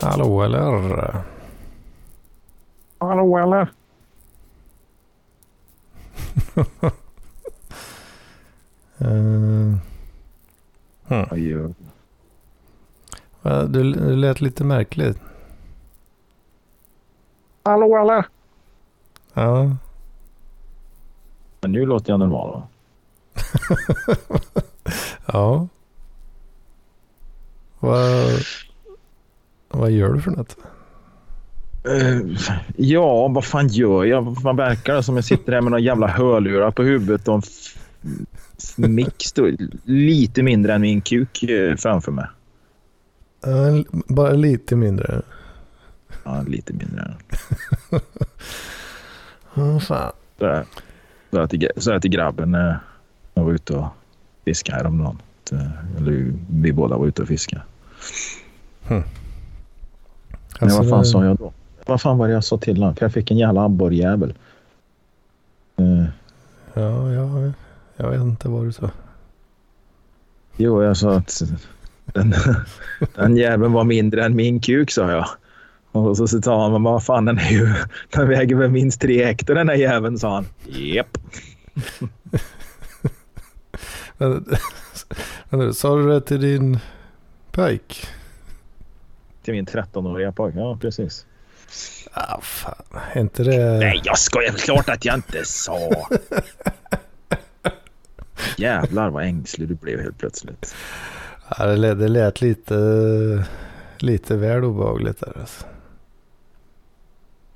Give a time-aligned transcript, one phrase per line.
[0.00, 1.22] Hallå eller?
[2.98, 3.72] Hallå eller?
[9.00, 9.76] uh,
[11.08, 11.74] hmm.
[13.42, 15.18] Du, du lät lite märkligt.
[17.62, 18.26] Hallå eller?
[19.34, 19.76] Ja.
[21.60, 22.68] Men nu låter jag normal va?
[25.26, 25.68] ja.
[27.80, 28.40] Vad,
[29.68, 30.56] vad gör du för något?
[31.88, 32.38] Uh,
[32.76, 34.22] ja, vad fan gör jag?
[34.22, 37.44] Vad fan verkar det som jag sitter här med några jävla hörlurar på huvudet och
[38.76, 39.34] en mix
[39.84, 42.26] lite mindre än min kuk uh, framför mig.
[43.46, 45.22] Uh, bara lite mindre?
[46.24, 47.14] Ja, lite mindre.
[49.54, 50.12] oh, fan.
[50.38, 50.64] Så
[51.30, 52.80] jag till, så till grabben när
[53.34, 53.86] jag var ute och
[54.44, 55.22] fiskade häromdagen.
[55.96, 57.62] Eller vi båda var ute och fiskade.
[58.86, 59.02] Hmm.
[60.58, 61.52] Alltså, Men vad fan sa jag då?
[61.86, 62.96] Vad fan var det jag sa till honom?
[62.96, 64.34] För jag fick en jävla abborrjävel.
[65.80, 66.04] Uh.
[66.74, 67.52] Ja, ja,
[67.96, 68.90] jag vet inte vad du sa.
[70.56, 71.42] Jo, jag sa att
[72.04, 72.34] den,
[73.14, 75.26] den jäveln var mindre än min kuk, sa jag.
[75.92, 77.74] Och så sa han, men vad fan, den, är ju,
[78.10, 80.46] den väger väl minst tre hektar den här jäveln, sa han.
[80.66, 81.18] Japp.
[85.74, 86.78] sa du det till din
[87.50, 88.08] pojk?
[89.48, 91.26] Till min 13-åriga pojke, ja precis.
[92.12, 92.74] Ah, fan.
[93.12, 93.78] Är inte det...
[93.78, 94.52] Nej, jag skojar.
[94.52, 95.78] Klart att jag inte sa.
[98.56, 100.74] Jävlar vad ängslig du blev helt plötsligt.
[101.58, 103.44] Ja, det, lät, det lät lite,
[103.98, 105.66] lite väl obehagligt där alltså.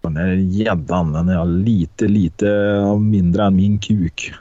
[0.00, 2.46] Den här gäddan, den är lite, lite
[3.00, 4.34] mindre än min kuk.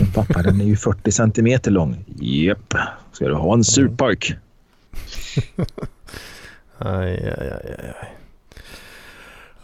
[0.00, 2.04] Men pappa, den är ju 40 centimeter lång.
[2.20, 2.74] Japp.
[3.12, 4.34] Ska du ha en surpojk?
[6.78, 8.18] Aj, aj, aj, aj.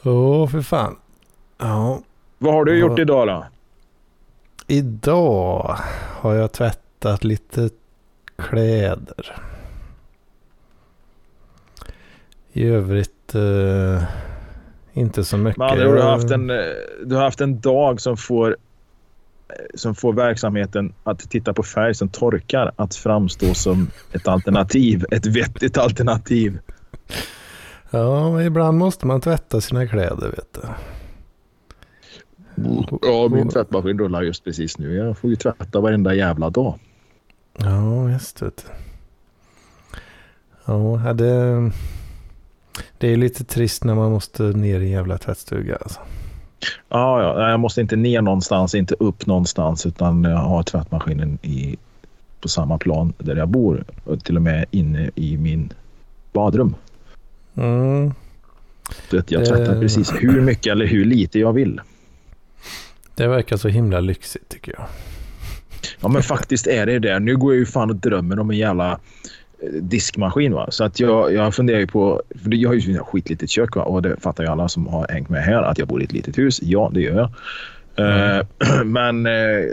[0.03, 0.97] Åh, oh, för fan.
[1.59, 2.03] Ja.
[2.39, 3.47] Vad har du gjort idag då?
[4.67, 5.77] Idag
[6.21, 7.71] har jag tvättat lite
[8.37, 9.37] kläder.
[12.53, 14.03] I övrigt eh,
[14.93, 15.59] inte så mycket.
[15.59, 16.57] Men du har haft en, eh,
[17.05, 18.57] du har haft en dag som får
[19.49, 25.05] eh, som får verksamheten att titta på färg som torkar att framstå som ett alternativ.
[25.11, 26.59] Ett vettigt alternativ.
[27.91, 30.61] Ja, men ibland måste man tvätta sina kläder vet du.
[33.03, 34.95] Ja, min tvättmaskin rullar just precis nu.
[34.95, 36.79] Jag får ju tvätta varenda jävla dag.
[37.59, 38.51] Ja, vet du.
[40.65, 41.71] Ja, det,
[42.99, 46.01] det är lite trist när man måste ner i en jävla tvättstuga alltså.
[46.89, 51.77] Ja, ja, jag måste inte ner någonstans, inte upp någonstans utan jag har tvättmaskinen i,
[52.41, 53.85] på samma plan där jag bor.
[54.25, 55.73] Till och med inne i min
[56.33, 56.75] badrum.
[57.57, 58.13] Mm.
[59.11, 59.81] Jag tvättar det...
[59.81, 61.81] precis hur mycket eller hur lite jag vill.
[63.15, 64.87] Det verkar så himla lyxigt tycker jag.
[66.01, 67.19] Ja men faktiskt är det det.
[67.19, 70.53] Nu går jag ju fan och drömmer om en jävla eh, diskmaskin.
[70.53, 70.71] Va?
[70.71, 72.23] Så att jag, jag funderar ju på...
[72.43, 73.83] För jag har ju ett skitlitet kök va?
[73.83, 76.13] och det fattar ju alla som har hängt med här att jag bor i ett
[76.13, 76.63] litet hus.
[76.63, 77.31] Ja, det gör jag.
[77.97, 78.39] Mm.
[78.39, 79.73] Uh, men uh,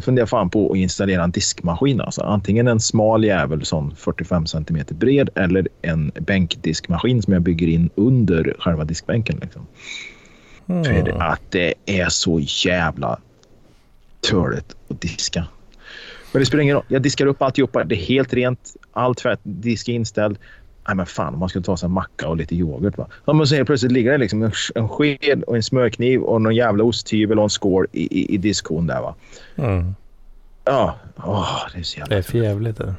[0.00, 2.00] funderar fan på att installera en diskmaskin.
[2.00, 2.22] Alltså.
[2.22, 7.90] Antingen en smal jävel som 45 cm bred eller en bänkdiskmaskin som jag bygger in
[7.94, 9.38] under själva diskbänken.
[9.42, 9.66] Liksom.
[10.66, 10.84] Mm.
[10.84, 13.18] För att det är så jävla
[14.30, 15.46] töligt att diska.
[16.32, 16.84] Men det spelar ingen roll.
[16.88, 17.84] Jag diskar upp alltihopa.
[17.84, 18.76] Det är helt rent.
[18.92, 20.38] All tvätt, disk är inställd.
[20.90, 22.98] Nej men fan, man skulle ta sig en macka och lite yoghurt.
[22.98, 23.06] Va?
[23.24, 26.42] Ja, men så helt plötsligt ligger det liksom en, en sked och en smörkniv och
[26.42, 29.00] någon jävla osthyvel och en skål i, i, i diskhon där.
[29.00, 29.14] Va?
[29.56, 29.94] Mm.
[30.64, 32.14] Ja, oh, det är så jävla...
[32.14, 32.94] Det är för jävligt det.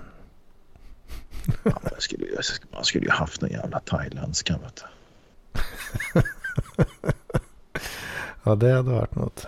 [1.64, 2.26] Ja, man, skulle,
[2.74, 4.60] man skulle ju haft någon jävla thailändska.
[4.64, 4.84] Vet
[8.44, 9.48] ja, det hade varit något.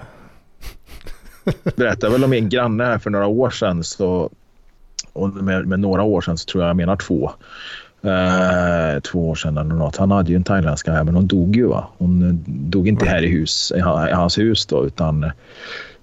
[1.76, 3.84] berättade väl om min granne här för några år sedan.
[3.84, 4.32] Så,
[5.14, 7.32] och med, med några år sedan så tror jag jag menar två.
[8.04, 9.98] Eh, två år sedan eller något.
[9.98, 11.66] Han hade ju en thailändska här men hon dog ju.
[11.68, 11.88] Va?
[11.98, 15.32] Hon dog inte här i, hus, i hans hus då utan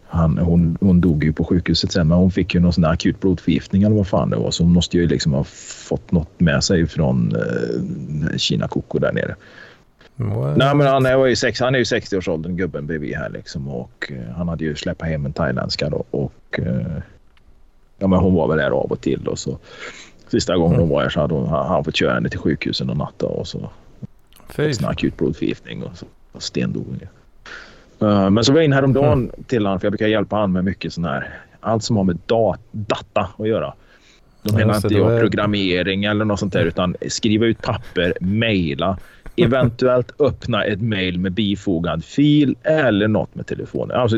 [0.06, 2.91] han, hon, hon dog ju på sjukhuset sen men hon fick ju någon sån där
[2.91, 4.50] akut blodförgiftning eller vad fan det var.
[4.50, 5.44] Så hon måste ju liksom ha
[5.88, 9.37] fått något med sig från eh, Kina Koko där nere.
[10.17, 10.56] What?
[10.56, 13.69] Nej, men han är ju, sex, han är ju 60-årsåldern, gubben bredvid här liksom.
[13.69, 16.05] Och uh, han hade ju släppt hem en thailändska då.
[16.11, 16.99] Och uh,
[17.99, 19.29] ja, men hon var väl där av och till.
[19.29, 19.58] Och så,
[20.31, 20.81] sista gången mm.
[20.81, 23.23] hon var här så hade hon, han fått köra henne till sjukhuset en natt.
[23.23, 23.71] Och så
[24.49, 26.06] fick en akut blodförgiftning och så
[26.38, 27.00] stendog hon
[28.09, 29.44] uh, Men så var jag in häromdagen mm.
[29.47, 31.29] till honom för jag brukar hjälpa honom med mycket sån här.
[31.61, 33.75] Allt som har med dat data att göra.
[34.43, 38.99] De menar inte jag programmering eller något sånt där, utan skriva ut papper, mejla,
[39.37, 43.97] eventuellt öppna ett mejl med bifogad fil eller något med telefonen.
[43.97, 44.17] Alltså,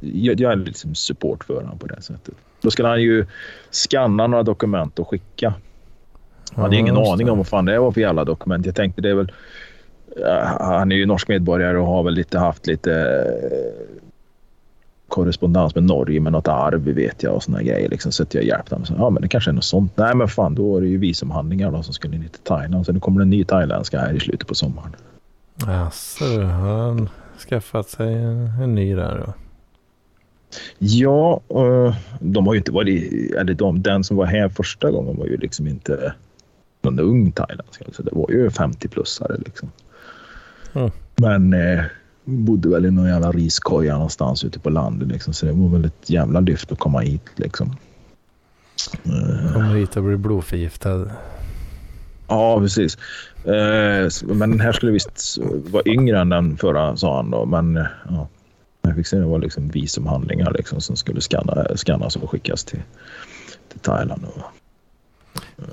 [0.00, 2.34] jag är liksom support för honom på det sättet.
[2.66, 3.26] Då skulle han ju
[3.70, 5.54] skanna några dokument och skicka.
[6.54, 8.66] Jag hade ja, ingen aning om vad fan det var för jävla dokument.
[8.66, 9.32] Jag tänkte det är väl...
[10.60, 13.24] Han är ju norsk medborgare och har väl lite haft lite
[15.08, 17.88] korrespondens med Norge med något arv vet jag och såna grejer.
[17.88, 18.80] Liksom, så att jag hjälpte.
[18.84, 19.96] Så, ja, men det kanske är något sånt.
[19.96, 22.86] Nej, men fan, då är det ju visumhandlingar då, som skulle ner till Thailand.
[22.86, 24.96] Så nu kommer det en ny thailändska här i slutet på sommaren.
[25.66, 27.08] Jaså, har han
[27.48, 29.32] skaffat sig en, en ny där då?
[30.78, 33.32] Ja, uh, de har ju inte varit...
[33.32, 36.14] Eller de, den som var här första gången var ju liksom inte
[36.82, 37.84] någon ung thailändska.
[37.92, 39.70] Så det var ju 50-plussare liksom.
[40.74, 40.90] Mm.
[41.16, 41.54] Men...
[41.54, 41.82] Uh,
[42.26, 45.08] bodde väl i någon jävla riskoja någonstans ute på landet.
[45.08, 45.32] Liksom.
[45.32, 47.30] Så det var väl ett jävla lyft att komma hit.
[47.36, 47.76] Liksom.
[49.52, 51.10] Kommer hit och blir blodförgiftad.
[52.28, 52.98] Ja, precis.
[53.44, 55.38] Eh, men den här skulle visst
[55.70, 57.30] vara yngre än den förra, sa han.
[57.30, 57.44] Då.
[57.44, 58.28] Men eh, ja,
[58.86, 62.82] jag fick se det var liksom visumhandlingar liksom, som skulle skanna, skannas och skickas till,
[63.68, 64.24] till Thailand.
[64.24, 64.42] Och,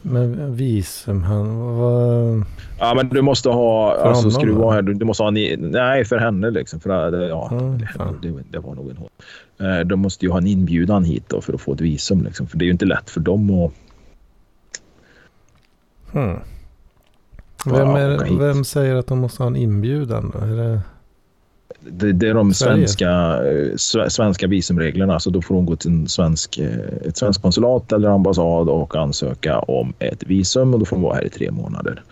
[0.02, 2.44] men visum, han var...
[2.80, 3.96] Ja, men du måste ha...
[3.96, 5.28] För alltså, ska du vara här, du, du, måste ha...
[5.28, 6.80] En, nej, för henne liksom.
[6.80, 6.90] För,
[7.30, 7.88] ja, mm, det,
[8.22, 9.10] det, det, var nog en hård.
[9.60, 12.24] Eh, de måste ju ha en inbjudan hit då för att få ett visum.
[12.24, 13.72] Liksom, för det är ju inte lätt för dem att...
[16.12, 16.40] Hmm.
[17.66, 20.40] Vem, är, vem säger att de måste ha en inbjudan då?
[20.40, 20.82] Är det...
[21.90, 23.10] Det, det, är de svenska,
[23.44, 23.76] eh,
[24.08, 25.20] svenska visumreglerna.
[25.20, 28.96] Så då får hon gå till en svensk, eh, ett svenskt konsulat eller ambassad och
[28.96, 32.04] ansöka om ett visum och då får hon vara här i tre månader.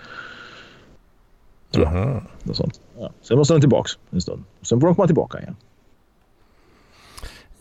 [1.71, 2.23] Tror jag.
[2.43, 2.79] Något sånt.
[2.99, 3.11] Ja.
[3.21, 4.43] Sen måste hon tillbaka en stund.
[4.61, 5.55] Sen får hon komma tillbaka igen.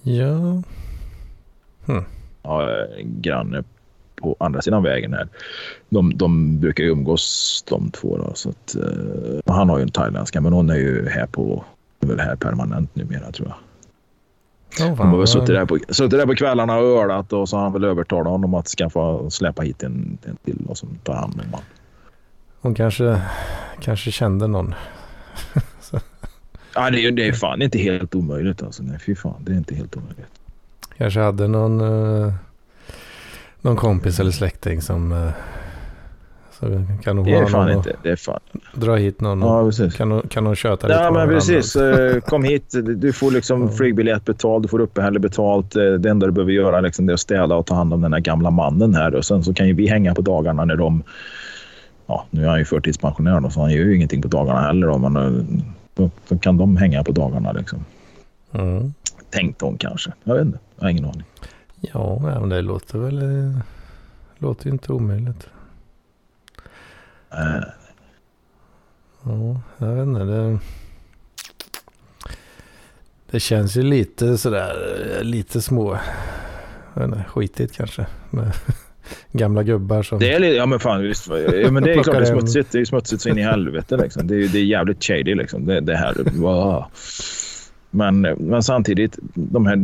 [0.03, 0.63] Ja.
[1.87, 2.05] Hm.
[2.43, 3.65] Ja, granne
[4.17, 5.29] på andra sidan vägen här.
[5.89, 8.17] De, de brukar ju umgås de två.
[8.17, 11.65] Då, så att, uh, han har ju en thailändska men hon är ju här på
[12.07, 13.57] väl här permanent numera tror jag.
[14.79, 17.57] Oh, De har väl suttit där, på, suttit där på kvällarna och ölat och så
[17.57, 21.15] har han väl övertalat honom att skaffa, släppa hit en, en till och som tar
[21.15, 21.61] hand om honom.
[22.61, 23.23] Hon kanske,
[23.81, 24.75] kanske kände någon.
[26.75, 28.83] ja, det är, det är fan inte helt omöjligt alltså.
[28.83, 30.41] Nej, fy fan, det är inte helt omöjligt.
[30.97, 32.33] Kanske hade någon, uh,
[33.61, 35.31] någon kompis eller släkting som uh,
[36.61, 37.97] så kan nog det är fan inte.
[38.03, 38.41] Det är fan.
[38.75, 39.97] Dra hit någon ja, precis.
[39.97, 41.77] kan, kan de köta lite Ja, men precis.
[41.77, 42.75] Eh, kom hit.
[42.97, 43.75] Du får liksom mm.
[43.75, 45.77] flygbiljett betalt, du får uppehälle betalt.
[45.77, 48.01] Eh, det enda du behöver göra liksom, det är att städa och ta hand om
[48.01, 49.15] den här gamla mannen här.
[49.15, 51.03] Och sen så kan ju vi hänga på dagarna när de...
[52.07, 54.87] Ja, nu är han ju förtidspensionerad så han gör ju ingenting på dagarna heller.
[54.87, 55.63] Då, men eh,
[55.95, 57.85] då, då kan de hänga på dagarna liksom.
[58.53, 58.95] Mm.
[59.31, 60.13] Tänkte hon kanske.
[60.25, 60.59] Jag vet inte.
[60.77, 61.25] Jag har ingen aning.
[61.81, 63.19] Ja, men det låter väl...
[63.19, 65.49] Det låter ju inte omöjligt.
[69.25, 70.25] Ja, jag vet inte.
[70.25, 70.59] Det,
[73.31, 74.75] det känns ju lite sådär,
[75.23, 75.99] lite små,
[76.95, 78.07] jag vet inte, skitigt kanske.
[78.31, 78.53] Med
[79.33, 80.19] gamla gubbar som...
[80.19, 81.29] Det är lite, ja men fan visst.
[81.63, 82.73] Ja, men det är klart det är smutsigt.
[82.73, 84.27] Det är smutsigt så in i helvete liksom.
[84.27, 85.67] Det är, det är jävligt shady liksom.
[85.67, 86.15] Det, det här.
[86.35, 86.85] Wow.
[87.91, 89.77] Men, men samtidigt, de här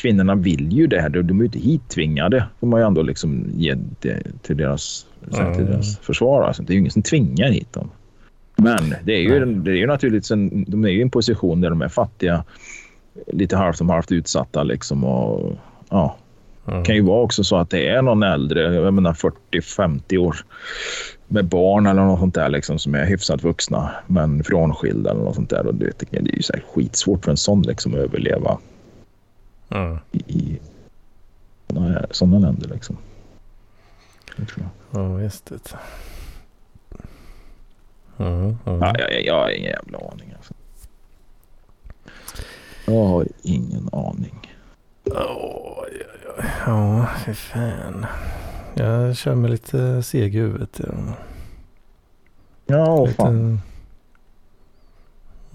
[0.00, 1.08] kvinnorna vill ju det här.
[1.08, 2.44] De är ju inte hittvingade.
[2.60, 3.76] får man ju ändå liksom ge
[4.42, 5.06] till deras
[5.38, 5.54] mm.
[5.54, 6.42] till deras försvar.
[6.42, 7.90] Alltså, det är ju ingen som tvingar hit dem.
[8.56, 11.60] Men det är ju, det är ju naturligtvis en, de är ju i en position
[11.60, 12.44] där de är fattiga,
[13.26, 15.52] lite halvt om halvt utsatta liksom och
[15.88, 16.16] ja.
[16.66, 16.80] Mm.
[16.80, 19.12] Det kan ju vara också så att det är någon äldre, jag menar
[19.52, 20.36] 40-50 år
[21.28, 25.34] med barn eller något sånt där liksom, som är hyfsat vuxna men frånskilda eller något
[25.34, 25.66] sånt där.
[25.66, 28.58] Och det, det är ju så skitsvårt för en sån liksom, att överleva
[29.68, 29.98] mm.
[30.12, 30.58] i,
[32.10, 32.68] sådana länder.
[32.68, 32.96] Liksom.
[34.36, 35.02] Det tror jag.
[35.02, 35.76] Ja, just det.
[38.18, 38.56] Mm.
[38.64, 40.34] Ja, jag, jag har ingen jävla aning.
[40.36, 40.54] Alltså.
[42.86, 44.56] Jag har ingen aning.
[45.04, 46.44] Oh, ja, ja.
[46.66, 48.06] ja, fy fan.
[48.74, 50.80] Jag kör med lite seg i huvudet.
[50.84, 51.14] Ja,
[52.66, 53.60] ja lite, fan.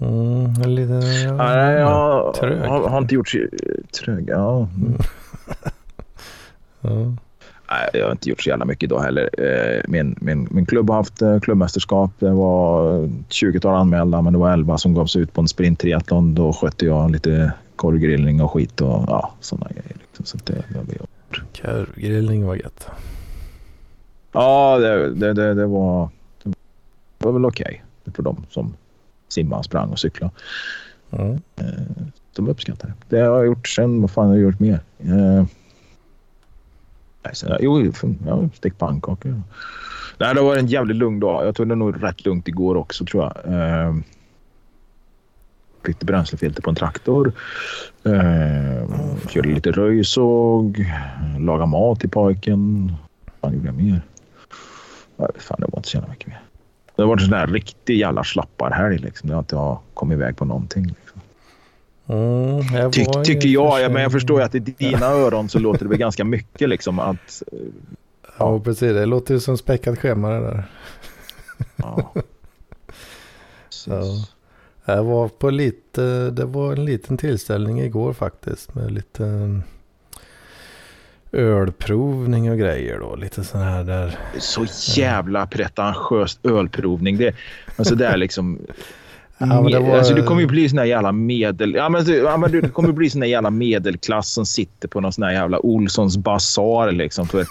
[0.04, 0.92] Mm, lite
[1.38, 2.58] ja, jag trög.
[2.58, 3.48] Har, har inte gjort sig
[4.04, 4.28] trög.
[4.28, 4.68] Ja.
[4.76, 4.96] Mm.
[7.68, 9.30] ja jag har inte gjort så jävla mycket idag heller.
[9.38, 12.10] Eh, min, min, min klubb har haft eh, klubbmästerskap.
[12.18, 16.34] Det var 20-tal anmälda, men det var 11 som gavs ut på en sprinttriathlon.
[16.34, 19.96] Då skötte jag lite korvgrillning och skit och ja, sådana grejer.
[20.00, 20.24] Liksom.
[20.24, 21.42] Så det, det har vi gjort.
[21.62, 22.86] Korvgrillning var gött.
[24.32, 26.08] Ja, det, det, det, det var,
[27.18, 28.74] det var väl okej okay för dem som
[29.34, 30.32] simmade, sprang och cyklade.
[31.10, 31.40] Mm.
[32.36, 33.16] De uppskattar det.
[33.16, 34.00] Det har jag gjort sen.
[34.00, 34.80] Vad fan har jag gjort mer?
[37.32, 37.92] Så, jo,
[38.26, 39.42] jag stekt pannkakor.
[40.18, 41.46] Nej, det var en jävligt lugn dag.
[41.46, 43.52] Jag tog det nog rätt lugnt igår också tror jag.
[43.54, 43.96] Uh,
[45.84, 47.32] bytte bränslefilter på en traktor.
[48.06, 48.86] Uh,
[49.28, 50.92] körde lite röjsåg.
[51.38, 52.92] Lagade mat till pojken.
[53.40, 54.02] Vad gjorde jag mer?
[55.38, 56.43] Fan, det var inte så jävla mycket mer.
[56.96, 58.98] Det har varit en sån där riktig jävla slapparhelg.
[58.98, 59.28] Liksom.
[59.28, 60.86] Det har inte kommit iväg på någonting.
[60.86, 61.20] Liksom.
[62.06, 63.80] Mm, Ty, tycker jag.
[63.80, 66.68] Ja, men jag förstår ju att i dina öron så låter det väl ganska mycket.
[66.68, 67.58] Liksom, att, ja.
[68.38, 68.92] ja, precis.
[68.92, 70.64] Det låter ju som späckat schema det där.
[71.76, 72.12] Ja.
[73.68, 74.24] Så.
[74.84, 79.24] Jag var på lite, det var en liten tillställning igår faktiskt med lite
[81.34, 83.16] ölprovning och grejer då.
[83.16, 84.18] Lite sån här där.
[84.38, 84.66] Så
[85.00, 87.16] jävla pretentiöst ölprovning.
[87.16, 87.34] Det,
[87.76, 88.58] alltså det är liksom
[89.38, 89.98] Ja, var...
[89.98, 91.74] alltså, du kommer ju bli sån där jävla medel...
[91.74, 95.12] Ja, men, ja, men du kommer bli sån där jävla medelklass som sitter på någon
[95.12, 97.48] sån där jävla Olssons basar liksom för att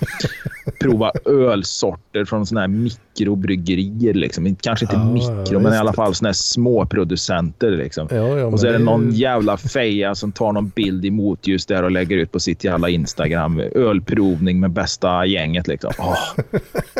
[0.79, 4.13] prova ölsorter från såna här mikrobryggerier.
[4.13, 4.55] Liksom.
[4.55, 7.71] Kanske inte ja, mikro, men i alla fall såna här småproducenter.
[7.71, 8.07] Liksom.
[8.11, 11.83] Ja, och så är det någon jävla feja som tar någon bild i motljus där
[11.83, 13.59] och lägger ut på sitt jävla Instagram.
[13.59, 15.67] Ölprovning med bästa gänget.
[15.67, 15.91] Liksom.
[15.97, 16.17] Oh,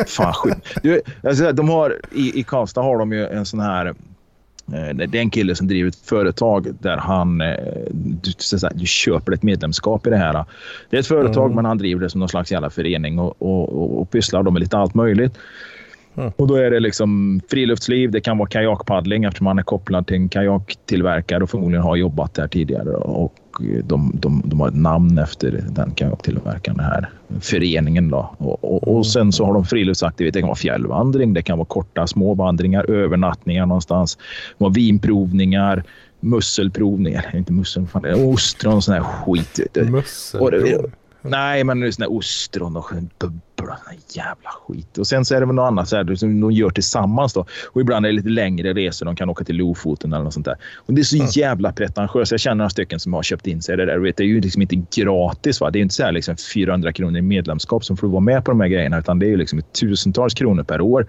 [0.06, 0.68] fan sjukt.
[1.22, 3.94] alltså, de har, i, I Karlstad har de ju en sån här
[4.66, 7.54] det är en kille som driver ett företag där han eh,
[7.90, 10.44] du, säga, du köper ett medlemskap i det här.
[10.90, 11.56] Det är ett företag mm.
[11.56, 14.60] men han driver det som någon slags jävla förening och, och, och, och pysslar med
[14.60, 15.38] lite allt möjligt.
[16.16, 16.32] Mm.
[16.36, 20.16] Och då är det liksom friluftsliv, det kan vara kajakpaddling eftersom han är kopplad till
[20.16, 22.90] en kajaktillverkare och förmodligen har jobbat där tidigare.
[22.90, 23.34] Och
[23.84, 28.10] de, de, de har ett namn efter den kajaktillverkaren, den här föreningen.
[28.10, 28.34] Då.
[28.38, 30.38] Och, och, och, sen så har de friluftsaktiviteter.
[30.38, 34.18] Det kan vara fjällvandring, det kan vara korta små vandringar, övernattningar någonstans.
[34.58, 35.84] De har vinprovningar,
[36.20, 37.36] musselprovningar.
[37.36, 39.60] Inte mussel, fan, ostron och sån här skit.
[39.74, 40.90] Musselprov?
[41.26, 43.74] Nej, men såna här ostron och bubblor.
[44.08, 44.98] Jävla skit.
[44.98, 47.32] Och sen så är det väl något annat så här, som de gör tillsammans.
[47.32, 47.46] Då.
[47.72, 49.06] Och ibland är det lite längre resor.
[49.06, 50.56] De kan åka till Lofoten eller något sånt där.
[50.76, 51.28] Och det är så mm.
[51.30, 52.30] jävla pretentiöst.
[52.30, 53.98] Jag känner några stycken som har köpt in sig det där.
[53.98, 55.60] Vet, det är ju liksom inte gratis.
[55.60, 55.70] Va?
[55.70, 58.50] Det är inte så här liksom 400 kronor i medlemskap som får vara med på
[58.50, 58.98] de här grejerna.
[58.98, 61.06] Utan det är ju liksom tusentals kronor per år.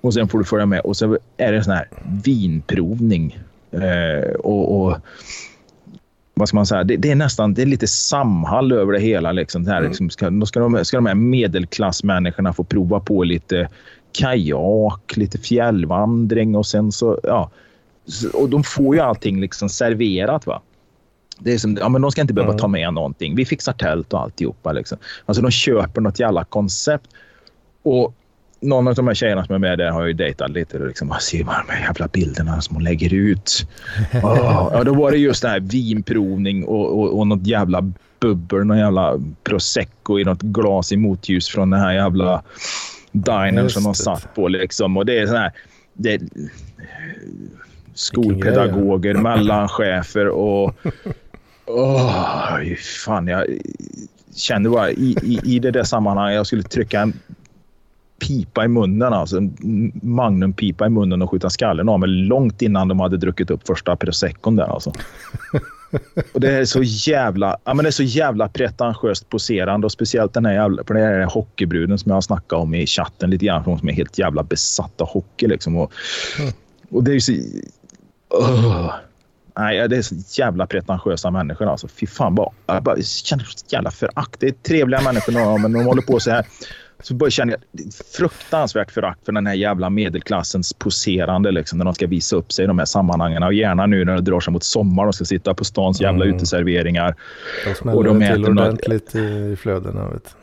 [0.00, 0.80] Och sen får du följa med.
[0.80, 1.88] Och så är det en sån här
[2.24, 3.38] vinprovning.
[3.70, 4.96] Eh, och, och
[6.34, 9.32] vad ska man säga, det, det, är nästan det är lite samhall över det hela.
[9.32, 9.88] Liksom, här, mm.
[9.88, 13.68] liksom, ska, då ska, de, ska de här medelklassmänniskorna få prova på lite
[14.12, 17.20] kajak, lite fjällvandring och sen så...
[17.22, 17.50] Ja,
[18.34, 20.46] och de får ju allting liksom serverat.
[20.46, 20.62] va.
[21.38, 22.60] Det är som, ja, men de ska inte behöva mm.
[22.60, 23.34] ta med någonting.
[23.36, 24.72] Vi fixar tält och alltihopa.
[24.72, 24.98] Liksom.
[25.26, 27.10] Alltså, de köper något jävla koncept.
[27.82, 28.14] Och
[28.62, 30.78] någon av de här tjejerna som är med där har ju dejtat lite.
[30.78, 33.66] Och liksom, ser de här jävla bilderna som hon lägger ut.
[34.12, 38.64] Oh, ja, då var det just det här vinprovning och, och, och något jävla bubbel,
[38.64, 42.42] någon jävla prosecco i något glas i motljus från den här jävla
[43.12, 44.48] dinern som de satt på.
[44.48, 44.96] Liksom.
[44.96, 45.52] Och det är sån här...
[45.94, 46.20] Det
[47.94, 50.74] skolpedagoger, mellanchefer och...
[51.66, 53.46] Oh, fan, jag
[54.34, 57.12] kände bara i, i, i det där sammanhanget jag skulle trycka en
[58.22, 62.88] pipa i munnen, alltså en magnumpipa i munnen och skjuta skallen av mig långt innan
[62.88, 64.92] de hade druckit upp första proseccon där alltså.
[66.32, 70.34] Och det är så jävla, ja, men det är så jävla pretentiöst poserande och speciellt
[70.34, 73.46] den här jävla, för det är hockeybruden som jag har snackat om i chatten lite
[73.46, 75.76] grann, hon som är helt jävla besatt av hockey liksom.
[75.76, 75.92] Och,
[76.38, 76.52] mm.
[76.90, 77.32] och det är ju så...
[77.32, 78.92] Uh.
[79.58, 81.88] Nej, det är så jävla pretentiösa människor alltså.
[81.88, 84.40] Fy fan, bara, jag bara känner jävla förakt.
[84.40, 86.46] Det är trevliga människor, men de håller på så här
[87.02, 87.56] så börjar känna
[88.16, 92.64] fruktansvärt förakt för den här jävla medelklassens poserande liksom, när de ska visa upp sig
[92.64, 93.42] i de här sammanhangen.
[93.42, 95.04] Och gärna nu när det drar sig mot sommar.
[95.04, 96.36] De ska sitta på stans jävla mm.
[96.36, 97.14] uteserveringar.
[97.82, 99.24] De och de till ordentligt något...
[99.24, 100.08] i flödena.
[100.08, 100.36] Vet.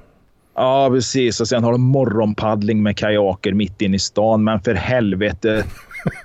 [0.56, 1.42] Ja, precis.
[1.42, 4.44] Och sen har de morgonpaddling med kajaker mitt inne i stan.
[4.44, 5.63] Men för helvete,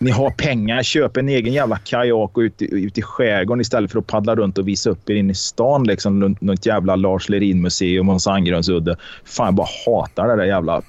[0.00, 0.82] ni har pengar.
[0.82, 4.58] Köp en egen jävla kajak och ut, ut i skärgården istället för att paddla runt
[4.58, 5.84] och visa upp er inne i stan.
[5.84, 8.96] Liksom, något jävla Lars Lerin-museum och Sandgrönsudde.
[9.24, 10.82] Fan, jag bara hatar det där jävla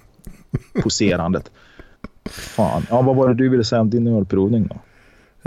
[0.83, 1.51] poserandet.
[2.29, 2.85] Fan.
[2.89, 4.75] Ja, vad var det du ville säga om din ölprovning då?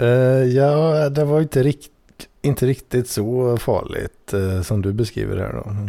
[0.04, 1.90] Uh, ja, det var inte, rikt,
[2.42, 5.88] inte riktigt så farligt uh, som du beskriver här då.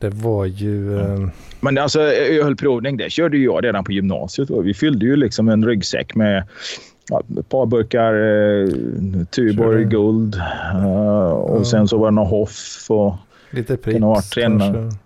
[0.00, 1.00] Det var ju...
[1.00, 1.30] Mm.
[1.60, 4.50] Men alltså ölprovning, det körde jag redan på gymnasiet.
[4.50, 6.44] Vi fyllde ju liksom en ryggsäck med
[7.10, 10.34] ja, ett par burkar eh, Tuborg Guld.
[10.74, 11.64] Uh, och ja.
[11.64, 13.14] sen så var det någon Hoff och...
[13.50, 14.96] Lite Pripps kanske?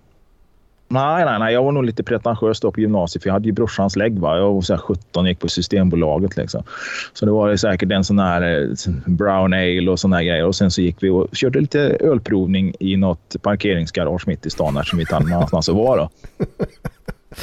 [0.95, 1.55] Nej, nej, nej.
[1.55, 4.19] Jag var nog lite pretentiös då på gymnasiet för jag hade ju brorsans lägg.
[4.19, 4.37] Va?
[4.37, 6.37] Jag var så 17 och gick på Systembolaget.
[6.37, 6.63] Liksom.
[7.13, 8.69] Så det var säkert en sån här eh,
[9.07, 10.45] brown ale och såna grejer.
[10.45, 14.77] Och sen så gick vi och körde lite ölprovning i något parkeringsgarage mitt i stan
[14.77, 16.09] eftersom vi inte hade någonstans att vara.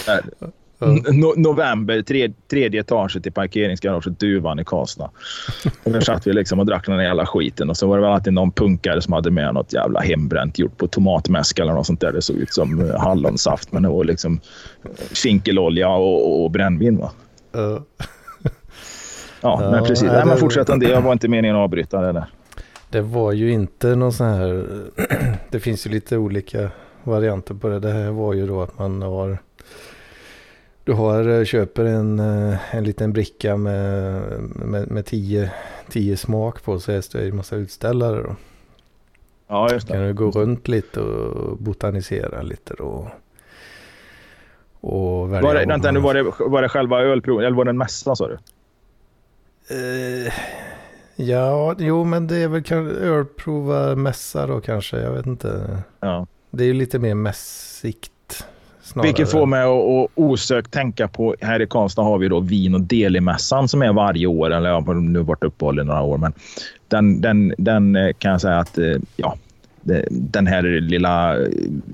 [1.12, 5.10] No november, tre, tredje etaget i parkeringsgaraget Duvan i Karlstad.
[5.84, 7.70] Och där satt vi liksom och drack den jävla skiten.
[7.70, 10.78] Och så var det väl alltid någon punkare som hade med något jävla hembränt gjort
[10.78, 12.12] på tomatmäsk eller något sånt där.
[12.12, 14.40] Det såg ut som eh, hallonsaft, men det var liksom
[14.98, 16.98] finkelolja och, och brännvin.
[16.98, 17.12] Va?
[17.58, 17.82] Uh.
[19.42, 20.12] Ja, men precis.
[20.12, 20.90] Nej, men fortsätt det.
[20.90, 22.26] Jag var inte meningen att avbryta det där.
[22.90, 24.66] Det var ju inte någon sån här...
[25.50, 26.70] det finns ju lite olika
[27.04, 27.80] varianter på det.
[27.80, 29.38] Det här var ju då att man har
[30.84, 34.22] du har, eh, köper en, eh, en liten bricka med,
[34.56, 35.52] med, med tio,
[35.90, 38.36] tio smak på så är det en massa utställare då.
[39.48, 39.94] Ja, just det.
[39.94, 43.12] Kan du gå runt lite och botanisera lite då.
[44.82, 45.42] Och välja.
[45.42, 48.16] Var det, vänta, nu var det, var det själva ölprovet eller var det en mässa
[48.16, 48.38] sa du?
[49.76, 50.32] Uh,
[51.16, 52.64] ja, jo men det är väl
[52.98, 55.00] ölprova mässa då kanske.
[55.00, 55.78] Jag vet inte.
[56.00, 56.28] Ja.
[56.52, 58.12] Det är ju lite mer mässigt
[58.92, 59.08] Snarare.
[59.08, 62.82] Vilket får mig att osökt tänka på, här i Karlstad har vi då vin och
[62.82, 64.54] delimässan som är varje år.
[64.54, 66.34] Eller jag har nu varit uppehåll i några år, men
[66.88, 69.36] den, den, den eh, kan jag säga att eh, ja,
[70.10, 71.36] den här lilla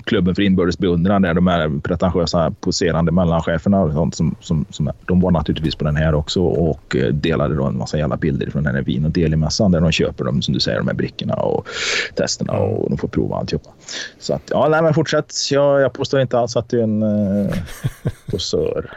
[0.04, 4.90] klubben för inbördes beundran, där de här pretentiösa poserande mellancheferna och sånt, som, som, som,
[5.06, 8.50] de var naturligtvis på den här också och eh, delade då en massa jävla bilder
[8.50, 10.94] från den här vin och delimässan där de köper de, som du säger, de här
[10.94, 11.68] brickorna och
[12.14, 13.70] testerna och de får prova alltihopa.
[14.18, 15.34] Så att, ja, nej men fortsätt.
[15.50, 17.52] Jag, jag påstår inte alls att du är en uh,
[18.30, 18.90] posör.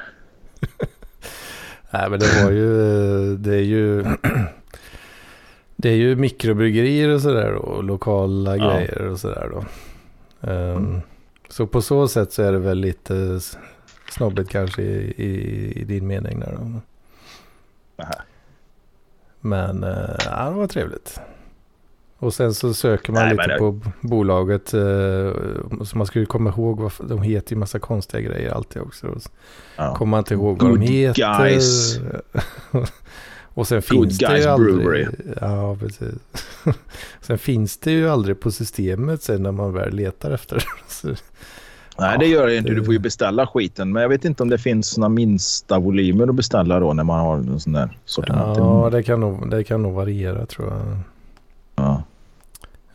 [1.92, 4.06] nej men det var ju, det är ju
[5.82, 8.74] Det är ju mikrobryggerier och sådär och lokala ja.
[8.74, 9.66] grejer och sådär då.
[10.52, 11.02] Um, mm.
[11.50, 13.40] Så på så sätt så är det väl lite
[14.10, 16.82] snobbigt kanske i, i, i din mening där då.
[18.04, 18.14] Aha.
[19.40, 21.22] Men uh, ja, det var trevligt.
[22.18, 24.74] Och sen så söker man Nej, lite på bolaget.
[24.74, 25.34] Uh,
[25.84, 29.20] så man ska ju komma ihåg vad de heter ju massa konstiga grejer alltid också.
[29.76, 29.96] Ja.
[29.96, 31.44] Kommer man inte ihåg vad Good de heter.
[31.44, 32.00] Guys.
[33.54, 34.76] Och sen Good finns det ju aldrig...
[34.76, 35.08] Brewery.
[35.42, 36.16] Ja, precis.
[37.22, 41.16] sen finns det ju aldrig på systemet sen när man väl letar efter det.
[42.00, 42.74] Nej, det gör det inte.
[42.74, 43.92] Du får ju beställa skiten.
[43.92, 47.20] Men jag vet inte om det finns några minsta volymer att beställa då när man
[47.20, 48.58] har en sån där sortiment.
[48.58, 50.98] Ja, det kan nog, det kan nog variera tror jag.
[51.76, 52.04] Ja.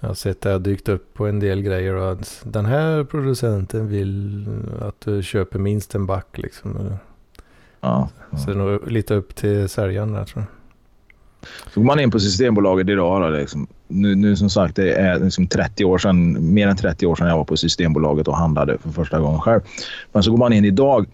[0.00, 3.04] Jag har sett det har dykt upp på en del grejer och att den här
[3.04, 4.46] producenten vill
[4.80, 6.98] att du köper minst en back liksom.
[7.80, 8.08] Ja,
[8.38, 10.56] Så det är nog lite upp till säljaren där tror jag.
[11.74, 13.22] Så går man in på Systembolaget idag.
[13.22, 17.06] Då, liksom, nu, nu som sagt, det är liksom 30 år sedan, mer än 30
[17.06, 19.60] år sedan jag var på Systembolaget och handlade för första gången själv.
[20.12, 21.06] Men så går man in idag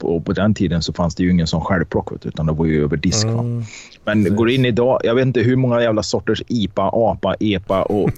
[0.00, 2.84] och på den tiden så fanns det ju ingen sån självplock utan det var ju
[2.84, 3.26] över disk.
[3.26, 3.62] Mm.
[4.04, 4.38] Men Precis.
[4.38, 8.10] går in idag, jag vet inte hur många jävla sorters IPA, APA, EPA och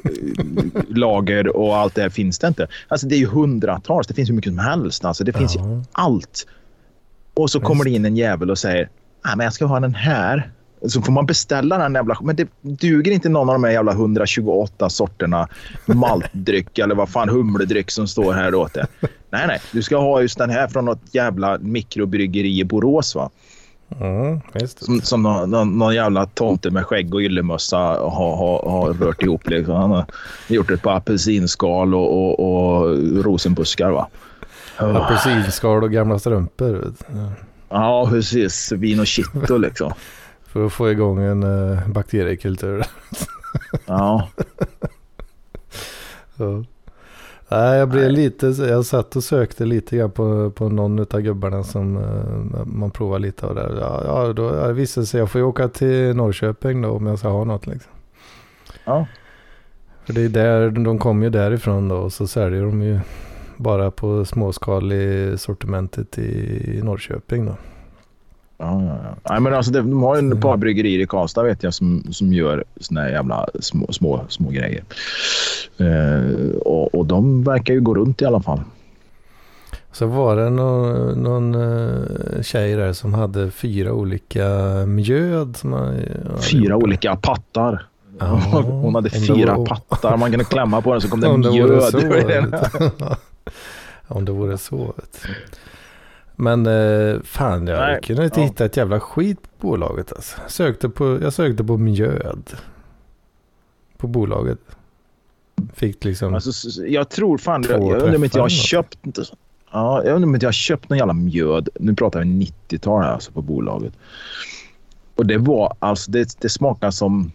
[0.89, 2.69] lager och allt det här finns det inte.
[2.89, 5.05] Alltså det är ju hundratals, det finns hur mycket som helst.
[5.05, 5.69] Alltså det finns ja.
[5.69, 6.47] ju allt.
[7.35, 8.89] Och så kommer det in en jävel och säger
[9.23, 10.51] ah, men jag ska ha den här.
[10.87, 12.19] Så får man beställa den jävla...
[12.23, 15.49] Men det duger inte någon av de här jävla 128 sorterna
[15.87, 18.87] maltdryck eller vad fan humledryck som står här åt det.
[19.31, 19.61] Nej, nej.
[19.73, 23.31] Du ska ha just den här från något jävla mikrobryggeri i Borås va?
[24.01, 24.41] Mm,
[24.77, 29.23] som, som någon, någon, någon, jävla tomte med skägg och yllemössa har, har, har rört
[29.23, 29.51] ihop.
[29.51, 29.75] Liksom.
[29.75, 30.05] Han har
[30.49, 33.91] gjort ett par apelsinskal och, och, och rosenbuskar.
[33.91, 34.09] Va?
[34.81, 34.97] Oh.
[34.97, 36.93] Apelsinskal och gamla strumpor.
[37.69, 38.73] Ja, precis.
[38.73, 39.93] Vin och kitto liksom.
[40.47, 42.85] För att få igång en uh, bakteriekultur.
[43.87, 44.29] ja.
[46.37, 46.65] Så.
[47.49, 48.13] Nej, jag blev Nej.
[48.13, 52.91] lite, jag satt och sökte lite grann på, på någon av gubbarna som uh, man
[52.91, 53.79] provar lite av där.
[53.81, 57.07] Ja, ja då ja, det visade sig, jag får ju åka till Norrköping då om
[57.07, 57.93] jag ska ha något liksom.
[58.85, 59.07] Ja.
[60.05, 63.01] För det är där, de kommer ju därifrån då och så säljer de ju
[63.57, 67.57] bara på småskalig sortimentet i Norrköping då.
[68.59, 69.31] Ja, ja, ja.
[69.31, 72.33] Nej, men alltså, de har ju ett par bryggerier i Karlstad vet jag som, som
[72.33, 74.85] gör såna här jävla små, små, små grejer.
[75.77, 78.61] Eh, och, och de verkar ju gå runt i alla fall.
[79.93, 84.47] Så var det någon, någon uh, tjej där som hade fyra olika
[84.87, 85.57] mjöd.
[85.57, 86.01] Som man,
[86.53, 87.87] fyra olika pattar.
[88.19, 88.27] Ja,
[88.63, 91.95] hon hade fyra pattar man kunde klämma på den så kom det mjöd.
[94.09, 94.95] Om det vore så.
[96.37, 98.47] Men eh, fan, jag Nej, kunde inte ja.
[98.47, 100.13] hitta ett jävla skit på bolaget.
[100.13, 100.41] Alltså.
[100.49, 102.51] Sökte på, jag sökte på mjöd.
[103.97, 104.59] På bolaget.
[105.75, 106.35] Fick liksom...
[106.35, 107.65] Alltså, jag tror fan...
[107.69, 108.99] Jag, jag undrar om inte jag har köpt...
[109.73, 111.69] Ja, jag undrar om inte jag har köpt någon jävla mjöd.
[111.81, 113.93] Nu pratar vi 90-tal alltså på bolaget.
[115.15, 116.11] Och det var alltså...
[116.11, 117.33] Det, det smakar som...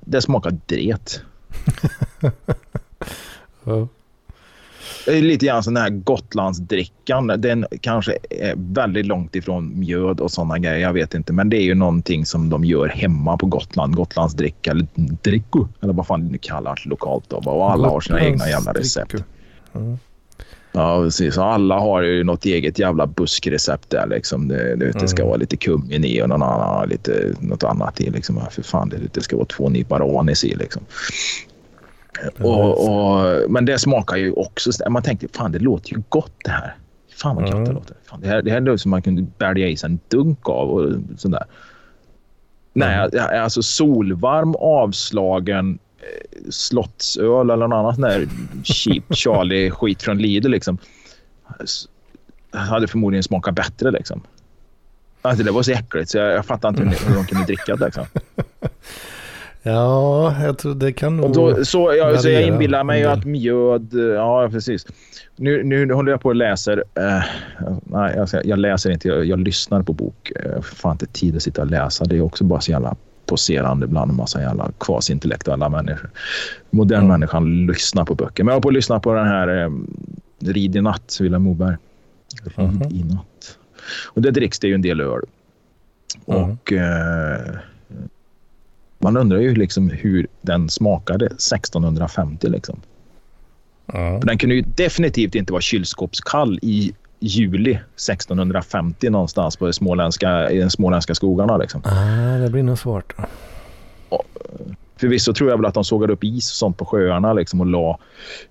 [0.00, 1.22] Det smakar dret.
[3.64, 3.88] ja.
[5.04, 7.26] Det är lite grann sån här Gotlandsdrickan.
[7.26, 10.78] Den kanske är väldigt långt ifrån mjöd och sådana grejer.
[10.78, 11.32] Jag vet inte.
[11.32, 13.96] Men det är ju någonting som de gör hemma på Gotland.
[13.96, 14.86] Gotlandsdricka eller
[15.22, 15.68] dricko.
[15.80, 17.24] Eller vad fan det kallas lokalt.
[17.28, 17.36] Då.
[17.36, 19.14] Och alla har sina egna jävla recept.
[19.74, 19.98] Mm.
[20.72, 21.38] Ja, precis.
[21.38, 24.06] Alla har ju något eget jävla buskrecept där.
[24.06, 24.48] Liksom.
[24.48, 25.28] Det, det, det ska mm.
[25.28, 28.10] vara lite kummin i och någon annan lite, något annat i.
[28.10, 28.40] Liksom.
[28.50, 30.54] För fan, det, det ska vara två nypor anis i.
[30.54, 30.82] Liksom.
[32.38, 34.70] Och, och, men det smakar ju också...
[34.90, 36.76] Man tänkte fan det låter ju gott det här.
[37.16, 37.96] Fan vad gott det låter.
[38.04, 40.70] Fan, det här, det här låter som man kunde bälga i sig en dunk av
[40.70, 41.44] och sådär.
[42.74, 43.10] Mm.
[43.12, 48.28] Nej, alltså solvarm avslagen eh, slottsöl eller något annat sån där
[48.64, 50.78] cheap Charlie skit från Lidl liksom.
[52.52, 54.22] Hade förmodligen smakat bättre liksom.
[55.22, 57.76] Alltså, det var så äckligt så jag, jag fattar inte hur, hur de kunde dricka
[57.76, 58.06] det liksom.
[59.62, 61.32] Ja, jag tror det kan nog...
[61.32, 63.94] Då, så, jag, så jag inbillar mig att mjöd...
[64.16, 64.86] Ja, precis.
[65.36, 66.76] Nu, nu håller jag på och läser.
[66.78, 67.24] Uh,
[67.84, 69.08] nej, jag, jag, läser inte.
[69.08, 70.32] Jag, jag lyssnar på bok.
[70.44, 72.04] Jag har fan inte tid att sitta och läsa.
[72.04, 76.10] Det är också bara så jävla poserande bland en massa jävla kvasintellektuella människor.
[76.70, 77.08] Modern mm.
[77.08, 78.44] människan lyssnar på böcker.
[78.44, 79.70] Men jag har på att lyssna på den här eh,
[80.40, 81.76] Rid i natt, Vilhelm Moberg.
[82.44, 82.82] Rid mm.
[82.82, 83.58] i natt.
[84.06, 85.20] Och där dricks det ju en del öl.
[86.26, 86.42] Mm.
[86.42, 86.72] Och...
[86.72, 87.56] Eh,
[88.98, 92.48] man undrar ju liksom hur den smakade 1650.
[92.48, 92.80] Liksom.
[93.92, 94.20] Mm.
[94.20, 100.60] För den kunde ju definitivt inte vara kylskåpskall i juli 1650 någonstans på småländska, i
[100.60, 101.56] de småländska skogarna.
[101.56, 101.82] Liksom.
[101.84, 103.14] Ah, det blir nog svårt.
[104.96, 107.66] förvisso tror jag väl att de sågade upp is och sånt på sjöarna liksom, och
[107.66, 107.98] la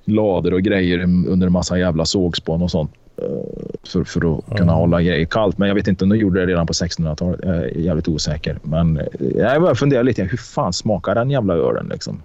[0.05, 2.91] lader och grejer under en massa jävla sågspån och sånt.
[3.17, 4.57] Eh, för, för att mm.
[4.57, 5.57] kunna hålla grejer kallt.
[5.57, 7.39] Men jag vet inte om de gjorde det redan på 1600-talet.
[7.43, 8.59] Jag är jävligt osäker.
[8.63, 10.23] Men eh, jag bara funderar lite.
[10.23, 12.21] Hur fan smakar den jävla ölen liksom?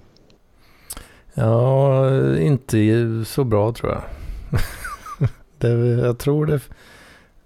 [1.35, 2.77] Ja, inte
[3.27, 4.03] så bra tror jag.
[5.59, 6.61] det, jag tror det...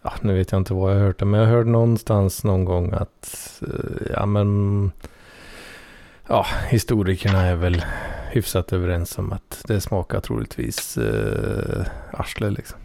[0.02, 2.64] Ja, nu vet jag inte vad jag har hört det, men jag hörde någonstans någon
[2.64, 3.62] gång att...
[3.62, 4.90] Eh, ja, men...
[6.28, 7.84] Ja, historikerna är väl
[8.30, 12.78] hyfsat överens om att det smakar troligtvis eh, arsle liksom.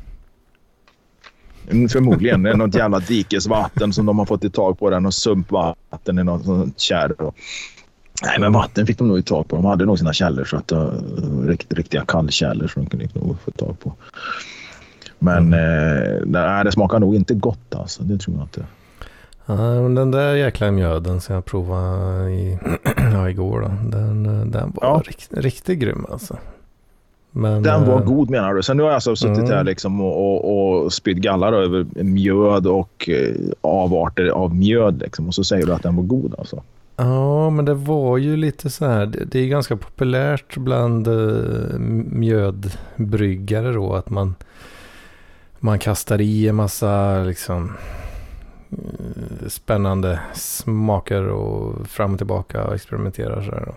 [1.70, 2.44] Mm, förmodligen.
[2.44, 4.90] Det är något jävla dikesvatten som de har fått i tag på.
[4.90, 7.16] Den och sumpvatten i något sånt kärr.
[8.24, 9.56] Nej, men vatten fick de nog i tag på.
[9.56, 10.92] De hade nog sina källor, så att, uh,
[11.46, 13.94] rikt, riktiga kallkällor som de kunde nog få tag på.
[15.20, 16.36] Men mm.
[16.36, 18.04] eh, det smakar nog inte gott alltså.
[18.04, 18.66] Det tror jag inte.
[19.46, 19.56] Ja,
[19.90, 22.60] den där jäkla mjöden som jag provade i,
[23.14, 23.98] ja, igår då.
[23.98, 25.02] Den, den var ja.
[25.06, 26.38] rikt, riktigt grym alltså.
[27.32, 28.64] Men, den var uh, god menar du?
[28.64, 29.52] Sen nu har jag alltså suttit mm.
[29.52, 35.02] här liksom och, och, och spytt gallar över mjöd och uh, avarter av mjöd.
[35.02, 36.64] Liksom, och så säger du att den var god alltså.
[36.96, 39.06] Ja, men det var ju lite så här.
[39.06, 43.94] Det, är ganska populärt bland uh, mjödbryggare då.
[43.94, 44.36] Att man,
[45.60, 47.72] man kastar i en massa liksom
[49.48, 53.74] spännande smaker och fram och tillbaka och experimenterar så här då.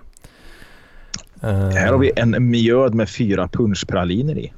[1.41, 4.53] Här har vi en mjöd med fyra punschpraliner i.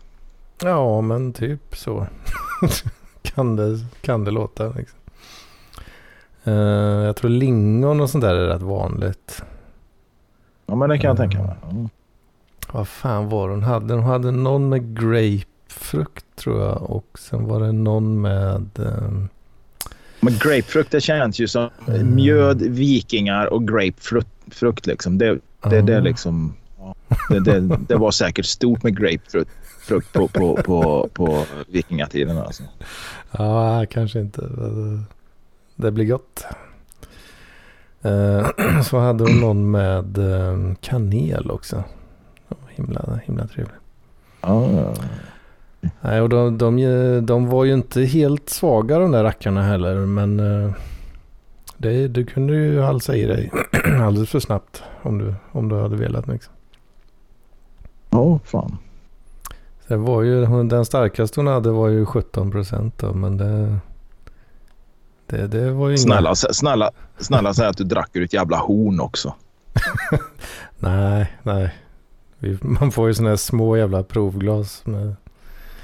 [0.62, 2.06] Ja, men typ så
[3.22, 4.68] kan, det, kan det låta.
[4.68, 4.98] Liksom.
[6.46, 6.54] Uh,
[7.04, 9.42] jag tror lingon och sånt där är rätt vanligt.
[10.66, 11.56] Ja, men det kan jag tänka mig.
[11.70, 11.88] Mm.
[12.72, 13.94] Vad fan var hon hade?
[13.94, 16.82] Hon hade någon med grapefrukt tror jag.
[16.82, 18.68] Och sen var det någon med...
[18.74, 19.28] Um...
[20.20, 22.14] Men grapefrukt det känns ju som mm.
[22.14, 24.28] mjöd, vikingar och grapefrukt.
[24.50, 25.18] Frukt, liksom.
[25.18, 25.86] Det, det, mm.
[25.86, 26.54] det är liksom
[27.28, 29.50] det, det, det, var säkert stort med grapefrukt
[29.86, 32.38] frukt på, på, på, på vikingatiden.
[32.38, 32.62] Alltså.
[33.38, 34.48] Ja, kanske inte.
[35.76, 36.44] Det blir gott.
[38.02, 38.48] Eh,
[38.82, 41.84] så hade hon någon med eh, kanel också.
[42.68, 43.76] Himla, himla trevlig.
[44.40, 44.94] Ja.
[46.00, 49.94] Nej, och de, de, de var ju inte helt svaga de där rackarna heller.
[49.94, 50.70] Men eh,
[51.76, 53.50] det, du kunde ju halsa i dig
[54.02, 56.28] alldeles för snabbt om du, om du hade velat.
[56.28, 56.52] Liksom.
[58.16, 58.78] Ja, fan.
[59.88, 63.78] Det var ju, den starkaste hon hade var ju 17 procent då, men det...
[65.26, 66.02] Det, det var ju inga...
[66.02, 69.34] Snälla, snälla, snälla säg att du drack ur ett jävla horn också.
[70.78, 71.74] nej, nej.
[72.60, 74.86] Man får ju sådana här små jävla provglas.
[74.86, 75.16] Med...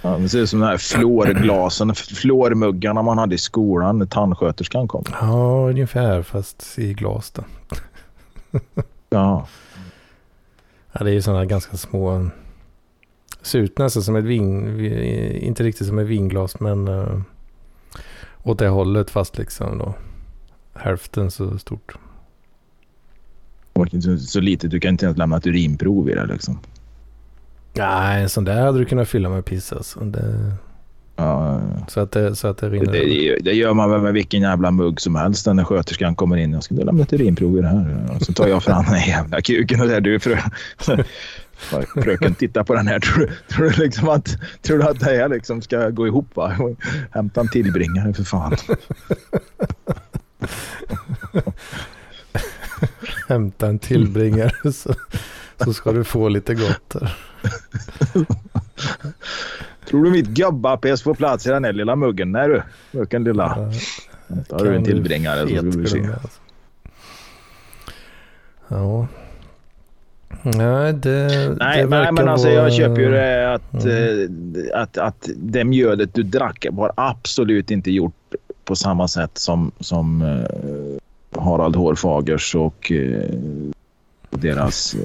[0.02, 4.88] Ja, det ser ut som de här fluorglasen, fluormuggarna man hade i skolan när tandsköterskan
[4.88, 5.04] kom.
[5.20, 7.44] Ja, ungefär, fast i glas då.
[9.10, 9.46] ja.
[10.92, 12.30] Ja, det är ju sådana ganska små,
[13.42, 14.80] ser ut nästan som ett vin,
[15.34, 17.20] inte riktigt som ett vinglas men uh,
[18.42, 19.94] åt det hållet fast liksom då
[20.74, 21.94] hälften så stort.
[24.02, 26.58] Så, så litet, du kan inte ens lämna ett urinprov i det liksom.
[27.72, 30.00] Nej, en sån där hade du kunnat fylla med piss alltså.
[30.00, 30.54] Det...
[31.22, 32.92] Ja, så, att det, så att det rinner.
[32.92, 36.52] Det, det, gör man väl med vilken jävla mugg som helst när sköterskan kommer in.
[36.52, 38.10] Jag ska lämna ett urinprov i det här.
[38.16, 40.36] Och så tar jag fram den jävla kuken och säger du frö...
[42.02, 43.00] Fröken, titta på den här.
[43.00, 46.36] Tror, tror, du liksom att, tror du att det här liksom ska gå ihop?
[46.36, 46.56] Va?
[47.10, 48.56] Hämta en tillbringare för fan.
[53.28, 54.94] Hämta en tillbringare så,
[55.64, 57.16] så ska du få lite gott där.
[59.92, 62.32] Tror du mitt gubbapiss får plats i den här lilla muggen?
[62.32, 63.72] Nej du, muggen lilla.
[64.48, 65.98] Då har du en tillbringare så ska vi se.
[65.98, 66.40] Alltså.
[68.68, 69.06] Ja.
[70.42, 72.56] Nej, det, nej, det nej men alltså vara...
[72.56, 74.54] jag köper ju det att, mm.
[74.74, 80.22] att, att det mjölet du drack var absolut inte gjort på samma sätt som, som
[80.22, 83.24] uh, Harald Hårfagers och uh,
[84.30, 84.96] deras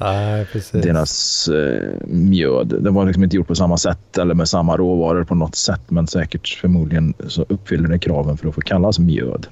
[0.00, 0.82] Nej, precis.
[0.82, 2.74] deras eh, mjöd.
[2.80, 5.80] Det var liksom inte gjort på samma sätt eller med samma råvaror på något sätt.
[5.88, 9.46] Men säkert förmodligen så uppfyller det kraven för att få kallas mjöd.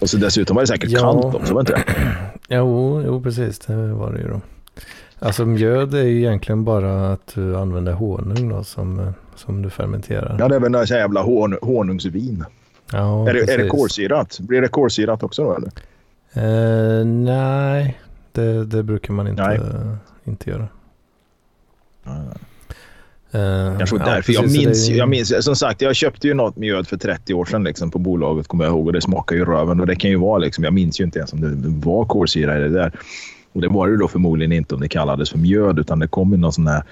[0.00, 1.00] Och så dessutom var det säkert ja.
[1.00, 1.84] kant också, var inte det?
[2.48, 3.58] Jo, jo, precis.
[3.58, 4.40] Det var det ju då.
[5.18, 10.36] Alltså mjöd är ju egentligen bara att du använder honung då som, som du fermenterar.
[10.38, 12.44] Ja, det är väl något jävla hon, honungsvin.
[12.92, 14.38] Ja, är, det, är det kolsyrat?
[14.40, 15.72] Blir det kolsyrat också då eller?
[16.36, 17.98] Uh, nej,
[18.32, 19.60] det, det brukar man inte,
[20.24, 20.68] inte göra.
[23.34, 24.32] Uh, Kanske ja, därför.
[24.32, 24.94] Jag minns, det...
[24.94, 27.98] jag minns, som sagt, jag köpte ju något mjöd för 30 år sedan liksom, på
[27.98, 28.86] bolaget, kommer jag ihåg.
[28.86, 29.80] Och det smakar ju röven.
[29.80, 32.58] Och det kan ju vara, liksom, jag minns ju inte ens om det var kolsyra
[32.58, 32.92] i det där.
[33.52, 36.34] Och det var det då förmodligen inte om det kallades för mjöd, utan det kom
[36.34, 36.82] i någon sån här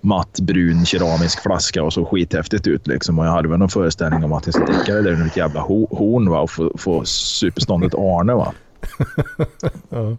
[0.00, 2.86] matt brun keramisk flaska och så skithäftigt ut.
[2.86, 3.18] Liksom.
[3.18, 5.36] Och jag hade väl någon föreställning om att jag skulle dricka det där ur ett
[5.36, 6.40] jävla horn va?
[6.40, 8.34] och få, få superståndet Arne.
[8.34, 8.52] Va?
[9.88, 10.16] ja.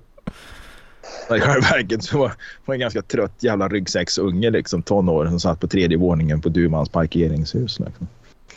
[1.29, 2.31] I själva verket så var
[2.65, 6.89] det en ganska trött jävla ryggsäcksunge, liksom, tonåring som satt på tredje våningen på Dumans
[6.89, 7.79] parkeringshus.
[7.79, 8.07] Liksom.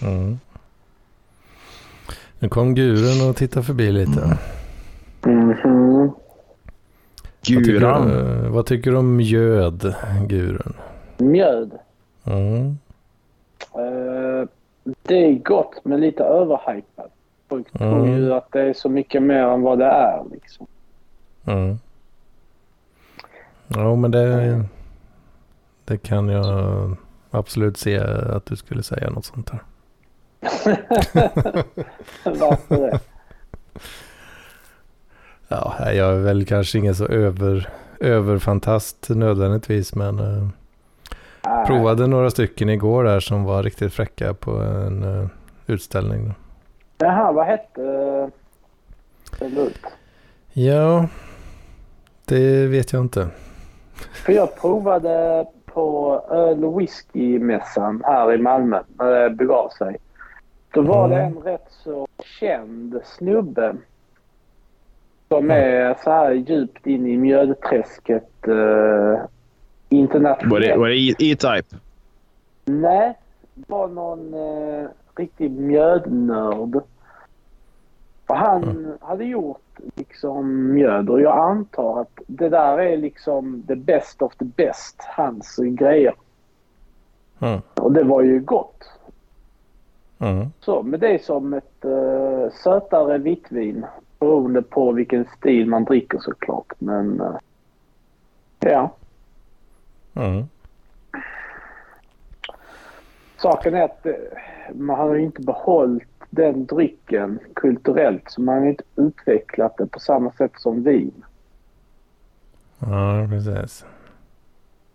[0.02, 0.38] Mm.
[2.38, 4.38] Nu kom guren och tittade förbi lite.
[5.24, 6.10] Mm -hmm.
[7.42, 8.08] Guran.
[8.08, 9.94] Vad tycker, du, vad tycker du om mjöd,
[10.28, 10.74] guren?
[11.16, 11.70] Mjöd?
[12.24, 12.78] Mm.
[13.76, 14.48] Uh,
[15.02, 17.12] det är gott men lite överhypat.
[17.48, 17.92] Folk mm.
[17.92, 20.22] tror ju att det är så mycket mer än vad det är.
[20.32, 20.66] Liksom.
[21.46, 21.78] Mm.
[23.68, 24.64] Ja, men det,
[25.84, 26.96] det kan jag
[27.30, 29.62] absolut se att du skulle säga något sånt här.
[32.24, 33.00] Varför det?
[35.48, 37.68] Ja, jag är väl kanske ingen så över,
[38.00, 40.48] överfantast nödvändigtvis, men uh,
[41.66, 45.28] provade några stycken igår där som var riktigt fräcka på en uh,
[45.66, 46.34] utställning.
[46.98, 48.28] Jaha, vad hette uh,
[49.38, 49.72] det?
[50.52, 51.08] Ja,
[52.24, 53.28] det vet jag inte.
[53.98, 59.96] För jag provade på öl och whiskymässan här i Malmö när det begav sig.
[60.70, 61.18] Då var mm.
[61.18, 62.08] det en rätt så
[62.40, 63.76] känd snubbe
[65.28, 69.18] som är så här djupt in i mjödträsket uh,
[69.88, 70.52] internationellt.
[70.52, 71.76] Var det, var det E-Type?
[72.64, 73.14] Nej,
[73.54, 76.82] det var någon uh, riktig mjödnörd.
[78.28, 78.92] Och han mm.
[79.00, 84.36] hade gjort liksom mjöd och jag antar att det där är liksom the best of
[84.36, 86.14] the best, hans grejer.
[87.40, 87.60] Mm.
[87.74, 88.90] Och det var ju gott.
[90.18, 90.46] Mm.
[90.60, 93.86] Så, men det är som ett uh, sötare vittvin
[94.18, 96.72] beroende på vilken stil man dricker såklart.
[96.78, 97.36] Men uh,
[98.58, 98.90] ja.
[103.36, 104.12] Saken är att uh,
[104.74, 110.00] man har ju inte behållit den drycken kulturellt så man har inte utvecklat det på
[110.00, 111.24] samma sätt som vin.
[112.78, 113.84] Ja, precis.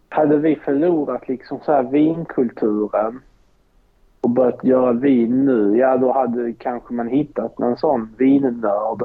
[0.09, 3.21] Hade vi förlorat liksom så här vinkulturen
[4.21, 9.03] och börjat göra vin nu, ja då hade kanske man hittat någon sån vinnörd.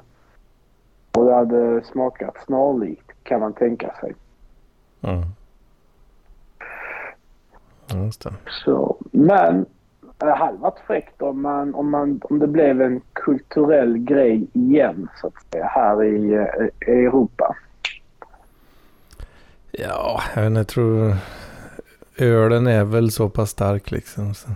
[1.13, 4.15] Och det hade smakat snarlikt kan man tänka sig.
[5.01, 5.25] Mm.
[8.05, 8.33] Just det.
[8.65, 9.67] Så, men
[10.19, 15.53] varit fräckt om, man, om, man, om det blev en kulturell grej igen så att
[15.53, 16.47] säga här i,
[16.87, 17.57] i Europa.
[19.73, 21.17] Ja, jag, vet inte, jag tror
[22.17, 24.35] ölen är väl så pass stark liksom.
[24.35, 24.49] Så.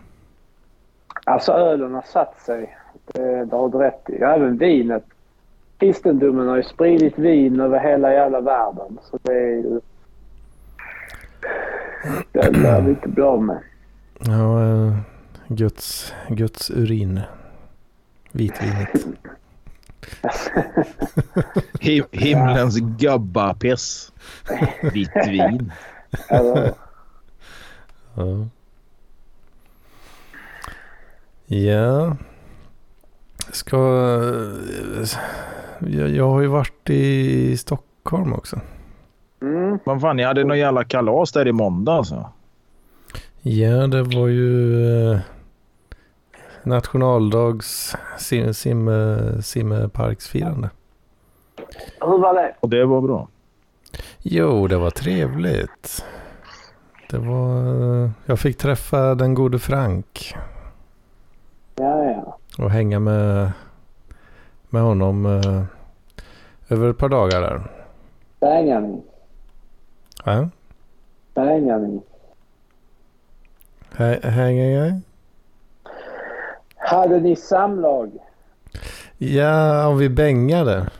[1.24, 2.78] Alltså ölen har satt sig.
[3.04, 4.16] Det, det har du rätt i.
[4.16, 5.04] Även vinet
[5.82, 8.98] kristendomen har ju spridit vin över hela jävla världen.
[9.02, 9.80] Så det är ju...
[12.32, 13.58] Det lär vi inte bli av med.
[14.18, 14.96] Ja, eh,
[15.56, 17.20] Guds, Guds urin.
[18.32, 18.88] Vitvinet.
[21.80, 24.12] Him himlens gubbapiss.
[24.92, 25.72] Vitt vin.
[31.46, 32.16] Ja.
[33.52, 33.76] Ska...
[35.78, 38.60] Jag, jag har ju varit i Stockholm också.
[39.42, 42.32] mm, Vad fan, ni hade någon jävla kalas där i måndag alltså.
[43.42, 45.18] Ja, det var ju eh,
[46.64, 48.90] nationaldags sim, sim,
[49.42, 50.70] simparksfirande.
[52.00, 52.54] hur var det?
[52.60, 53.28] Och det var bra.
[54.22, 56.04] Jo, det var trevligt.
[57.10, 57.56] Det var...
[58.04, 60.34] eh, Jag fick träffa den gode Frank
[61.76, 62.38] Ja, ja.
[62.64, 63.52] och hänga med,
[64.70, 65.62] med honom eh,
[66.68, 67.62] över ett par dagar där.
[68.80, 69.02] Ni?
[70.24, 70.48] Ja,
[73.96, 75.00] hä- hänger jag?
[76.92, 78.10] Hade ni samlag?
[79.18, 80.90] Ja, om vi bängade.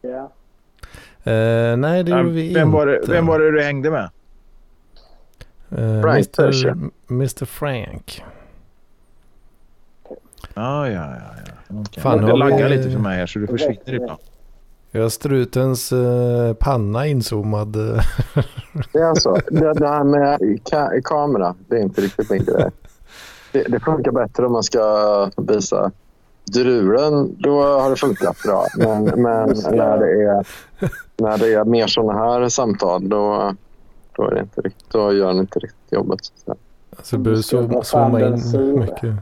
[0.00, 0.30] Ja.
[1.32, 2.76] Eh, nej, det gjorde vi vem, inte.
[2.76, 4.10] var det, vem var det du hängde med?
[5.70, 6.68] Eh, Frank, kanske?
[6.68, 8.24] Mr, Mr Frank.
[10.54, 11.16] Ah, ja, ja,
[11.68, 11.80] ja.
[11.80, 12.02] Okay.
[12.02, 14.20] Fan, det har vi- laggar lite för mig här så du försvinner ibland.
[14.90, 17.76] Jag har strutens eh, panna inzoomad.
[17.76, 18.02] eh.
[18.92, 20.38] Det är alltså, det, det här med
[20.70, 22.70] ka kamera, det är inte riktigt min grej.
[23.52, 25.92] Det, det funkar bättre om man ska visa
[26.44, 27.36] drulen.
[27.38, 28.66] Då har det funkat bra.
[28.76, 30.46] Men, men när, det är,
[31.16, 33.54] när det är mer sådana här samtal, då,
[34.16, 36.18] då, är det inte riktigt, då gör den inte riktigt jobbet.
[36.24, 36.54] Så,
[36.96, 39.14] alltså, du behöver ska zooma, dra fram zooma den in mycket.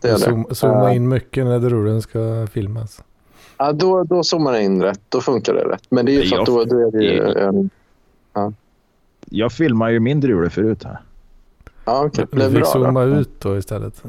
[0.00, 0.54] det är det.
[0.54, 0.92] Zooma, Ja.
[0.92, 3.02] in mycket när drulen ska filmas.
[3.58, 5.00] Ja, då, då zoomar den in rätt.
[5.08, 5.84] Då funkar det rätt.
[5.88, 7.70] Men det är ju för att då, då är det ju en...
[9.30, 11.00] Jag filmar ju min drule förut här.
[11.84, 12.26] Ja, okej.
[12.32, 13.14] Du fick bra zooma då.
[13.14, 14.02] ut då istället.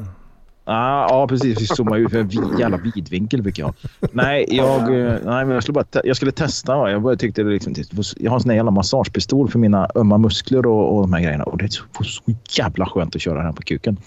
[0.66, 1.62] Ah, ja, precis.
[1.62, 3.74] Vi zoomar ut för en jävla vidvinkel fick jag.
[4.12, 6.78] Nej, jag, eh, nej men jag, skulle bara te- jag skulle testa.
[6.78, 6.92] Va?
[6.92, 7.74] Jag bara tyckte det liksom,
[8.18, 11.22] jag har en sån här jävla massagepistol för mina ömma muskler och, och de här
[11.22, 11.44] grejerna.
[11.44, 12.24] Och det är så, så
[12.58, 13.98] jävla skönt att köra den på kuken.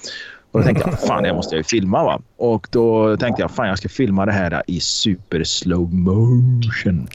[0.52, 2.20] Och då tänkte jag, fan jag måste ju filma va.
[2.36, 7.08] Och då tänkte jag, fan jag ska filma det här i super slow motion.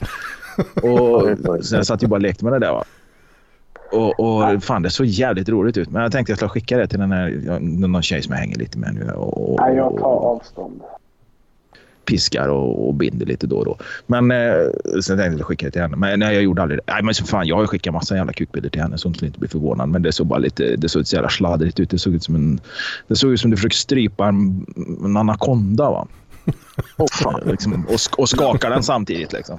[0.82, 2.84] Och så jag satt ju bara och lekte med det där va.
[3.92, 5.90] Och, och fan det såg jävligt roligt ut.
[5.90, 8.58] Men jag tänkte jag skulle skicka det till den här, någon tjej som jag hänger
[8.58, 9.10] lite med nu.
[9.10, 10.80] Och, Nej, jag tar avstånd.
[12.04, 13.76] piskar och, och binder lite då och då.
[14.06, 14.54] Men eh,
[15.02, 15.96] sen tänkte jag skicka det till henne.
[15.96, 16.92] Men nej, jag gjorde aldrig det.
[16.92, 19.26] Nej, men så fan, jag har skickat massa jävla kukbilder till henne så hon skulle
[19.26, 19.88] inte bli förvånad.
[19.88, 21.90] Men det såg bara lite, det såg så jävla sladdrigt ut.
[21.90, 22.60] Det såg ut som en,
[23.08, 24.66] det såg ut som du försöker strypa en,
[25.04, 26.06] en anakonda va.
[26.96, 27.40] Åh, fan.
[27.44, 29.58] liksom, och, och skaka den samtidigt liksom.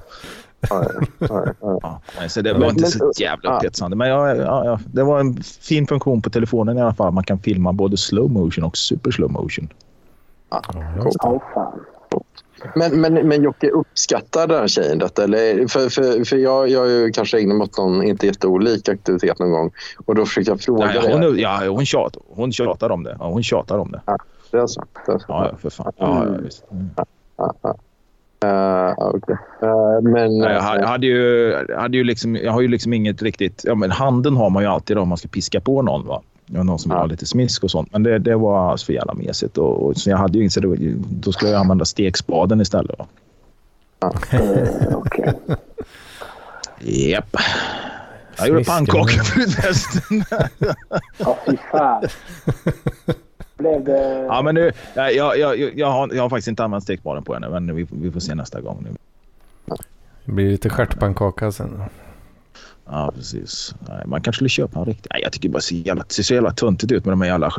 [0.69, 0.86] Ja,
[1.19, 1.80] ja, ja.
[1.82, 3.58] Ja, nej, så det var inte så jävla ja.
[3.58, 3.97] upphetsande.
[3.97, 7.13] Men ja, ja, ja, det var en fin funktion på telefonen i alla fall.
[7.13, 9.69] Man kan filma både slow motion och super slow motion.
[10.49, 10.62] Ja.
[12.76, 15.23] Men, men, men Jocke, uppskattar den här tjejen detta?
[15.23, 18.89] Eller, för, för, för jag, jag har ju kanske ägnat mig åt någon inte jätteolik
[18.89, 19.71] aktivitet någon gång.
[20.06, 23.17] Och då försökte jag fråga Nej, hon, ja, hon, tjat, hon tjatar om det.
[23.19, 24.02] Ja, hon tjatar om det.
[24.52, 24.84] Det är så.
[25.06, 25.26] Det är så.
[25.28, 25.91] Ja, ja, för fan.
[25.97, 26.63] Ja, ja, visst.
[26.71, 26.89] Mm.
[27.38, 27.76] Ja, ja.
[28.44, 30.38] Eh, men...
[30.38, 33.62] Jag jag hade ju, jag hade ju liksom, jag har ju liksom inget riktigt...
[33.64, 36.08] Ja, men handen har man ju alltid om man ska piska på någon.
[36.08, 36.22] Va?
[36.46, 36.98] Ja, Någon som Ja.
[36.98, 37.90] ha lite smisk och sånt.
[37.92, 39.58] Men det, det var alltså för jävla mesigt.
[39.58, 40.78] Och, och, så jag hade ju insett att
[41.10, 43.00] då skulle jag använda stekspaden istället.
[43.00, 43.08] Va?
[44.32, 45.34] Eh, Okej.
[46.80, 47.36] Japp.
[48.38, 50.24] Jag gjorde pannkakor förresten.
[51.18, 52.04] Ja, fy fan.
[53.63, 54.26] Blev det...
[54.28, 57.34] ja, men nu, jag, jag, jag, jag, har, jag har faktiskt inte använt stekspaden på
[57.34, 57.49] henne.
[57.49, 58.86] Men vi, vi får se nästa gång.
[58.89, 58.95] Nu.
[60.26, 61.84] Det blir lite stjärtpannkaka sen.
[62.86, 63.76] Ja, precis.
[63.89, 65.08] Nej, man kanske skulle köpa en riktig...
[65.13, 67.21] Nej, jag tycker bara det ser, jävla, det ser så jävla töntigt ut med de
[67.21, 67.52] här jävla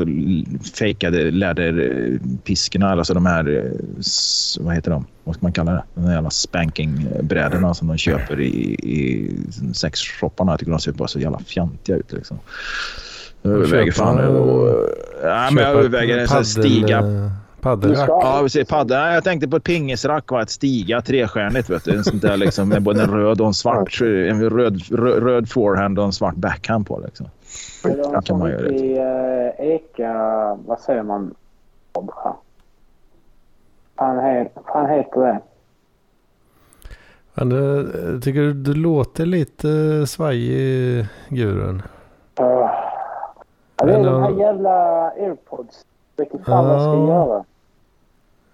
[0.78, 2.90] fejkade läderpiskorna.
[2.90, 3.56] Alltså de här...
[3.56, 5.06] eh, Vad heter de?
[5.24, 5.82] Vad ska man kalla det?
[5.94, 9.30] De här jävla spankingbrädorna som de köper i, i
[9.74, 10.52] sexshopparna.
[10.52, 12.12] Jag tycker de ser bara så jävla fjantiga ut.
[12.12, 12.38] Liksom.
[13.42, 14.18] Jag Köpa- fan...
[14.18, 14.88] Och,
[15.24, 16.98] nej, men jag överväger en sån här stiga.
[16.98, 18.08] eh, Paddelrack.
[18.08, 18.68] Ja, precis.
[18.68, 18.98] Padda.
[19.00, 21.70] Nej, Jag tänkte på ett pingisrack och ett stiga trestjärnigt.
[21.70, 21.96] Vet du.
[21.96, 24.00] En sån där liksom, med både en röd och en svart.
[24.00, 27.00] En röd, röd, röd forehand och en svart backhand på.
[27.04, 27.26] Liksom.
[27.82, 30.12] Det kan man göra riktig eh, eka...
[30.66, 31.34] Vad säger man?
[33.98, 35.40] Fan, he, fan heter det?
[37.34, 41.82] Men det, jag tycker du, du låter lite svajig, Gurun.
[42.40, 42.70] Uh,
[43.76, 44.70] ja, det är Men, de här jävla
[45.10, 45.84] airpods.
[46.16, 47.44] Jag inte fan vad jag ska göra.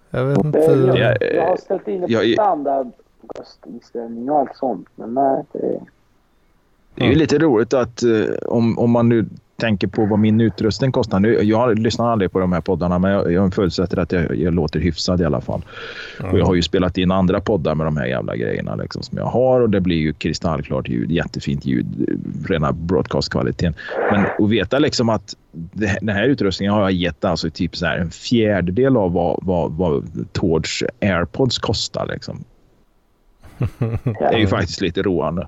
[0.09, 0.59] Jag vet Det, inte.
[0.59, 2.91] jag, Ja, jag har ställt in jag- ett standard
[3.39, 4.87] röstinställning och allt sånt.
[4.95, 5.79] Men nej, det är...
[6.95, 9.25] Det är ju lite roligt att eh, om, om man nu
[9.61, 11.19] tänker på vad min utrustning kostar.
[11.19, 14.53] Nu, jag lyssnar aldrig på de här poddarna, men jag, jag förutsätter att jag, jag
[14.53, 15.61] låter hyfsad i alla fall.
[16.31, 19.17] Och jag har ju spelat in andra poddar med de här jävla grejerna liksom, som
[19.17, 23.73] jag har och det blir ju kristallklart ljud, jättefint ljud, rena broadcastkvaliteten.
[24.11, 27.85] Men att veta liksom att det, den här utrustningen har jag gett alltså typ så
[27.85, 32.07] här en fjärdedel av vad, vad, vad Tords airpods kostar.
[32.13, 32.43] Liksom.
[34.03, 35.47] Det är ju faktiskt lite roande.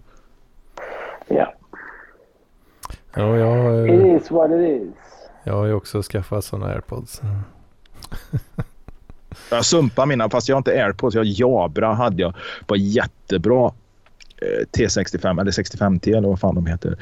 [1.28, 1.53] Ja.
[3.16, 4.93] Ja, jag, It eh, is what it is.
[5.43, 7.22] jag har ju också skaffat sådana airpods.
[9.51, 11.16] Jag sumpar mina, fast jag har inte airpods.
[11.16, 12.34] Jag har Jabra hade jag.
[12.68, 13.66] Var jättebra.
[14.41, 16.97] eh, T65 eller 65T eller vad fan de heter.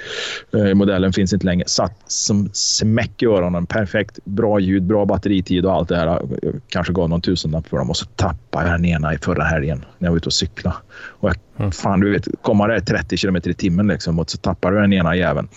[0.53, 1.67] Eh, Modellen finns inte längre.
[1.67, 3.65] Satt som smäck i öronen.
[3.65, 4.19] Perfekt.
[4.23, 6.07] Bra ljud, bra batteritid och allt det här.
[6.07, 9.43] Jag kanske gav någon tusenlapp för dem och så tappade jag den ena i förra
[9.43, 10.75] helgen när jag var ute och cykla.
[11.19, 11.71] Och jag, Mm.
[11.71, 14.93] Fan, du vet, komma där 30 kilometer i timmen liksom, och så tappar du den
[14.93, 15.47] ena jäveln.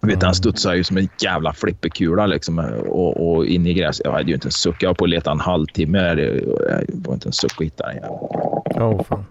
[0.00, 4.04] Vet, han studsar ju som en jävla flipperkula liksom, och, och in i gräset.
[4.04, 4.82] Jag hade ju inte en suck.
[4.82, 6.14] Jag var på att leta en halvtimme.
[6.14, 6.42] Det
[6.88, 8.14] var inte en suck att hitta den jäveln.
[8.64, 9.24] Ja, fan.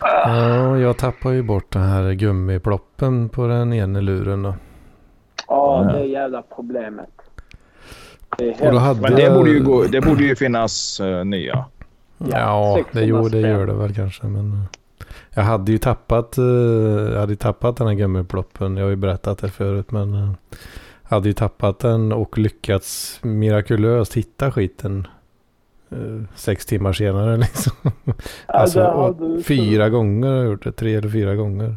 [0.00, 4.54] Ja, jag tappar ju bort den här gummiploppen på den ena luren då.
[5.48, 5.92] Ja, Ja.
[5.92, 7.10] det är jävla problemet.
[8.38, 11.24] Det är Och då hade Men det borde ju, gå, det borde ju finnas uh,
[11.24, 11.64] nya.
[12.18, 14.26] Ja, 600 det, jo, det gör det väl kanske.
[14.26, 14.64] Men
[15.30, 16.44] jag hade ju tappat, eh,
[17.12, 18.76] jag hade tappat den här gummiploppen.
[18.76, 19.90] Jag har ju berättat det förut.
[19.90, 20.30] Men eh,
[21.02, 25.06] hade ju tappat den och lyckats mirakulöst hitta skiten.
[25.90, 27.72] eh, Sex timmar senare liksom.
[28.46, 30.72] Alltså fyra gånger har jag gjort det.
[30.72, 31.76] Tre eller fyra gånger.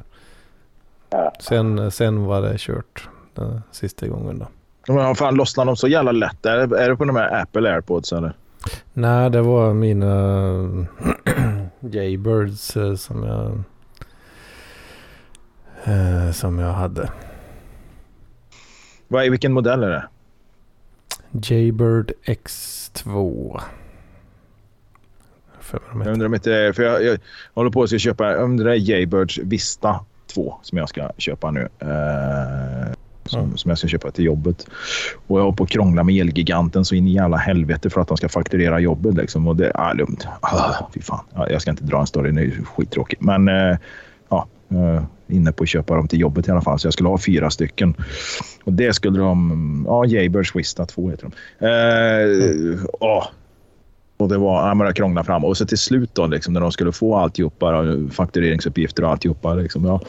[1.10, 1.34] Ja.
[1.40, 3.10] Sen, sen var det kört.
[3.34, 4.48] Den sista gången då.
[4.88, 6.46] Men vad fan lossnar de så jävla lätt?
[6.46, 8.34] Är det, är det på de här Apple airpods eller?
[8.94, 10.06] Nej, det var mina
[11.92, 13.64] Jaybirds eh, som jag
[15.94, 17.10] eh, som jag hade.
[19.08, 20.08] Vad, är- vilken modell är det?
[21.32, 23.62] Jaybird X2.
[25.60, 26.74] För mig de Jag undrar om inte.
[26.76, 27.20] För jag, jag
[27.54, 28.32] håller på att ska köpa...
[28.32, 31.70] Jag undrar Jaybirds Vista 2 som jag ska köpa nu.
[31.80, 32.92] Eh,
[33.26, 33.58] som, Mm.
[33.58, 34.68] som jag ska köpa till jobbet.
[35.28, 38.08] Och jag håller på att krångla med Elgiganten så in i jävla helvete för att
[38.08, 39.16] de ska fakturera jobbet.
[39.16, 39.48] Liksom.
[39.48, 40.28] Och det är lugnt.
[40.42, 41.26] Ah, fy fan.
[41.34, 42.68] Ah, jag ska inte dra en story, det är skittråkig.
[42.76, 43.22] skittråkigt.
[43.22, 43.78] Men eh,
[44.30, 46.80] ja, eh, inne på att köpa dem till jobbet i alla fall.
[46.80, 47.96] Så jag skulle ha fyra stycken.
[48.64, 49.52] Och det skulle de...
[49.52, 51.66] Mm, ja, Jaybirds Swista 2 heter de.
[51.68, 53.28] Eh, ah.
[54.18, 55.46] Och det var, ja, men jag krånglade fram.
[55.46, 59.54] Och så till slut då, liksom, när de skulle få alltihopa, eh, faktureringsuppgifter och alltihopa.
[59.54, 60.02] Liksom, ja.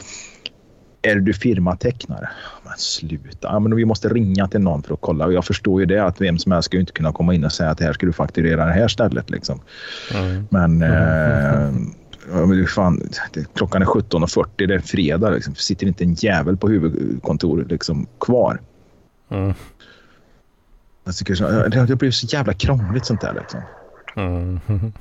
[1.11, 2.29] Är du firmatecknare?
[2.63, 3.47] Men sluta.
[3.47, 5.25] Ja, men vi måste ringa till någon för att kolla.
[5.25, 7.51] Och jag förstår ju det att vem som helst ska inte kunna komma in och
[7.51, 9.29] säga att här ska du fakturera det här stället.
[9.29, 9.59] Liksom.
[10.13, 10.47] Mm.
[10.49, 11.71] Men, eh,
[12.31, 13.01] men du, fan,
[13.53, 15.29] klockan är 17.40, det är fredag.
[15.29, 15.55] Liksom.
[15.55, 18.59] Sitter inte en jävel på huvudkontoret liksom, kvar.
[19.29, 19.53] Mm.
[21.03, 23.33] Jag tycker, så- det, det blir så jävla krångligt sånt där.
[23.33, 23.61] Liksom.
[24.15, 24.59] Mm.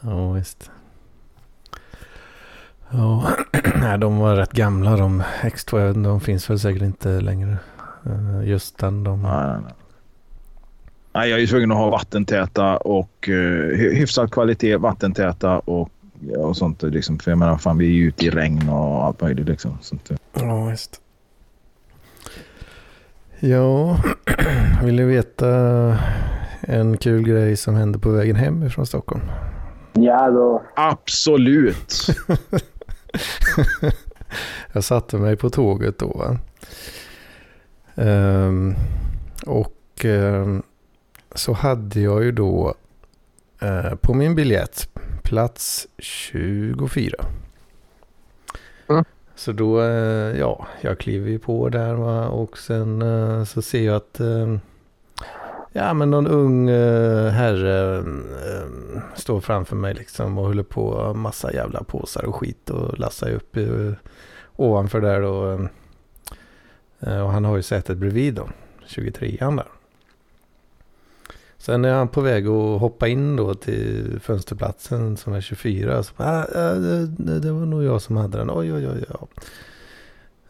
[0.00, 0.70] ja, visst.
[2.92, 3.28] Ja,
[3.80, 5.78] nej, de var rätt gamla de X2.
[5.78, 7.56] jag vet inte, De finns väl säkert inte längre.
[8.06, 9.22] Eh, Just den de.
[9.22, 9.72] Nej, nej, nej.
[11.14, 15.90] Nej, jag är ju tvungen att ha vattentäta och uh, hyfsad kvalitet, vattentäta och,
[16.36, 16.82] och sånt.
[16.82, 17.18] Liksom.
[17.18, 19.48] För jag menar, fan, vi är ju ute i regn och allt möjligt.
[19.48, 19.78] Liksom.
[19.80, 20.08] Sånt.
[20.08, 20.18] där.
[20.32, 21.00] Ja, visst.
[23.40, 23.96] Ja,
[24.84, 25.48] vill ni veta
[26.60, 29.22] en kul grej som hände på vägen hem från Stockholm?
[29.92, 30.62] Ja, då.
[30.76, 32.06] Absolut!
[34.72, 36.08] Jag satte mig på tåget då.
[36.08, 36.38] Va?
[37.94, 38.74] Ehm,
[39.46, 40.62] och ehm,
[41.34, 42.74] så hade jag ju då
[43.60, 44.88] eh, på min biljett
[45.22, 47.24] plats 24.
[48.88, 49.04] Mm.
[49.34, 52.28] Så då, eh, ja, jag kliver ju på där va?
[52.28, 54.56] och sen eh, så ser jag att eh,
[55.72, 61.52] Ja men någon ung uh, herre eh, står framför mig liksom och håller på massa
[61.52, 63.92] jävla påsar och skit och lassar upp uh,
[64.56, 65.68] ovanför där då.
[67.06, 68.48] uh, och han har ju sätet bredvid då,
[68.86, 69.66] 23an där.
[71.56, 76.02] Sen är han på väg att hoppa in då till fönsterplatsen som är 24.
[76.02, 78.50] Så, ah, ah det, det var nog jag som hade den.
[78.50, 79.04] Oj, oj, oj.
[79.08, 79.28] oj.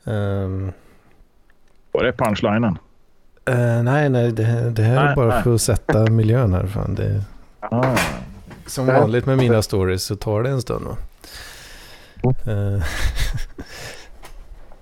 [0.05, 0.73] Um, ehm.
[1.93, 2.79] Var det punchlinen?
[3.45, 5.43] Eh, nej, nej, det, det här är Nej, bara nej.
[5.43, 6.67] för att sätta miljön här.
[6.67, 6.95] Fan.
[6.95, 7.23] Det,
[7.71, 7.97] Ah.
[8.67, 10.87] som vanligt med mina stories så tar det en stund.
[10.87, 10.97] Va?
[12.53, 12.83] Eh,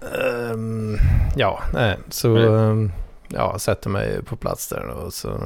[0.51, 0.97] ehm,
[1.37, 2.93] ja, nej, så ehm,
[3.29, 5.41] ja, sätter mig på plats där och så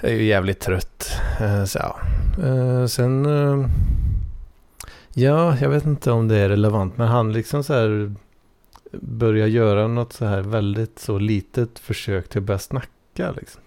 [0.00, 1.12] Jag är ju jävligt trött.
[1.40, 1.96] Eh, så, ja.
[2.44, 3.26] Eh, sen...
[3.26, 3.66] eh,
[5.16, 6.96] Ja, jag vet inte om det är relevant.
[6.98, 8.14] Men han liksom så här
[9.00, 13.62] börjar göra något så här väldigt så litet försök till att börja snacka liksom.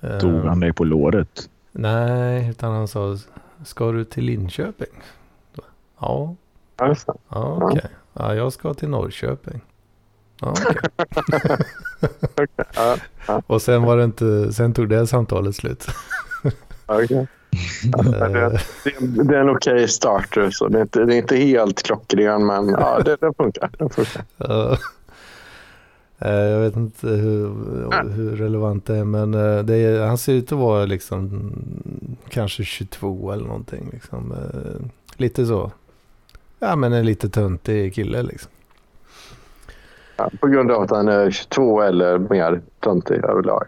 [0.00, 1.50] Eh, Tog han dig på låret?
[1.72, 3.16] Nej, utan han sa
[3.64, 5.02] Ska du till Linköping?
[6.00, 6.34] Ja,
[6.78, 7.12] Ja, just det.
[7.28, 7.86] ja okej.
[8.12, 9.60] Ja, jag ska till Norrköping.
[10.40, 10.76] Ja, okej.
[13.26, 15.86] Ja, Och sen var det inte, sen tog det samtalet slut.
[16.86, 17.26] okej.
[17.92, 18.50] Ja, det, Eh,
[19.00, 20.50] det, det är en okej starter.
[20.50, 23.70] Så det, är inte, det är inte helt klockren, men ja, det, det funkar.
[23.78, 24.22] Det funkar.
[24.36, 24.78] Ja.
[26.18, 27.48] Eh, Jag vet inte hur,
[28.12, 31.52] hur relevant det är men eh, det är, han ser ut att vara liksom
[32.28, 33.88] kanske 22 eller någonting.
[33.92, 34.34] Liksom.
[35.16, 35.70] Lite så.
[36.58, 38.50] Ja men en lite töntig kille liksom.
[40.16, 43.64] Ja, på grund av att han är 22 eller mer töntig överlag.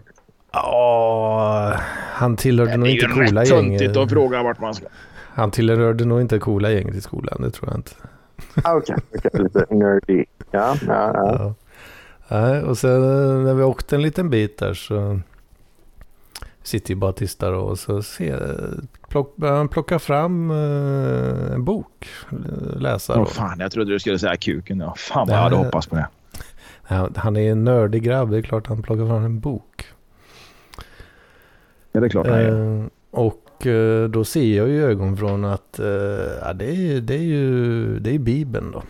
[0.62, 1.74] Ja,
[2.12, 3.96] han tillhörde nog Det är inte ju coola rätt töntigt gänget.
[3.96, 4.86] att fråga vart man ska.
[5.34, 7.90] Han tillhörde nog inte coola gänget i skolan, det tror jag inte.
[8.64, 10.24] Ah, Okej, okej, lite nerdy.
[10.50, 11.54] Ja, ja, ja.
[12.28, 12.62] Ja.
[12.62, 15.20] Och sen eh, när vi åkte en liten bit där så
[16.62, 18.59] sitter ju bara tysta då och så ser,
[19.09, 23.12] plock, han plocka fram eh, en bok, eh, läsa.
[23.12, 23.24] Åh då.
[23.24, 24.80] fan, jag trodde du skulle säga kuken.
[24.80, 26.09] Ja, fan vad jag hade hoppats på det.
[26.82, 29.86] Han, han är en nördig grabb, det är klart han plockar fram en bok.
[31.93, 32.80] Ja, det är klart han gör.
[32.80, 35.86] Eh, och eh, då ser jag ju ögon från att eh,
[36.43, 38.82] ja, det, är, det är ju det är Bibeln då.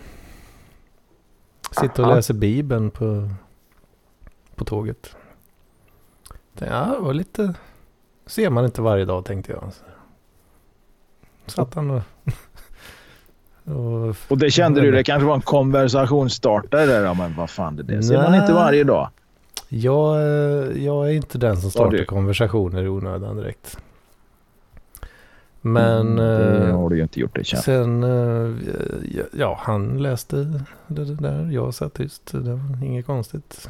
[1.80, 3.28] Sitter och läser Bibeln på,
[4.55, 5.16] på tåget.
[6.59, 7.55] Ja, det var lite...
[8.26, 9.72] Ser man inte varje dag tänkte jag.
[11.46, 12.03] Satt han och...
[13.74, 17.14] och Och det kände du, det kanske var en konversationsstartare där.
[17.14, 19.11] Men vad fan, det där ser man inte varje dag.
[19.68, 23.78] Jag, eh, jag är inte den som startar konversationer i onödan direkt.
[25.60, 26.06] Men...
[26.06, 27.64] Mm, det eh, har du ju inte gjort det känns.
[27.64, 28.54] Sen, eh,
[29.32, 31.50] ja, han läste det, där.
[31.50, 32.32] Jag satt tyst.
[32.32, 33.68] Det var inget konstigt.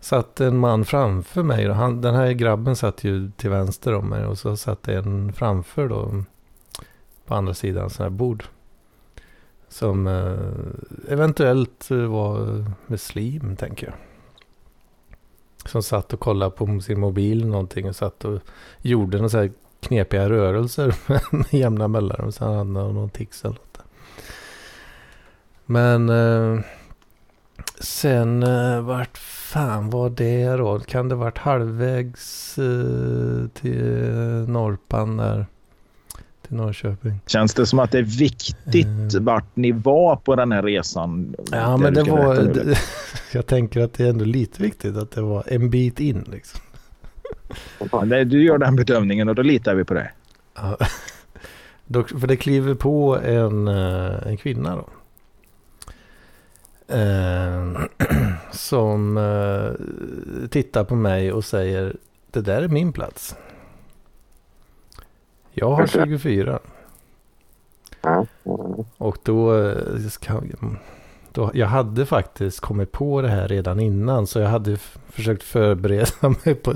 [0.00, 1.68] Satt en man framför mig.
[1.68, 4.26] Han, den här grabben satt ju till vänster om mig.
[4.26, 6.22] Och så satt en framför då.
[7.26, 8.44] På andra sidan sån här bord.
[9.68, 10.06] Som
[11.08, 13.94] eventuellt var muslim, tänker jag.
[15.66, 17.88] Som satt och kollade på sin mobil någonting.
[17.88, 18.40] Och satt och
[18.82, 20.94] gjorde några så här knepiga rörelser
[21.36, 22.32] med jämna mellanrum.
[22.32, 23.78] Så han hade någon tics eller något.
[25.66, 26.60] Men eh,
[27.80, 30.80] sen eh, vart fan var det då?
[30.80, 33.84] Kan det varit halvvägs eh, till
[34.48, 35.46] Norpan där?
[36.46, 37.20] Till Norrköping.
[37.26, 39.24] Känns det som att det är viktigt Mm.
[39.24, 41.34] vart ni var på den här resan?
[41.52, 42.48] Ja men det var...
[43.32, 46.60] jag tänker att det är ändå lite viktigt att det var en bit in liksom.
[48.08, 50.10] Det- Du gör den bedömningen och då litar vi på det.
[50.54, 50.76] Ja.
[52.20, 54.88] För det kliver på en, eh, en kvinna då.
[56.94, 57.72] Eh,
[58.52, 59.18] som
[60.50, 61.96] tittar på mig och säger
[62.30, 63.36] det där är min plats.
[65.58, 66.58] Jag har 24
[68.02, 68.84] Ja, ja.
[68.96, 69.76] och då, eh,
[71.32, 74.76] då jag hade faktiskt kommit på det här redan innan så jag hade
[75.10, 76.06] försökt förbereda
[76.44, 76.74] mig på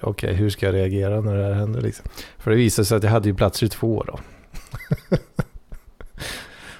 [0.00, 2.06] okej hur ska jag reagera när det här händer liksom.
[2.38, 4.18] För det visade sig att jag hade ju plats 22 då.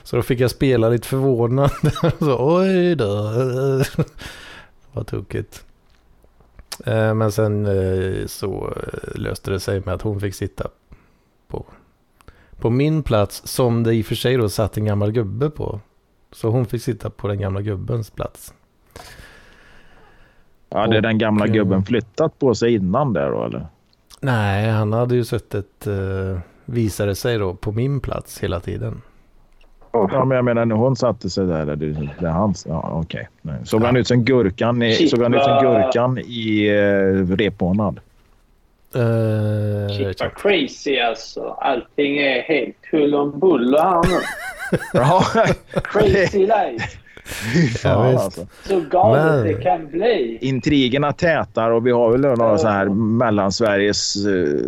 [0.03, 1.71] Så då fick jag spela lite förvånad.
[2.19, 3.33] så, Oj då.
[4.93, 5.65] Vad tokigt.
[6.87, 8.75] Eh, Men sen eh, så
[9.15, 10.69] löste det sig med att hon fick sitta
[12.65, 13.43] på min plats.
[13.47, 15.81] Som det i och för sig då satt en gammal gubbe på.
[16.33, 18.55] Så hon fick sitta på den gamla gubbens plats.
[20.71, 23.67] Ja, det är den gamla eh, gubben flyttat på sig innan där då eller?
[24.21, 29.03] Nej, han hade ju suttit, eh, visade sig då, på min plats hela tiden.
[29.93, 31.67] Ja, men jag menar när hon satte sig där.
[31.67, 32.67] Där, det är hans.
[32.69, 33.29] Ja, okej.
[33.43, 33.61] Nej.
[33.65, 38.01] Såg han ut som gurkan i, såg han ut som gurkan i uh, repmånad?
[38.95, 41.57] Eh, Shit vad crazy alltså.
[41.61, 44.19] Allting är helt hull om buller här nu.
[44.93, 45.25] Ja,
[45.83, 46.89] Crazy life.
[47.25, 48.25] Ja, fan visst.
[48.25, 48.47] alltså.
[48.65, 50.39] Så galet Men- det kan bli.
[50.41, 54.61] Intrigerna tätar och vi har väl några så här mellansveriges, uh,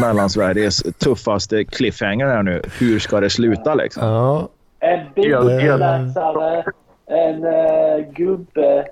[0.00, 2.62] mellansveriges tuffaste cliffhanger här nu.
[2.78, 4.08] Hur ska det sluta liksom?
[4.08, 4.48] Ja,
[4.80, 6.64] En bilplatsare,
[7.06, 8.86] en uh, gubbe,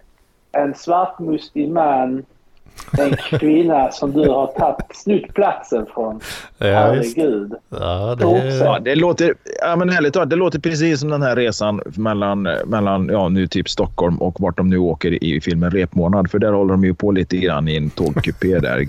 [0.53, 2.25] en svartmustig man
[2.99, 6.21] En kvinna som du har tagit snutt platsen från.
[6.59, 7.53] Ja, Herregud.
[7.71, 8.25] ja, det
[8.59, 12.43] Ja, det låter, ja, men ärligt talat, det låter precis som den här resan mellan,
[12.67, 16.31] mellan ja, nu typ Stockholm och vart de nu åker i filmen Repmånad.
[16.31, 18.81] För där håller de ju på lite grann i en tågkupé där.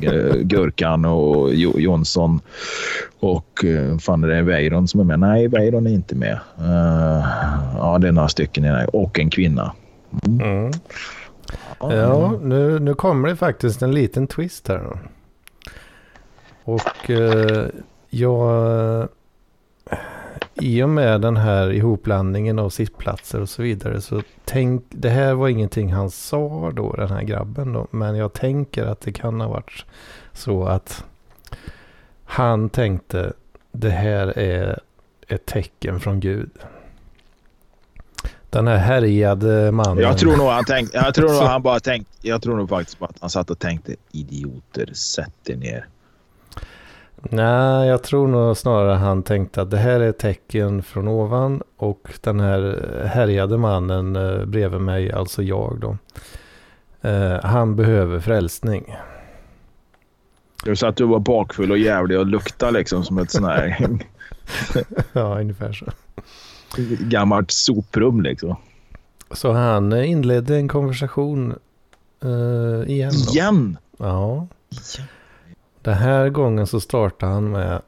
[0.44, 2.40] Gurkan och jo, Jonsson
[3.20, 5.20] och uh, fan är det Weiron som är med?
[5.20, 6.40] Nej, Weiron är inte med.
[6.58, 7.26] Eh,
[7.78, 8.96] ja, det är några stycken i den här.
[8.96, 9.72] och en kvinna.
[10.26, 10.72] mm.
[11.92, 14.98] Ja, nu, nu kommer det faktiskt en liten twist här då.
[16.64, 17.66] Och eh,
[18.10, 19.00] jag...
[19.00, 19.06] Eh,
[20.56, 24.84] I och med den här ihopblandningen av sittplatser och så vidare så tänk...
[24.90, 27.88] Det här var ingenting han sa då, den här grabben då.
[27.92, 29.86] Men jag tänker att det kan ha varit
[30.34, 31.06] så att
[32.26, 33.34] han tänkte
[33.72, 34.80] det här är
[35.28, 36.50] ett tecken från Gud.
[38.54, 40.04] Den här härjade mannen.
[40.04, 43.00] Jag tror nog han tänkte, jag tror nog han bara tänkte, jag tror nog faktiskt
[43.00, 45.88] bara att han satt och tänkte idioter, sätt er ner.
[47.16, 52.14] Nej, jag tror nog snarare han tänkte att det här är tecken från ovan och
[52.22, 55.98] den här härjade mannen eh, bredvid mig, alltså jag då.
[57.10, 58.96] Eh, han behöver frälsning.
[60.66, 63.78] Du sa att du var bakfull och jävlig och luktade liksom som ett sån här
[65.14, 65.86] ja, ungefär så.
[67.00, 68.56] Gammalt soprum liksom.
[69.32, 71.56] Så han eh, inledde en konversation
[72.22, 73.32] eh, igen då.
[73.32, 73.78] Igen!
[73.98, 74.48] Ja.
[75.82, 77.82] Den här gången så startar han med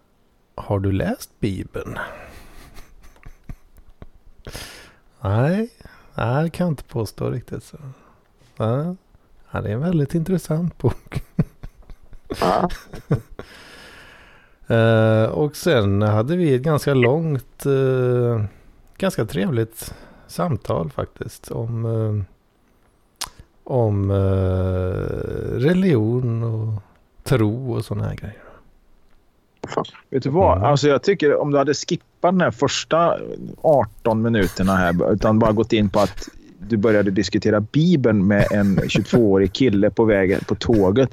[0.56, 1.98] Har du läst Bibeln?
[5.22, 5.70] Nej,
[6.16, 7.64] nej det kan jag inte påstå riktigt.
[7.64, 7.78] Så.
[8.58, 8.96] Ja,
[9.52, 11.24] ja, det är en väldigt intressant bok.
[12.42, 12.70] Ja.
[14.68, 18.44] Eh, och sen hade vi ett ganska långt, eh,
[18.98, 19.94] ganska trevligt
[20.28, 22.24] samtal faktiskt om, eh,
[23.64, 24.16] om eh,
[25.60, 26.82] religion och
[27.24, 28.42] tro och sådana här grejer.
[30.10, 30.58] Vet du vad?
[30.58, 30.70] Mm.
[30.70, 33.18] Alltså jag tycker om du hade skippat den här första
[33.62, 36.30] 18 minuterna här utan bara gått in på att
[36.60, 41.10] du började diskutera Bibeln med en 22-årig kille på vägen på tåget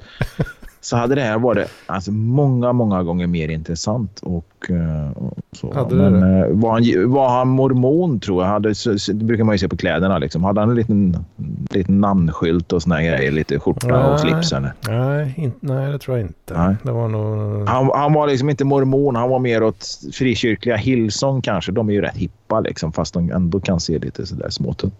[0.84, 4.20] så hade det här varit alltså, många, många gånger mer intressant.
[4.22, 5.74] Och, eh, och så.
[5.74, 8.50] Hade det Men eh, var, han, var han mormon tror jag?
[8.50, 8.74] Hade,
[9.12, 10.18] det brukar man ju se på kläderna.
[10.18, 10.44] Liksom.
[10.44, 11.24] Hade han en liten,
[11.70, 13.32] liten namnskylt och såna grejer?
[13.32, 14.12] Lite skjorta Nej.
[14.12, 14.52] och slips?
[14.52, 14.72] Eller?
[14.88, 16.58] Nej, in, nej, det tror jag inte.
[16.58, 16.76] Nej.
[16.82, 17.68] Det var nog...
[17.68, 21.72] Han, han var liksom inte mormon, han var mer åt frikyrkliga Hillsong kanske.
[21.72, 24.94] De är ju rätt hippa liksom, fast de ändå kan se lite sådär småtunt.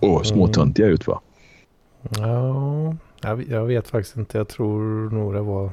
[0.00, 1.20] Oh, småtöntiga ut va?
[2.18, 4.38] Ja, jag, jag vet faktiskt inte.
[4.38, 5.70] Jag tror nog det var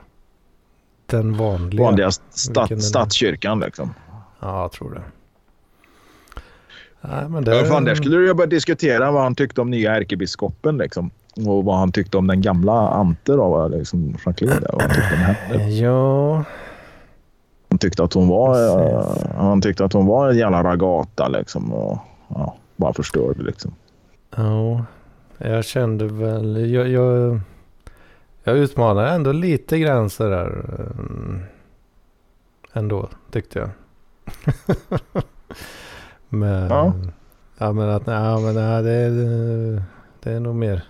[1.05, 1.83] den vanliga.
[1.83, 3.93] Vanliga stat, statskyrkan liksom.
[4.39, 5.01] Ja, jag tror det.
[7.01, 7.65] Nej, men Ja, det...
[7.65, 11.09] fan, där skulle du börja diskutera vad han tyckte om nya ärkebiskopen liksom.
[11.47, 14.63] Och vad han tyckte om den gamla Ante då, liksom, Jacqueline.
[14.73, 15.69] Vad han tyckte om henne.
[15.71, 16.43] Ja,
[17.69, 19.25] Han tyckte att hon var, Precis.
[19.25, 21.73] eh, han tyckte att hon var en jävla ragata liksom.
[21.73, 23.71] Och, ja, bara förstörde liksom.
[24.35, 24.85] ja.
[25.37, 26.71] Jag kände väl...
[26.71, 27.39] Jag, jag,
[28.43, 30.65] jag utmanade ändå lite grann sådär.
[30.99, 31.41] mm,
[32.73, 33.69] Ändå, tyckte jag.
[36.29, 36.67] men...
[36.69, 36.93] Ja.
[37.57, 39.83] Ja, men att nej, men nej, det, är,
[40.23, 40.83] det är nog mer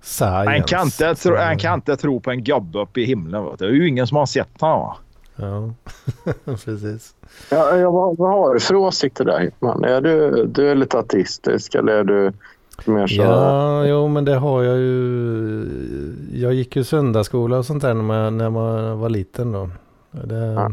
[0.00, 0.50] science.
[0.50, 3.44] Han kan, inte tro, han kan inte tro på en gubbe uppe i himlen.
[3.58, 4.80] Det är ju ingen som har sett honom.
[4.80, 4.96] va?
[5.36, 5.74] Ja,
[6.64, 7.14] precis.
[7.50, 9.84] Ja, ja, vad, vad har du för åsikter där Hickman?
[9.84, 12.32] Är du, du är lite artistisk eller är du
[13.08, 13.22] så?
[13.22, 16.14] Ja, jo men det har jag ju.
[16.32, 19.70] Jag gick ju söndagsskola och sånt där när man, när man var liten då.
[20.10, 20.72] Det Ja.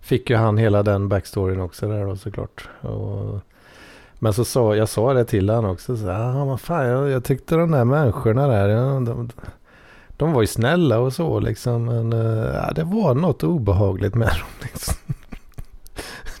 [0.00, 2.68] fick ju han hela den backstoryn också där då såklart.
[2.80, 3.40] Och,
[4.18, 5.96] men så sa jag sa det till han också.
[5.96, 8.68] Så, ah, vad fan, jag, jag tyckte de där människorna där.
[8.68, 9.30] Ja, de,
[10.16, 11.84] de var ju snälla och så liksom.
[11.84, 14.48] Men eh, ja, det var något obehagligt med dem.
[14.62, 14.94] Liksom.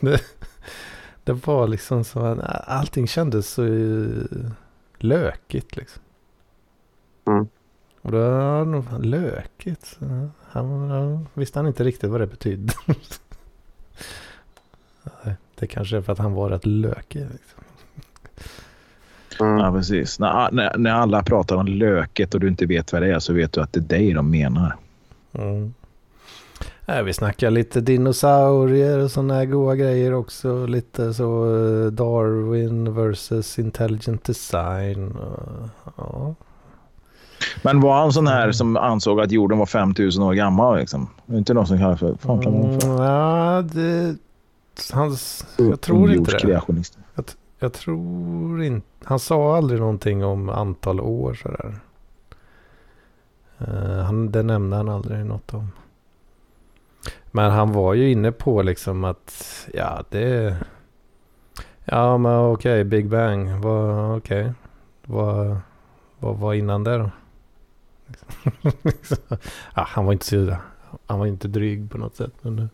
[0.00, 0.20] det,
[1.24, 3.62] det var liksom så att allting kändes så
[5.04, 6.02] lökigt liksom.
[7.26, 7.48] Mm.
[8.02, 9.98] Och då, ja, nog fan, lökigt.
[10.48, 12.72] Han, han visste han inte riktigt vad det betydde.
[15.24, 17.20] Nej, det kanske är för att han var rätt lökig.
[17.20, 17.64] Liksom.
[19.40, 19.58] Mm.
[19.58, 20.18] Ja, precis.
[20.18, 23.32] När, när, när alla pratar om löket och du inte vet vad det är så
[23.32, 24.76] vet du att det är dig de menar.
[25.32, 25.74] Mm.
[26.86, 30.66] Nej, vi snackar lite dinosaurier och sådana här goa grejer också.
[30.66, 35.16] Lite så eh, Darwin versus intelligent design.
[35.96, 36.34] Ja.
[37.62, 40.78] Men var han sån här som ansåg att jorden var 5000 år gammal?
[40.78, 41.08] Liksom?
[41.26, 42.14] Inte någon som kallar för...
[42.14, 44.16] Fan, kan man Mm, ja, det...
[44.92, 46.38] Hans, jag tror inte det.
[46.38, 46.98] Kreationist.
[47.58, 48.86] Jag tror inte...
[49.04, 51.74] Han sa aldrig någonting om antal år sådär.
[53.60, 55.68] Uh, han, det nämnde han aldrig något om.
[57.30, 60.56] Men han var ju inne på liksom att ja det...
[61.84, 63.64] Ja men okej, okay, Big Bang.
[63.64, 64.16] Okej.
[64.16, 64.52] Okay.
[65.06, 65.56] Vad,
[66.18, 67.10] vad var innan det då?
[69.74, 70.56] ja, han var inte så...
[71.06, 72.32] Han var inte dryg på något sätt.
[72.42, 72.68] Men,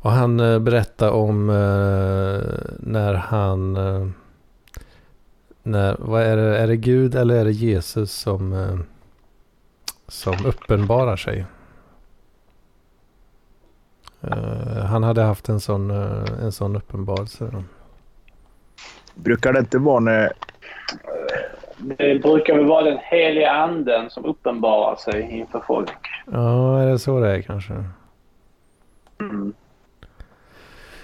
[0.00, 2.42] och han eh, berättade om eh,
[2.78, 3.76] när han...
[3.76, 4.08] Eh,
[5.62, 8.84] när, vad är det, är det Gud eller är det Jesus som,
[10.08, 11.46] som uppenbarar sig?
[14.24, 17.50] Uh, han hade haft en sån, uh, en sån uppenbarelse.
[19.14, 20.32] Brukar det inte vara när...
[21.78, 26.08] Det brukar väl vara den heliga anden som uppenbarar sig inför folk.
[26.32, 27.84] Ja, är det så det är kanske?
[29.20, 29.52] Mm.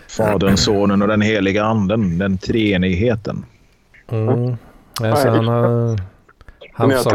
[0.08, 3.44] Fadern, Sonen och den heliga anden, den treenigheten.
[4.08, 4.56] Mm.
[5.00, 6.00] Alltså, han, har,
[6.72, 7.10] han sa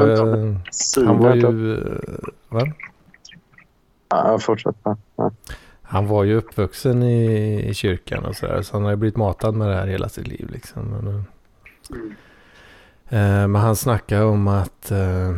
[1.06, 1.80] Han var ju...
[2.50, 2.62] Va?
[4.10, 4.76] Ja, fortsätt.
[4.84, 5.32] Ja.
[5.92, 8.62] Han var ju uppvuxen i, i kyrkan och sådär.
[8.62, 10.84] Så han har ju blivit matad med det här hela sitt liv liksom.
[10.84, 12.14] Men, mm.
[13.10, 15.36] eh, men han snackade om att, eh,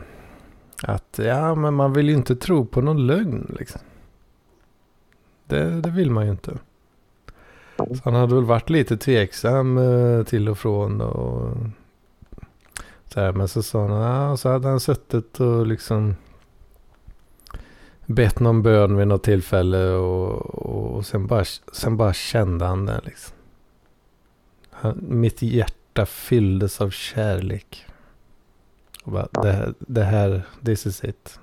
[0.83, 3.81] att ja, men man vill ju inte tro på någon lögn liksom.
[5.45, 6.57] Det, det vill man ju inte.
[7.77, 11.01] Så han hade väl varit lite tveksam eh, till och från.
[11.01, 11.57] Och,
[13.05, 16.15] så här, men så sa han, ja, så hade han suttit och liksom
[18.05, 23.01] bett någon bön vid något tillfälle och, och sen, bara, sen bara kände han den.
[23.05, 23.35] Liksom.
[24.71, 27.85] Han, mitt hjärta fylldes av kärlek.
[29.03, 29.41] Och bara, ja.
[29.41, 31.39] det, det här, this is it.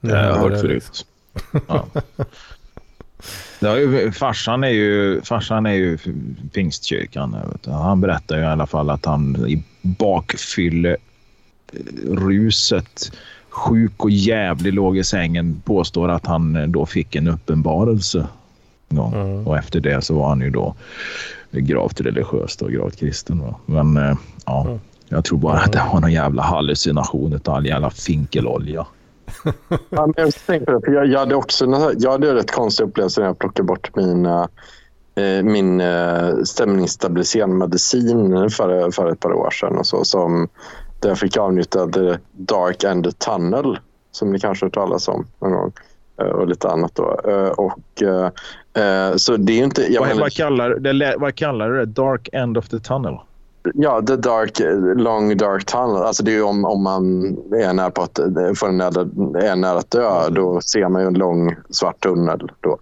[0.00, 0.72] Det har jag hört förut.
[0.72, 1.08] Liksom.
[1.68, 1.86] Ja.
[3.58, 3.76] Ja,
[4.12, 5.98] farsan är ju, farsan är ju
[6.52, 7.56] pingstkyrkan.
[7.64, 10.96] Han berättar ju i alla fall att han i bakfylle
[12.04, 13.12] ruset
[13.54, 18.26] sjuk och jävlig låg i sängen påstår att han då fick en uppenbarelse.
[18.88, 19.14] En gång.
[19.14, 19.46] Mm.
[19.46, 20.74] Och efter det så var han ju då
[21.50, 23.40] gravt religiös och gravt kristen.
[23.40, 23.54] Va?
[23.66, 24.80] Men eh, ja, mm.
[25.08, 28.86] jag tror bara att det var någon jävla hallucination av all jävla finkelolja.
[29.68, 32.84] ja, men jag tänkte på det, för jag, jag, hade också jag hade rätt konstig
[32.84, 39.32] upplevelse när jag plockade bort min, eh, min eh, stämningsstabiliserande medicin för, för ett par
[39.32, 39.78] år sedan.
[39.78, 40.48] Och så, som,
[41.08, 43.78] jag fick avnjuta The Dark and the Tunnel
[44.12, 45.72] som ni kanske har talas om någon gång.
[46.20, 47.20] Eh, och lite annat då.
[47.28, 49.96] Eh, och, eh, så det är inte...
[50.00, 51.86] Vad, vad, kallar, det, vad kallar du det?
[51.86, 53.18] Dark End of the Tunnel?
[53.74, 54.60] Ja, the dark,
[54.96, 55.96] long dark tunnel.
[55.96, 59.00] Alltså det är om, om man är nära, på att, en nära,
[59.44, 62.50] är nära att dö, då ser man ju en lång svart tunnel.
[62.60, 62.78] Då.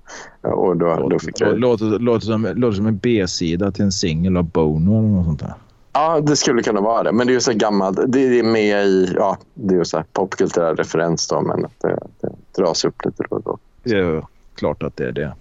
[0.50, 1.58] Och då, låter, då fick jag...
[1.58, 5.40] låter, låter, som, låter som en B-sida till en singel av Bono eller något sånt
[5.40, 5.54] där.
[5.92, 7.12] Ja, det skulle kunna vara det.
[7.12, 7.98] Men det är ju så gammalt.
[8.06, 12.84] Det är med i ja, det är så popkulturell referens då, men det, det dras
[12.84, 13.58] upp lite då och då.
[13.82, 15.34] Det är klart att det är det.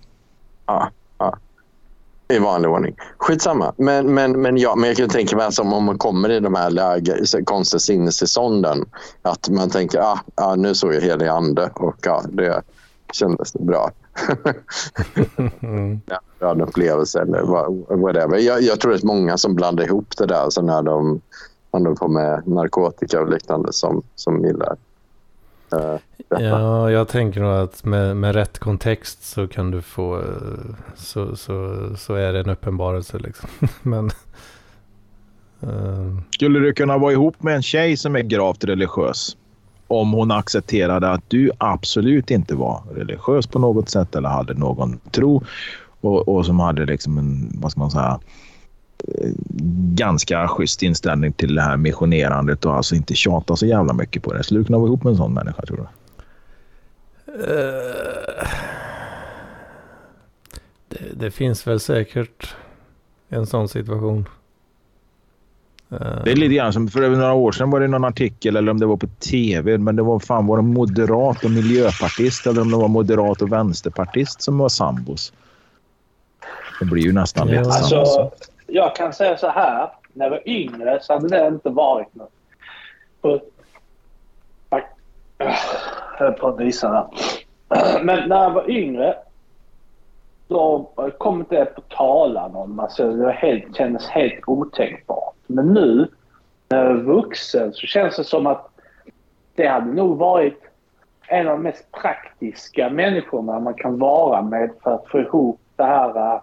[0.66, 1.38] Ja, ja.
[2.28, 2.96] I vanlig ordning.
[3.18, 3.74] Skitsamma.
[3.78, 6.56] Men, men, men, ja, men jag kan tänka mig att om man kommer i de
[6.56, 8.86] här läge, konstiga sinnestillstånden
[9.22, 12.62] att man tänker ah, ah, nu såg jag helig ande och ja, det
[13.14, 13.92] kändes bra.
[15.62, 16.02] Mm.
[16.40, 17.42] ja, en upplevelse eller
[17.96, 18.38] whatever.
[18.38, 21.22] Jag, jag tror att många som blandar ihop det där alltså när de
[21.72, 24.78] håller på med narkotika och liknande som, som gillar
[25.74, 25.98] uh,
[26.40, 30.24] Ja, jag tänker nog att med, med rätt kontext så kan du få
[30.96, 33.50] så, så, så är det en uppenbarelse liksom.
[33.82, 34.06] Men
[35.64, 36.20] uh...
[36.32, 39.38] Skulle du kunna vara ihop med en tjej som är gravt religiös?
[39.92, 45.00] Om hon accepterade att du absolut inte var religiös på något sätt eller hade någon
[45.12, 45.44] tro
[46.02, 48.20] och, och som hade liksom en, vad ska man säga,
[49.08, 49.32] eh,
[49.96, 54.34] ganska schysst inställning till det här missionerandet och alltså inte tjata så jävla mycket på
[54.34, 54.44] det.
[54.44, 55.84] Skulle du kunna vara ihop med en sån människa tror du?
[57.34, 58.48] Uh,
[60.88, 62.56] det, det, finns väl säkert
[63.30, 64.26] en sån situation.
[66.00, 68.80] Det är lite grann som för några år sedan var det någon artikel eller om
[68.80, 69.78] det var på tv.
[69.78, 73.52] Men det var fan var det moderat och miljöpartist eller om det var moderat och
[73.52, 75.34] vänsterpartist som var sambos.
[76.80, 78.34] Det blir ju nästan lite alltså, samma sak.
[78.68, 79.90] Jag kan säga så här.
[80.14, 82.32] När jag var yngre så hade det inte varit något.
[83.22, 83.42] På,
[85.38, 85.54] jag
[86.18, 87.06] höll på att här.
[88.04, 89.16] Men när jag var yngre
[90.52, 92.80] då kom det på talan om.
[92.80, 95.36] Alltså, det helt, kändes helt otänkbart.
[95.48, 96.08] Men nu
[96.70, 98.68] när jag är vuxen så känns det som att
[99.56, 100.62] det hade nog varit
[101.28, 105.84] en av de mest praktiska människorna man kan vara med för att få ihop det
[105.84, 106.42] här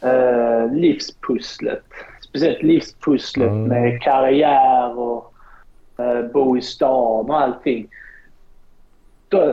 [0.00, 1.84] äh, livspusslet.
[2.20, 3.64] Speciellt livspusslet mm.
[3.64, 5.34] med karriär och
[5.98, 7.88] eh, bo i stan och allting.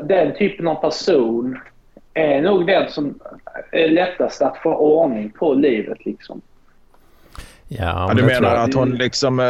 [0.03, 1.59] Den typen av person
[2.13, 3.19] är nog den som
[3.71, 6.05] lättast att få ordning på livet.
[6.05, 6.41] Liksom.
[6.41, 6.47] Ja,
[7.69, 9.45] Ja, men du, menar att hon liksom, eh,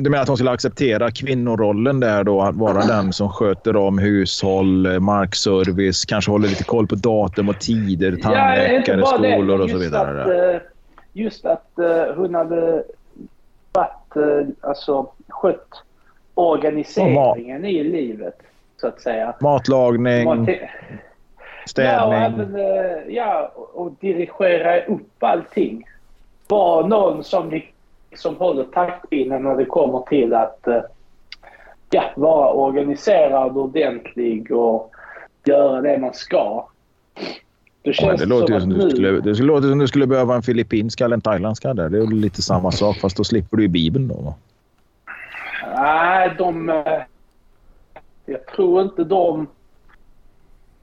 [0.00, 2.42] du menar att hon skulle acceptera kvinnorollen där då?
[2.42, 7.48] Att vara den som sköter om hushåll, eh, markservice, kanske håller lite koll på datum
[7.48, 10.22] och tider, tandläkare, skolor och så vidare.
[10.22, 10.68] Att, eh,
[11.12, 11.70] just att
[12.16, 12.84] hon hade
[13.72, 14.16] varit,
[14.60, 15.68] alltså, skött
[16.34, 18.38] organiseringen i livet,
[18.80, 19.34] så att säga.
[19.40, 20.68] Matlagning, Var
[21.74, 22.50] till- Ja, och städning.
[22.50, 25.84] även eh, ja, och- och dirigera upp allting.
[26.48, 27.60] Var någon som
[28.10, 30.80] liksom håller taktpinnen när det kommer till att eh,
[31.90, 34.92] ja, vara organiserad, ordentlig och
[35.44, 36.66] göra det man ska.
[37.84, 40.42] Då Ja, det låter som att du skulle, det låta som du skulle behöva en
[40.42, 41.88] filippinska eller en thailändska där.
[41.88, 44.34] Det är lite samma sak fast då slipper du ju Bibeln då.
[45.76, 46.68] Nej, de...
[46.68, 47.02] eh,
[48.26, 49.46] Jag tror inte de...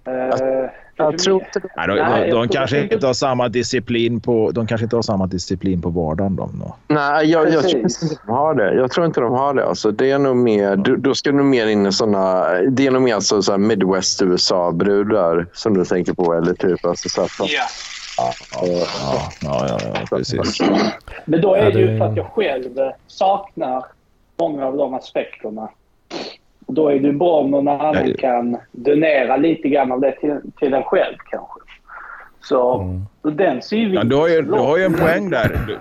[0.09, 1.67] eh, Jag tror inte det.
[1.77, 5.01] Nej, de, Nej, de, de kanske inte- har samma disciplin på, de kanske inte har
[5.03, 6.35] samma disciplin på vardagen.
[6.35, 6.75] De, då.
[6.87, 8.73] Nej, jag, jag tror inte de har det.
[8.75, 9.65] Jag tror inte de har det.
[9.65, 12.47] Alltså, det är nog mer, då, då ska du mer in i såna...
[12.69, 16.33] Det är nog mer alltså, så här Midwest USA-brudar som du tänker på.
[16.33, 18.33] Eller typ alltså, så här, Ja.
[18.51, 18.63] Ja,
[19.41, 20.61] ja, ja, ja precis.
[21.25, 22.69] Men då är det ju för att jag själv
[23.07, 23.85] saknar
[24.39, 25.69] många av de aspekterna.
[26.71, 30.37] Då är det bra om någon annan det- kan donera lite grann av det till,
[30.59, 31.59] till en själv kanske.
[32.41, 33.01] Så Mm.
[33.23, 33.95] ur den synvinkeln...
[34.11, 35.61] Ja, du, har ju, du har ju en poäng där.
[35.67, 35.77] Du,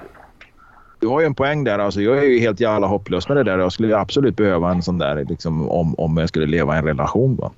[1.00, 1.78] du har ju en poäng där.
[1.78, 3.58] Alltså, jag är ju helt jävla hopplös med det där.
[3.58, 6.84] Jag skulle absolut behöva en sån där liksom, om, om jag skulle leva i en
[6.84, 7.36] relation.
[7.36, 7.50] Va?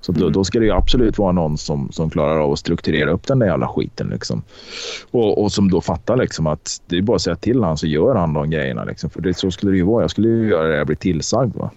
[0.00, 3.10] Så då, då ska det ju absolut vara någon som, som klarar av att strukturera
[3.10, 4.08] upp den där jävla skiten.
[4.08, 4.42] Liksom.
[5.10, 7.86] Och, och som då fattar liksom, att det är bara att säga till han så
[7.86, 8.84] gör han de grejerna.
[8.84, 9.10] Liksom.
[9.10, 10.02] För det, så skulle det ju vara.
[10.02, 11.56] Jag skulle ju göra det jag blir tillsagd.
[11.56, 11.70] Va?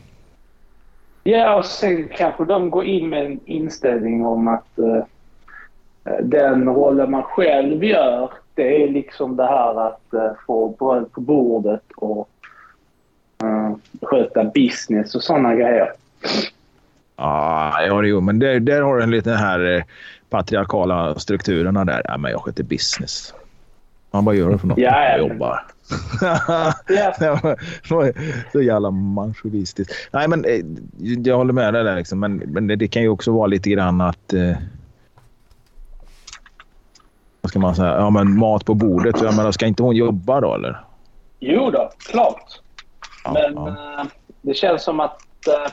[1.23, 5.03] Ja, och sen kanske de går in med en inställning om att eh,
[6.21, 11.21] den rollen man själv gör, det är liksom det här att eh, få bröd på
[11.21, 12.29] bordet och
[13.43, 15.91] eh, sköta business och sådana grejer.
[17.15, 19.83] Ah, ja, jo, men där, där har du en liten här eh,
[20.29, 22.01] patriarkala strukturerna där.
[22.03, 23.33] Ja, men jag sköter business.
[24.11, 24.77] Man bara gör det för något.
[24.77, 25.65] Ja, ja, jag jobbar.
[27.89, 28.13] Var
[28.51, 29.93] så jävla manchovistiskt.
[30.11, 30.59] Nej, men eh,
[31.25, 31.95] jag håller med dig där.
[31.95, 32.19] Liksom.
[32.19, 34.33] Men, men det, det kan ju också vara lite grann att...
[34.33, 34.53] Eh,
[37.41, 37.95] vad ska man säga?
[37.97, 39.21] Ja, men mat på bordet.
[39.21, 40.79] Jag menar, ska inte hon jobba då, eller?
[41.39, 42.59] Jo då, klart.
[43.23, 43.67] Ja, Men ja.
[43.99, 44.05] eh,
[44.41, 45.21] det känns som att...
[45.47, 45.71] eh,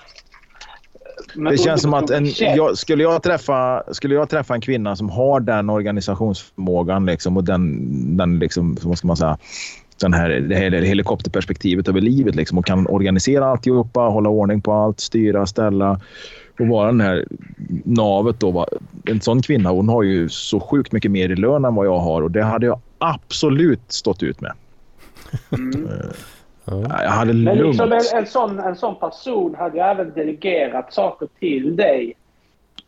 [1.50, 5.10] Det känns som att en, jag, skulle, jag träffa, skulle jag träffa en kvinna som
[5.10, 9.38] har den organisationsförmågan liksom, och den, den liksom, vad ska man säga,
[10.00, 14.72] den här, det här helikopterperspektivet över livet liksom, och kan organisera alltihopa, hålla ordning på
[14.72, 16.00] allt, styra, ställa
[16.60, 17.24] och vara den här
[17.84, 18.40] navet.
[18.40, 18.66] Då, va.
[19.04, 21.98] En sån kvinna hon har ju så sjukt mycket mer i lön än vad jag
[21.98, 24.52] har och det hade jag absolut stått ut med.
[25.52, 25.88] Mm.
[26.64, 27.02] Ja.
[27.02, 27.72] Jag hade Men lugnt.
[27.72, 32.14] liksom en, en, sån, en sån person hade ju även delegerat saker till dig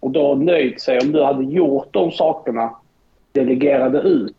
[0.01, 2.71] och då nöjt sig om du hade gjort de sakerna.
[3.33, 4.37] Delegerade ut.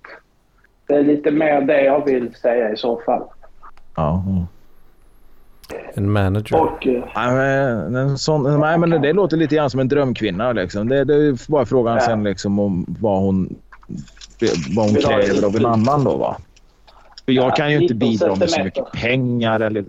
[0.88, 3.23] Det är lite mer det jag vill säga i så fall.
[3.95, 4.45] Ja, ja.
[5.93, 6.55] En manager.
[6.61, 10.51] Och eh, Nej, men, en sån, nej, men det, låter lite grann som en drömkvinna.
[10.51, 10.89] Liksom.
[10.89, 12.01] Det, det är bara frågan Ja.
[12.01, 13.55] sen liksom, om vad hon,
[14.75, 16.03] vad hon kräver av en annan.
[16.03, 16.38] Då, va?
[17.25, 19.59] För jag Ja, kan ju inte 19 bidra med så mycket pengar.
[19.59, 19.86] Eller...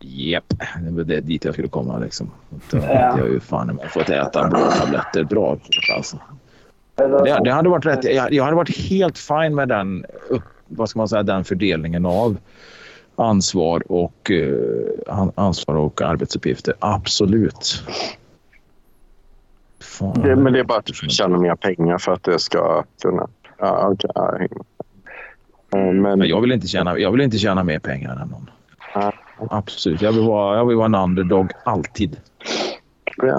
[0.00, 0.44] Japp,
[0.84, 1.98] det var det dit jag skulle komma.
[1.98, 2.30] Liksom.
[2.56, 2.80] Att, Ja.
[2.92, 5.56] Jag har ju fan fått äta blodtabletter bra.
[5.96, 6.16] Alltså.
[6.96, 8.04] Det, det hade varit rätt.
[8.04, 10.04] Jag, jag hade varit helt fine med den,
[10.68, 12.36] vad ska man säga, den fördelningen av
[13.16, 16.74] ansvar och, eh, an- ansvar och arbetsuppgifter.
[16.78, 17.82] Absolut.
[19.80, 20.20] Fan.
[20.22, 22.84] Det, men det är bara att du får tjäna mer pengar för att det ska
[23.02, 23.28] kunna...
[23.58, 23.96] Ja.
[24.16, 28.50] Eh, Men, jag vill inte tjäna, jag vill inte tjäna mer pengar än någon.
[29.50, 30.02] Absolut.
[30.02, 32.16] Jag vill, vara, jag vill vara en underdog alltid.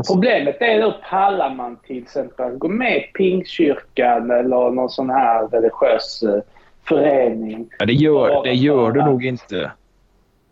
[0.07, 5.09] Problemet är då pallar man till exempel att gå med i Pingstkyrkan eller någon sån
[5.09, 6.41] här religiös eh,
[6.87, 7.69] förening.
[7.79, 9.71] Ja, det, gör, det gör du nog inte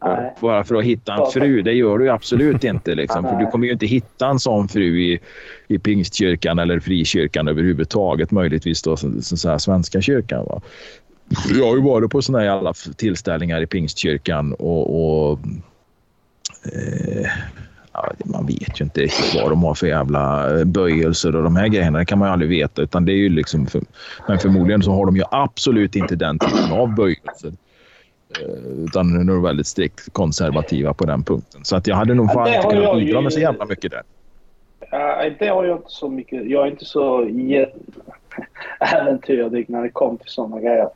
[0.06, 0.34] Nej.
[0.40, 1.62] bara för att hitta en fru.
[1.62, 2.96] Det gör du absolut inte.
[2.96, 3.24] Liksom.
[3.24, 5.20] För du kommer ju inte hitta en sån fru i,
[5.68, 8.32] i pingstkyrkan eller frikyrkan överhuvudtaget.
[8.32, 10.46] Möjligtvis då så, så, så här, svenska kyrkan.
[10.46, 10.62] Va?
[11.60, 15.40] Jag har ju varit på såna här jävla tillställningar i pingstkyrkan och, och
[16.66, 17.30] eh,
[17.94, 21.56] ja, man vet ju inte riktigt vad de har för jävla eh, böjelser och de
[21.56, 22.00] här grejerna.
[22.00, 22.82] Det kan man ju aldrig veta.
[22.82, 23.82] Utan det är ju liksom för,
[24.28, 27.54] men förmodligen så har de ju absolut inte den typen av böjelser.
[28.40, 31.66] Eh, utan är nog väldigt strikt konservativa på den punkten.
[31.66, 34.04] Så att jag hade nog fan inte kunnat bidra med så jävla mycket där.
[35.40, 36.50] Det har jag inte så mycket.
[36.50, 37.22] Jag är inte så
[38.80, 40.90] äventyrlig när det kommer till sådana grejer.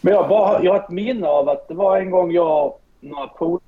[0.00, 2.82] Men jag, bara, jag har ett minne av att det var en gång jag och
[3.00, 3.60] några polare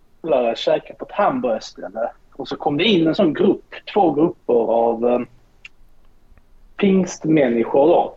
[0.56, 2.10] käkade på ett hamburgerställe.
[2.32, 5.20] Och så kom det in en sån grupp, två grupper av eh,
[6.76, 8.14] pingstmänniskor då.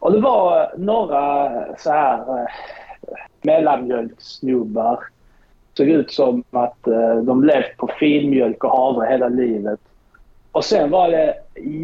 [0.00, 2.46] Och det var eh, några eh, så här eh,
[3.42, 5.00] mellanmjölkssnubbar.
[5.74, 9.80] Såg ut som att eh, de levt på filmjölk och havre hela livet.
[10.52, 11.34] Och sen var det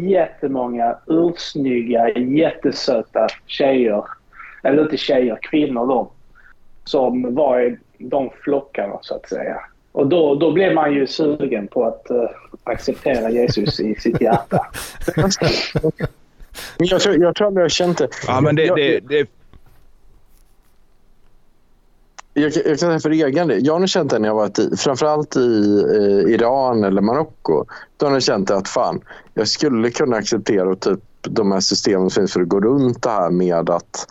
[0.09, 4.03] jättemånga ursnygga, jättesöta tjejer.
[4.63, 6.11] Eller inte tjejer, kvinnor då.
[6.83, 9.59] Som var de flockarna så att säga.
[9.91, 12.29] Och då, då blev man ju sugen på att uh,
[12.63, 14.67] acceptera Jesus i sitt hjärta.
[16.77, 18.07] jag, tror, jag tror aldrig jag känt det.
[18.27, 19.29] Ja, men det, det, det
[22.37, 23.65] jag, jag kan säga för egen del.
[23.65, 27.65] Jag har känt det när jag varit i, framförallt i eh, Iran eller Marocko.
[27.97, 29.01] Då har jag känt att fan,
[29.33, 33.09] jag skulle kunna acceptera typ de här systemen som finns för att gå runt det
[33.09, 34.07] här med att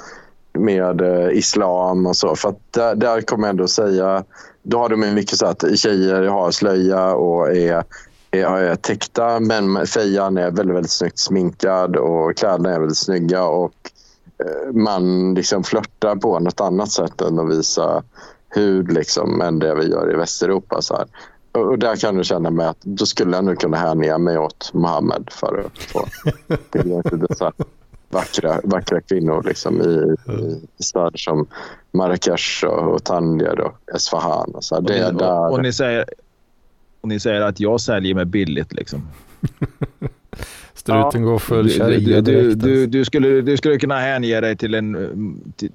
[0.58, 2.36] med eh, islam och så.
[2.36, 4.24] För att där, där kommer jag ändå säga,
[4.62, 7.84] då har de mycket så att tjejer har slöja och är,
[8.30, 13.44] är, är täckta men fejan är väldigt, väldigt snyggt sminkad och kläderna är väldigt snygga
[13.44, 13.74] och
[14.38, 18.02] Eh, man liksom flörtar på något annat sätt än att visa
[18.48, 20.82] hud liksom, än det vi gör i Västeuropa.
[20.82, 21.06] Så här.
[21.52, 24.70] Och där kan du känna mig att då skulle jag nog kunna hänga mig åt
[24.72, 26.06] Mohammed för att få
[28.14, 30.16] vackra, vackra kvinnor liksom, i,
[30.78, 31.46] i städer som
[31.92, 34.50] Marrakesh och, och Tanger och Esfahan.
[34.54, 36.04] Och, så och, det ni, och, och, ni säger,
[37.00, 39.08] och ni säger att jag säljer mig billigt liksom.
[40.74, 41.28] Struten ja.
[41.28, 45.42] går full sharia du, du, du, du, skulle, du skulle kunna hänge dig till, en,
[45.56, 45.72] till,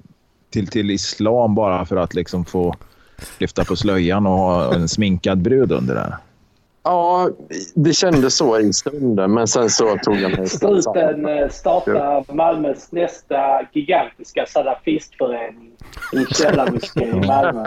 [0.50, 2.74] till, till islam bara för att liksom få
[3.38, 6.16] lyfta på slöjan och ha en sminkad brud under det.
[6.82, 7.30] Ja,
[7.74, 10.48] det kändes så i stunden, men sen så tog jag mig...
[10.48, 13.36] Struten eh, startar Malmös nästa
[13.72, 15.70] gigantiska salafistförening
[16.12, 17.64] i källarmoské i Malmö.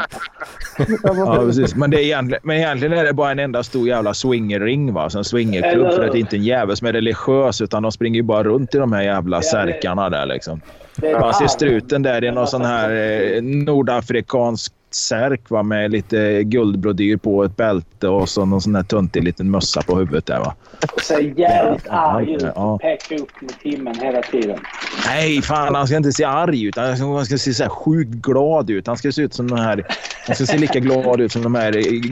[1.03, 1.75] ja, precis.
[1.75, 4.93] Men, det är egentligen, men egentligen är det bara en enda stor jävla swingerring.
[4.93, 5.09] Va?
[5.15, 5.91] En swingerklubb.
[5.91, 8.75] För det är inte en jävel som är religiös, utan de springer ju bara runt
[8.75, 10.25] i de här jävla särkarna där.
[10.25, 10.61] Liksom.
[11.01, 17.17] Man ser struten där i någon sån här eh, nordafrikansk särk va, med lite guldbrodyr
[17.17, 20.55] på ett bälte och så någon sån här töntig liten mössa på huvudet där va.
[20.93, 22.41] Och ser jävligt arg ut.
[22.55, 22.77] Ja.
[22.81, 24.59] Pekar upp mot timmen hela tiden.
[25.05, 26.77] Nej, fan han ska inte se arg ut.
[26.77, 28.87] Han ska se så här sjukt glad ut.
[28.87, 29.85] Han ska se ut som den här...
[30.27, 31.71] Han ska se lika glad ut som de här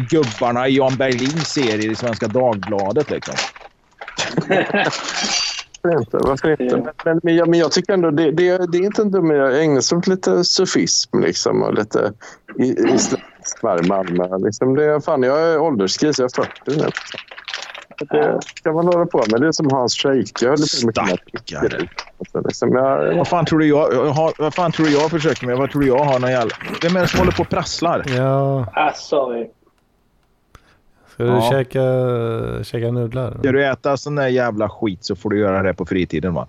[0.10, 3.36] gubbarna i Jan Berlins serie i Svenska Dagbladet liksom.
[5.84, 6.18] Varför inte?
[6.18, 6.76] Varför inte?
[6.76, 9.32] Men, men, men, jag, men jag tycker ändå det, det, det är inte en dum
[9.32, 12.14] Jag ägnar sig åt lite sufism liksom, och lite
[12.58, 14.38] isländsk värme.
[14.46, 16.20] Liksom det, fan, jag är ålderskris.
[16.20, 16.90] Jag är 40 nu.
[18.10, 19.42] Det kan man hålla på med.
[19.42, 20.46] Det är som Hans Scheike.
[20.46, 20.58] Jag höll
[22.34, 25.48] på liksom, jag, vad, fan tror du jag, har, vad fan tror du jag försöker
[25.48, 25.58] med?
[25.58, 26.56] Vad tror du jag har någon jävla...
[26.82, 28.04] Vem är det som håller på och prasslar?
[28.08, 28.66] Ja.
[28.74, 29.50] Ah, sorry.
[31.22, 31.52] Ska du ja.
[31.52, 33.38] käka, käka nudlar?
[33.40, 36.34] Ska du äta sån där jävla skit så får du göra det på fritiden.
[36.34, 36.48] va?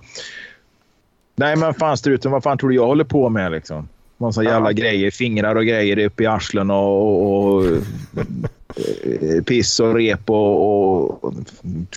[1.37, 3.89] Nej, men fan struten, vad fan tror du jag håller på med liksom?
[4.17, 4.73] Massa jävla ja.
[4.73, 7.65] grejer, fingrar och grejer uppe i arslen och, och, och
[8.77, 11.25] Eh, piss och rep och...
[11.25, 11.35] och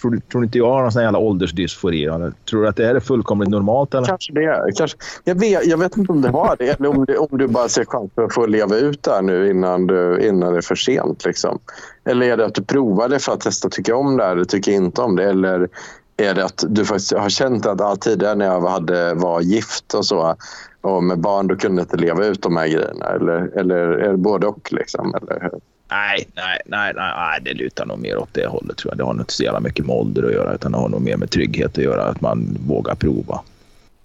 [0.01, 2.05] tror, tror inte jag har någon sån jävla åldersdysfori?
[2.05, 2.33] Eller?
[2.49, 3.93] Tror du att det är fullkomligt normalt?
[3.93, 4.07] Eller?
[4.07, 4.71] Kanske det.
[4.75, 4.97] Kanske.
[5.23, 7.69] Jag, vet, jag vet inte om det har det eller om, det, om du bara
[7.69, 11.25] ser chansen att få leva ut där nu innan, du, innan det är för sent.
[11.25, 11.59] Liksom.
[12.05, 14.71] Eller är det att du provar det för att testa tycka om det eller tycker
[14.71, 15.23] inte om det?
[15.23, 15.69] Eller
[16.17, 19.93] är det att du faktiskt har känt att all tidigare när jag hade, var gift
[19.93, 20.35] och så
[20.81, 23.05] och med barn då kunde jag inte leva ut de här grejerna?
[23.05, 24.73] Eller, eller är det både och?
[24.73, 25.51] Liksom, eller?
[25.89, 28.97] Nej, nej, nej, nej, det lutar nog mer åt det hållet tror jag.
[28.97, 31.17] Det har inte så jävla mycket med ålder att göra utan det har nog mer
[31.17, 32.03] med trygghet att göra.
[32.03, 33.41] Att man vågar prova.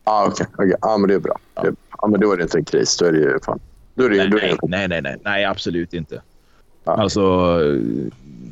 [0.04, 0.78] Ah, Okej, okay, okay.
[0.80, 1.38] ah, men det är bra.
[1.54, 1.62] Ja.
[1.62, 2.96] Det, ah, men då är det inte en kris.
[2.96, 3.60] Då är det ju fan.
[3.94, 6.22] Då är det, nej, då är det nej, nej, nej, nej, absolut inte.
[6.84, 6.92] Ah.
[6.92, 7.56] Alltså,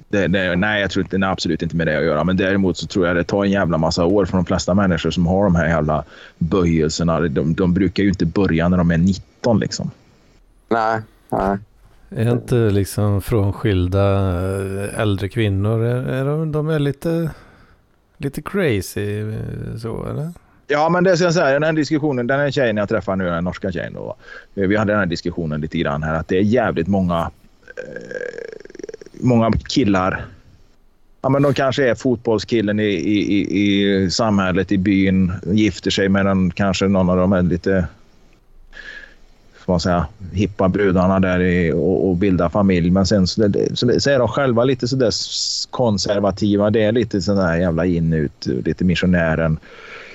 [0.08, 2.24] det, det, nej, jag tror inte, nej, absolut inte med det att göra.
[2.24, 5.10] Men däremot så tror jag det tar en jävla massa år för de flesta människor
[5.10, 6.04] som har de här jävla
[6.38, 7.20] böjelserna.
[7.20, 9.90] De, de brukar ju inte börja när de är 19 liksom.
[10.68, 11.58] Nej, nej.
[12.10, 14.14] Är inte liksom frånskilda
[14.84, 17.30] eh, äldre kvinnor, är, är de, de är lite,
[18.16, 20.32] lite crazy eh, så eller?
[20.66, 23.30] Ja, men det ska jag säga, den här diskussionen, den här tjejen jag träffade nu,
[23.30, 24.16] den norska tjejen då.
[24.54, 27.30] Eh, vi hade den här diskussionen lite grann här att det är jävligt många
[27.76, 28.62] eh,
[29.20, 30.24] många killar
[31.22, 36.26] Ja, men de kanske är fotbollskillen i, i, i, samhället, i byn, gifter sig med
[36.26, 37.86] en, kanske någon av dem här lite
[39.68, 42.90] ska man säga, hippa brudarna där i, och, och bilda familj.
[42.90, 45.10] Men sen så, så, så är de själva lite sådär
[45.70, 46.70] konservativa.
[46.70, 49.58] Det är lite sån där jävla in ut, lite missionären.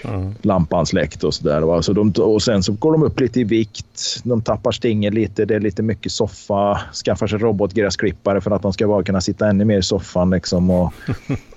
[0.06, 0.36] Mm.
[0.41, 1.82] lampan släckt och sådär.
[1.82, 4.22] Så de, och sen så går de upp lite i vikt.
[4.24, 5.45] De tappar stinget lite.
[5.45, 6.82] Det är lite mycket soffa.
[7.06, 10.30] Skaffar sig robotgräsklippare för att de ska bara kunna sitta ännu mer i soffan.
[10.30, 10.93] Liksom, och,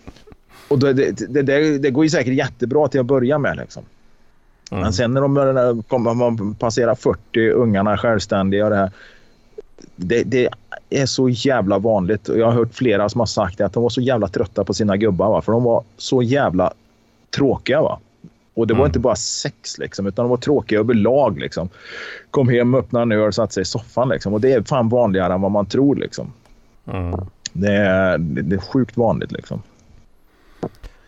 [0.69, 3.57] och det, det, det, det, går ju säkert jättebra till att börja med.
[3.57, 3.83] Liksom.
[4.71, 4.83] Mm.
[4.83, 5.21] Men sen när
[5.65, 8.91] de kommer, man passerar 40, ungarna självständiga och det här.
[9.97, 10.49] Det, det,
[10.91, 12.29] är så jävla vanligt.
[12.29, 14.97] Jag har hört flera som har sagt att de var så jävla trötta på sina
[14.97, 15.29] gubbar.
[15.29, 15.43] Va?
[15.43, 16.73] För de var så jävla
[17.37, 17.83] tråkiga.
[17.83, 17.99] Va?
[18.55, 18.89] Och det var mm.
[18.89, 21.39] inte bara sex, liksom, utan de var tråkiga överlag.
[21.39, 21.69] Liksom.
[22.31, 24.09] Kom hem, öppnade en öl och satte sig i soffan.
[24.09, 24.35] Liksom.
[24.35, 25.97] Och det är fan vanligare än vad man tror.
[25.97, 26.33] Liksom.
[26.87, 27.21] Mm.
[27.53, 29.33] Det, är, det är sjukt vanligt.
[29.33, 29.63] Liksom.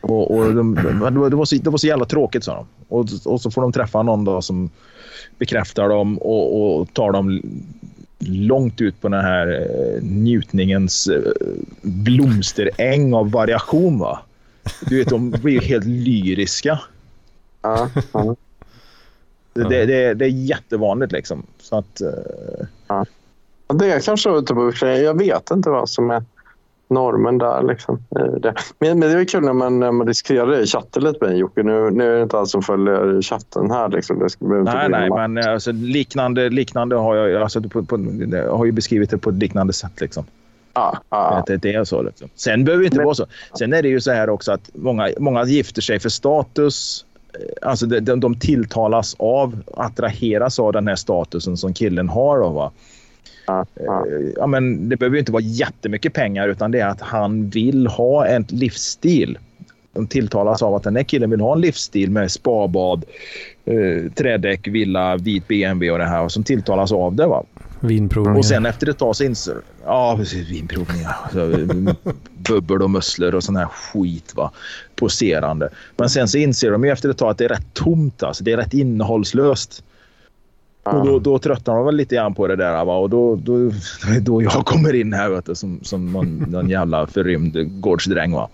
[0.01, 0.75] Och, och de,
[1.31, 2.67] det, var så, det var så jävla tråkigt, sa de.
[2.89, 4.71] Och, och så får de träffa någon då som
[5.39, 7.43] bekräftar dem och, och tar dem
[8.19, 11.33] långt ut på den här eh, njutningens eh,
[11.83, 13.99] blomsteräng av variation.
[13.99, 14.19] Va?
[14.81, 16.81] Du vet, de blir helt lyriska.
[17.63, 18.37] Ja, ja.
[19.53, 21.47] Det, det, det, är jättevanligt liksom.
[21.61, 22.67] Så att, uh...
[22.89, 23.07] ja.
[23.75, 26.25] Det är kanske typ, jag vet inte vad som är
[26.91, 27.63] normen där.
[27.63, 28.03] Liksom.
[28.41, 28.55] Det.
[28.79, 31.39] Men, men det är kul när man, när man diskuterar det i chatten lite med
[31.39, 31.63] Jocke.
[31.63, 33.89] Nu, nu är det inte alls som följer chatten här.
[33.89, 34.19] Liksom.
[34.19, 34.29] Det
[34.63, 39.11] nej, nej, men alltså, liknande, liknande har jag, alltså, på, på, jag har ju beskrivit
[39.11, 40.01] det på ett liknande sätt.
[40.01, 40.25] Liksom.
[40.73, 41.43] Ah, ah.
[41.47, 42.03] Det, det är så.
[42.03, 42.29] Liksom.
[42.35, 43.27] Sen behöver det inte men, vara så.
[43.59, 47.05] Sen är det ju så här också att många, många gifter sig för status
[47.63, 52.39] alltså de, de, tilltalas av, attraheras av den här statusen som killen har.
[52.39, 52.73] Då, va?
[53.49, 53.67] Ja.
[53.77, 57.87] Eh, ja, men det behöver inte vara jättemycket pengar utan det är att han vill
[57.87, 59.39] ha en livsstil.
[59.93, 63.05] De tilltalas av att den här killen vill ha en livsstil med spabad,
[63.65, 66.23] eh, trädäck, villa, vit BMW och det här.
[66.23, 67.27] Och som tilltalas av det.
[67.27, 67.45] Va?
[67.81, 68.39] Vinprovningar.
[68.39, 70.49] Och sen efter ett tag så inser Ja, precis.
[70.49, 71.17] Vinprovningar.
[72.49, 74.33] bubbel och musslor och sån här skit.
[74.37, 74.51] Va?
[74.97, 75.69] Poserande.
[75.97, 78.23] Men sen så inser de ju efter ett tag att det är rätt tomt.
[78.23, 78.45] Alltså.
[78.45, 79.83] Det är rätt innehållslöst.
[80.93, 82.85] Och då, då tröttnar de väl lite grann på det där.
[82.85, 82.97] Va?
[82.97, 83.71] Och då, då,
[84.21, 88.33] då jag kommer in här vet du, som, som någon, någon jävla förrymd gårdsdräng.
[88.33, 88.49] Va?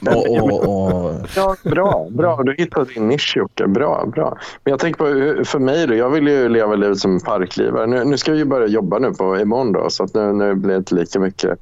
[0.06, 1.14] och, och, och...
[1.36, 2.42] Ja, bra, bra.
[2.42, 3.66] Du hittade din nisch Jocke.
[3.66, 4.38] Bra, bra.
[4.64, 4.98] Men jag tänker
[5.38, 5.94] på för mig då.
[5.94, 7.86] Jag vill ju leva livet som parklivare.
[7.86, 9.90] Nu, nu ska vi ju börja jobba nu på imorgon då.
[9.90, 11.58] Så att nu, nu blir det inte lika mycket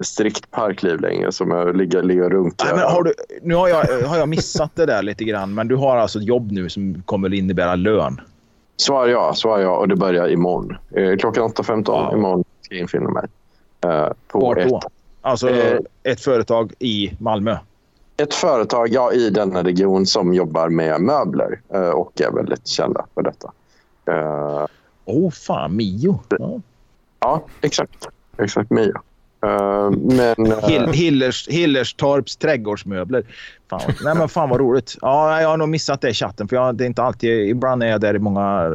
[0.00, 2.64] strikt parkliv längre som att ligga, ligga och runka.
[2.64, 5.54] Nej, men har du, nu har jag, har jag missat det där lite grann.
[5.54, 8.20] Men du har alltså ett jobb nu som kommer innebära lön.
[8.80, 9.76] Svar ja, svar ja.
[9.76, 10.76] Och det börjar imorgon.
[10.90, 12.12] Eh, klockan 8.15 ja.
[12.12, 13.24] imorgon ska jag infinna mig.
[13.84, 14.76] Eh, på Var då?
[14.76, 14.84] Ett,
[15.20, 17.56] Alltså eh, ett företag i Malmö?
[18.16, 23.06] Ett företag ja, i denna region som jobbar med möbler eh, och är väldigt kända
[23.14, 23.52] för detta.
[24.06, 24.66] Åh eh,
[25.04, 26.20] oh, fan, Mio.
[26.28, 26.60] Ja.
[27.20, 28.08] ja, exakt.
[28.38, 28.92] Exakt, Mio.
[29.46, 33.22] Uh, men, uh, Hill, Hillers, Hillerstorps trädgårdsmöbler.
[33.70, 34.96] Fan, nej, men fan vad roligt.
[35.00, 36.48] Ja, jag har nog missat det i chatten.
[36.48, 38.68] För jag, det är inte alltid, ibland är jag där i många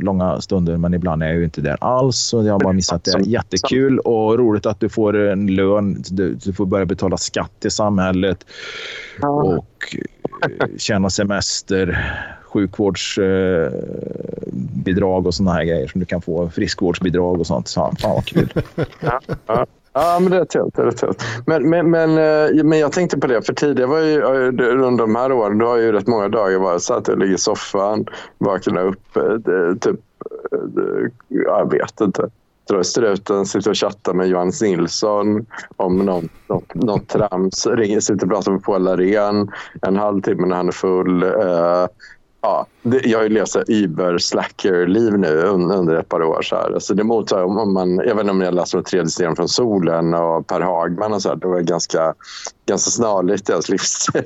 [0.00, 2.16] långa stunder, men ibland är jag ju inte där alls.
[2.16, 3.20] Så jag har bara missat det.
[3.20, 6.02] Jättekul och roligt att du får en lön.
[6.10, 8.46] Du, du får börja betala skatt till samhället
[9.22, 9.96] och
[10.42, 12.12] eh, tjäna semester
[12.42, 16.50] sjukvårdsbidrag och såna här grejer som du kan få.
[16.50, 17.68] Friskvårdsbidrag och sånt.
[17.68, 18.52] Så, fan vad kul.
[19.00, 19.66] ja, ja.
[19.98, 20.76] Ja, men det är trevligt.
[20.76, 21.22] Det är trevligt.
[21.46, 25.14] Men, men, men, eh, men jag tänkte på det, för tidigare var ju, under de
[25.14, 28.06] här åren, då har ju rätt många dagar varit så och ligger i soffan,
[28.38, 30.00] vaknar upp, eh, typ,
[30.52, 32.28] eh, jag vet inte,
[32.68, 35.46] drar struten, sitter och chattar med Johannes Nilsson
[35.76, 39.50] om någon, något, något trams, ringer, sitter och pratar med Paul Arén
[39.82, 41.24] en halvtimme när han är full.
[42.40, 46.42] Ja, det, jag har ju levt Uber-slacker-liv nu under ett par år.
[46.42, 46.74] Så här.
[46.74, 50.46] Alltså det mottar, om man, inte om jag läste om tredje stegen från solen och
[50.46, 52.14] Per Hagman och så här, Det var ganska,
[52.66, 54.24] ganska snarlikt deras livsstil.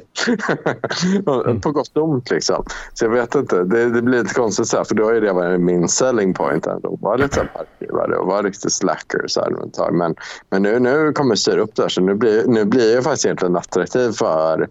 [1.27, 1.61] mm.
[1.61, 2.65] På gott och ont liksom.
[2.95, 3.65] Så jag vet inte.
[3.65, 6.67] Det, det blir lite konstigt så här, för då är det varit min selling point
[6.67, 6.99] ändå.
[7.01, 10.15] Var lite parkgivare och var riktigt slacker så här, Men,
[10.51, 13.05] men nu, nu kommer jag styra upp det här så nu blir, nu blir jag
[13.05, 14.69] faktiskt egentligen attraktiv för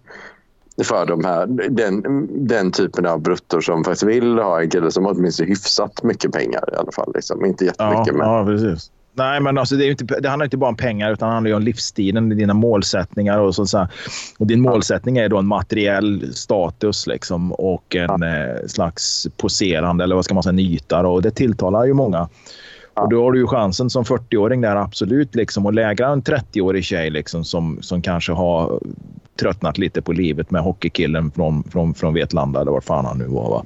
[0.84, 5.06] för de här, den, den typen av bruttor som faktiskt vill ha en kille som
[5.06, 7.12] åtminstone hyfsat mycket pengar i alla fall.
[7.14, 7.44] Liksom.
[7.44, 8.06] Inte jättemycket.
[8.06, 8.28] Ja, men...
[8.28, 8.90] ja precis.
[9.14, 11.56] Nej, men alltså, det, är inte, det handlar inte bara om pengar utan det handlar
[11.56, 13.38] om livsstilen, dina målsättningar.
[13.38, 13.88] Och, så, så
[14.38, 18.26] och din målsättning är då en materiell status liksom, och en ja.
[18.26, 21.04] eh, slags poserande, eller vad ska man säga, nytar.
[21.04, 22.28] Och det tilltalar ju många.
[22.94, 23.02] Ja.
[23.02, 26.84] Och då har du ju chansen som 40-åring där absolut liksom, att lägga en 30-årig
[26.84, 28.80] tjej liksom, som, som kanske har
[29.36, 33.26] tröttnat lite på livet med hockeykillen från, från, från Vetlanda eller var fan han nu
[33.26, 33.50] var.
[33.50, 33.64] Va?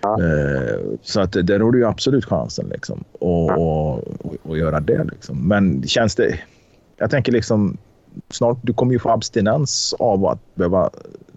[0.00, 0.18] Ja.
[0.22, 3.56] Eh, så att där har du ju absolut chansen liksom, att ja.
[3.56, 5.04] och, och, och göra det.
[5.04, 5.48] Liksom.
[5.48, 6.38] Men känns det...
[6.96, 7.76] Jag tänker liksom
[8.30, 10.90] snart, du kommer ju få abstinens av att behöva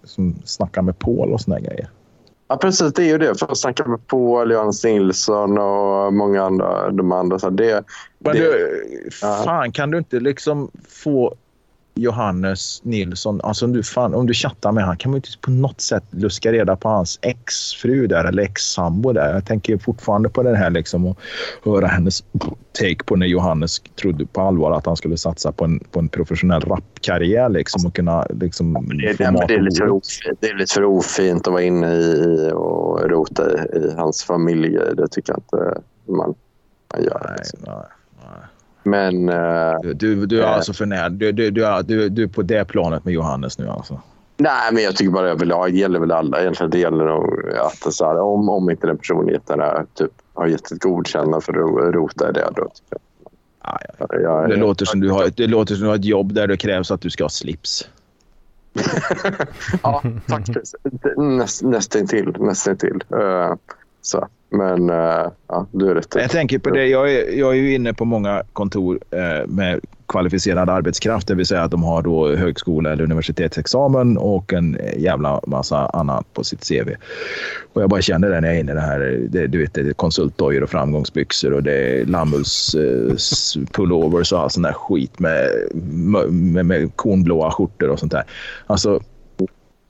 [0.04, 1.90] som, snacka med Paul och såna grejer.
[2.48, 2.94] Ja, precis.
[2.94, 3.40] Det är ju det.
[3.40, 6.92] För att snacka med Paul, Johannes Nilsson och många andra.
[6.92, 7.84] De andra så det,
[8.20, 9.72] Men det, du, fan, ja.
[9.74, 11.36] kan du inte liksom få
[11.98, 15.52] Johannes Nilsson, alltså om du, fan, om du chattar med honom, kan man inte på
[15.52, 19.34] något sätt luska reda på hans exfru där eller ex-sambo där.
[19.34, 21.20] Jag tänker fortfarande på det här liksom och
[21.64, 22.24] höra hennes
[22.80, 26.10] take på när Johannes trodde på allvar att han skulle satsa på en, på en
[26.10, 28.74] professionell rapkarriär liksom och kunna liksom...
[28.74, 31.96] Det, det, det, är lite för ofint, det är lite för ofint att vara inne
[31.96, 34.78] i och rota i, i hans familj.
[34.94, 36.36] Det tycker jag inte man,
[36.94, 37.22] man gör.
[37.26, 37.60] Nej, liksom.
[37.66, 37.97] nej.
[38.88, 39.30] Men...
[39.30, 42.42] Uh, du, du är uh, alltså för när, du, du, du, är, du, är på
[42.42, 44.02] det planet med Johannes nu alltså?
[44.38, 45.72] Nej, men jag tycker bara överlag.
[45.72, 46.72] Det gäller väl alla egentligen.
[46.72, 47.08] Det gäller
[47.66, 51.54] att så här, om, om inte den personligheten är, typ, har gett ett godkännande för
[51.54, 52.50] att rota i det.
[52.56, 52.72] Då,
[53.64, 53.80] ja.
[54.10, 56.58] jag, det, låter som du har, det låter som du har ett jobb där det
[56.58, 57.90] krävs att du ska ha slips.
[59.84, 60.76] ja, faktiskt.
[61.18, 62.36] Näst, nästintill.
[62.40, 63.04] nästintill.
[63.14, 63.56] Uh,
[64.08, 64.28] så.
[64.50, 66.16] Men uh, ja, du är rätt.
[66.16, 66.88] Jag tänker på det.
[66.88, 71.46] Jag är, jag är ju inne på många kontor eh, med kvalificerad arbetskraft, det vill
[71.46, 76.68] säga att de har då högskola eller universitetsexamen och en jävla massa annat på sitt
[76.70, 76.90] CV.
[77.74, 79.28] Och jag bara känner det när jag är inne i det här.
[79.30, 84.40] Det, du vet, det är konsultdojor och framgångsbyxor och det är lammullspullovers eh, pullovers och
[84.40, 85.50] all sån där skit med,
[86.32, 88.24] med, med kornblåa skjortor och sånt där.
[88.68, 89.00] Alltså,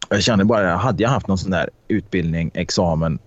[0.10, 3.20] jag känner bara, hade jag haft någon sån där utbildning, examen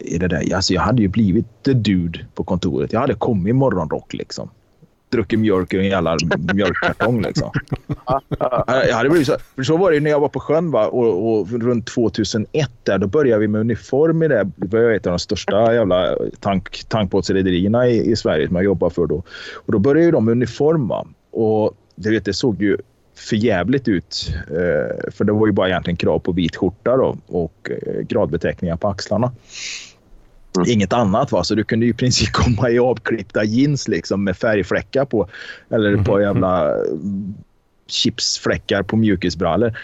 [0.00, 0.54] i det där.
[0.54, 2.92] Alltså jag hade ju blivit the dude på kontoret.
[2.92, 4.50] Jag hade kommit i morgonrock liksom.
[5.10, 6.16] Druckit mjölk ur en jävla
[6.54, 7.50] mjölkkartong liksom.
[8.68, 10.86] jag hade blivit så, för så var det när jag var på sjön va?
[10.86, 14.50] Och, och runt 2001 där, då började vi med uniform i det.
[14.56, 18.94] Det var ett av de största jävla tank, tankbåtsrederierna i, i Sverige som jag jobbade
[18.94, 19.22] för då.
[19.54, 21.06] Och då började ju de med uniform va?
[21.30, 22.78] Och det, vet, det såg ju
[23.14, 24.34] förjävligt ut.
[24.48, 28.76] Eh, för det var ju bara egentligen krav på vit skjorta då, och eh, gradbeteckningar
[28.76, 29.32] på axlarna.
[30.56, 30.70] Mm.
[30.70, 31.32] Inget annat.
[31.32, 31.44] Va?
[31.44, 35.28] Så du kunde i princip komma i avklippta jeans liksom, med färgfläckar på.
[35.70, 36.76] Eller på jävla
[37.86, 39.78] chipsfläckar på mjukisbrallor.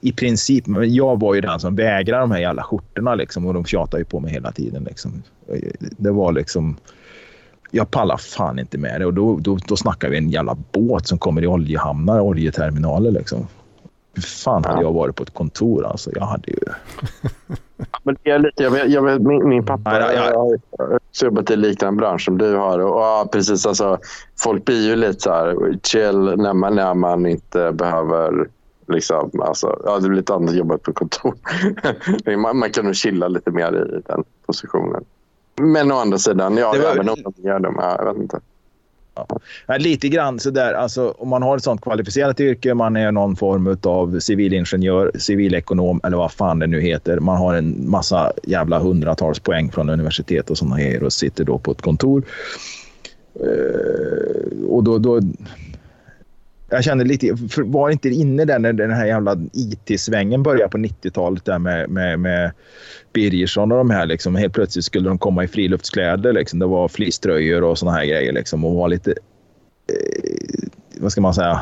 [0.00, 0.66] I princip.
[0.66, 4.00] Men jag var ju den som vägrade de här jävla skjortorna liksom, och de tjatade
[4.00, 4.84] ju på mig hela tiden.
[4.84, 5.22] Liksom.
[5.80, 6.76] Det var liksom
[7.70, 9.06] jag pallar fan inte med det.
[9.06, 13.46] Och då, då, då snackar vi en jävla båt som kommer i oljehamnar, oljeterminaler liksom.
[14.14, 16.10] Hur fan hade jag varit på ett kontor alltså?
[16.14, 16.58] Jag hade ju...
[18.02, 20.32] men det är lite, jag vet, jag vet, min, min pappa nej, nej, nej.
[20.78, 22.78] har jobbat i liknande bransch som du har.
[22.78, 23.98] Och, ja, precis, alltså,
[24.38, 28.46] folk blir ju lite så här chill när man, när man inte behöver
[28.88, 31.34] Liksom, alltså, ja, det blir lite annat att jobba på kontor.
[32.36, 35.04] man, man kan nog chilla lite mer i den positionen.
[35.60, 36.90] Men å andra sidan, ja, det var...
[36.90, 38.40] även om de gör dem, jag vet inte.
[39.66, 39.76] Ja.
[39.78, 43.76] Lite grann sådär, alltså, om man har ett sånt kvalificerat yrke, man är någon form
[43.82, 47.20] av civilingenjör, civilekonom eller vad fan det nu heter.
[47.20, 51.58] Man har en massa jävla hundratals poäng från universitet och sådana grejer och sitter då
[51.58, 52.22] på ett kontor.
[53.44, 55.20] Uh, och då, då,
[56.68, 61.44] jag kände lite, var inte inne där när den här jävla IT-svängen började på 90-talet
[61.44, 62.52] där med, med, med
[63.12, 64.06] Birgersson och de här.
[64.06, 64.36] Liksom.
[64.36, 66.32] Helt plötsligt skulle de komma i friluftskläder.
[66.32, 66.58] Liksom.
[66.58, 68.32] Det var fleecetröjor och såna här grejer.
[68.32, 68.64] Liksom.
[68.64, 70.68] Och var lite, eh,
[71.00, 71.60] vad ska man säga,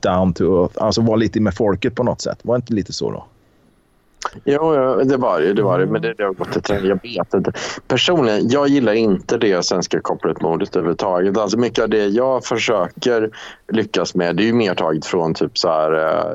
[0.00, 0.74] down to earth.
[0.76, 2.38] Alltså var lite med folket på något sätt.
[2.42, 3.26] Var inte lite så då?
[4.44, 4.72] Jo,
[5.04, 5.52] det var det.
[5.52, 5.86] det, var det.
[5.86, 7.52] Men det, det har gått ett Jag vet inte.
[7.88, 11.38] Personligen, jag gillar inte det svenska corporate-modet överhuvudtaget.
[11.38, 13.30] Alltså mycket av det jag försöker
[13.68, 15.92] lyckas med det är ju mer taget från typ så här,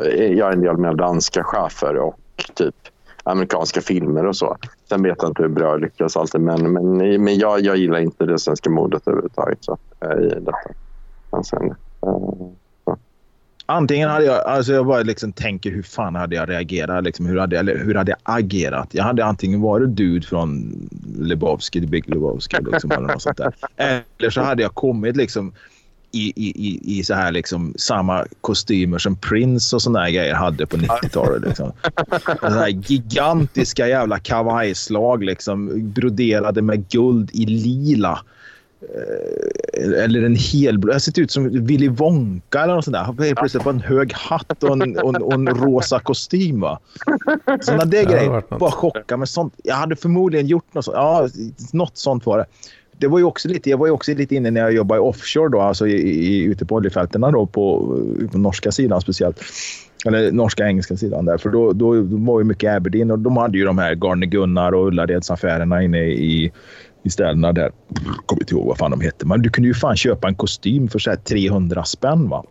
[0.08, 2.20] eh, jag är en del med danska chefer och
[2.54, 2.76] typ
[3.24, 4.58] amerikanska filmer och så.
[4.90, 8.00] Sen vet jag inte hur bra jag lyckas alltid, men, men, men jag, jag gillar
[8.00, 10.58] inte det svenska modet överhuvudtaget så, eh, i detta.
[11.32, 11.76] Men sen,
[12.06, 12.52] uh,
[13.66, 17.04] Antingen hade jag, alltså jag bara liksom tänker hur fan hade jag reagerat?
[17.04, 18.90] Liksom, hur, hade jag, hur hade jag agerat?
[18.92, 20.76] Jag hade antingen varit dude från
[21.20, 22.58] Lebowski, The Big Lebowski.
[22.72, 23.54] Liksom, eller, något sånt där.
[23.78, 25.54] eller så hade jag kommit liksom
[26.12, 30.78] i, i, i så här liksom samma kostymer som Prince och såna grejer hade på
[30.78, 31.42] 90-talet.
[31.42, 31.72] Liksom.
[32.42, 38.20] Här gigantiska jävla kavajslag liksom, broderade med guld i lila.
[38.82, 40.80] Eh, eller en hel...
[40.88, 43.24] Jag sett ut som Willy Wonka eller något sånt där.
[43.26, 46.60] Helt plötsligt på en hög hatt och en, och en, och en rosa kostym.
[46.60, 46.80] Va?
[47.62, 48.58] Sådana där grejer.
[48.60, 49.54] Bara chocka med sånt.
[49.64, 50.98] Jag hade förmodligen gjort något sånt.
[50.98, 51.30] Ja,
[51.74, 52.46] något sånt var det.
[52.98, 55.50] Det var ju också lite, jag var ju också lite inne när jag jobbade offshore
[55.50, 57.98] då, alltså i, i, ute på oljefälten då, på,
[58.32, 59.42] på norska sidan speciellt.
[60.06, 61.38] Eller norska engelska sidan där.
[61.38, 64.28] För då, då, då var ju mycket Aberdeen och de hade ju de här Garner
[64.28, 66.52] Gunnar och Ullareds-affärerna inne i,
[67.06, 67.72] i städerna där.
[68.26, 69.26] Kommer inte ihåg vad fan de hette.
[69.26, 72.44] Men du kunde ju fan köpa en kostym för så här 300 spänn va.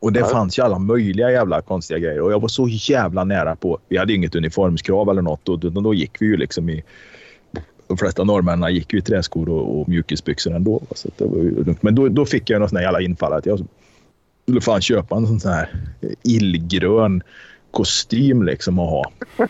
[0.00, 0.26] Och det Ja.
[0.26, 2.20] fanns ju alla möjliga jävla konstiga grejer.
[2.20, 3.78] Och jag var så jävla nära på...
[3.88, 5.48] Vi hade inget uniformskrav eller något.
[5.48, 6.84] Och då, då gick vi ju liksom i...
[7.88, 10.82] De flesta norrmännen gick ju i träskor och, och mjukisbyxor ändå.
[10.94, 11.82] Så det var ju lugnt.
[11.82, 13.66] Men då, då fick jag någon sån här jävla infall att jag
[14.42, 15.70] skulle fan köpa en sån här
[16.22, 17.22] illgrön
[17.70, 19.10] kostym liksom att ha.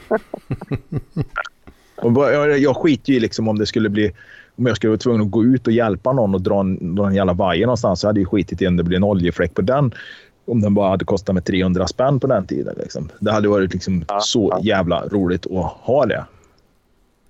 [1.96, 4.12] och jag, jag skiter ju liksom om det skulle bli...
[4.58, 7.06] Om jag skulle vara tvungen att gå ut och hjälpa någon och dra en, dra
[7.06, 9.62] en jävla vajer någonstans så hade jag skitit i om det blir en oljefläck på
[9.62, 9.94] den.
[10.46, 12.74] Om den bara hade kostat mig 300 spänn på den tiden.
[12.78, 13.08] Liksom.
[13.20, 14.60] Det hade varit liksom Ja, så ja.
[14.62, 16.24] jävla roligt att ha det.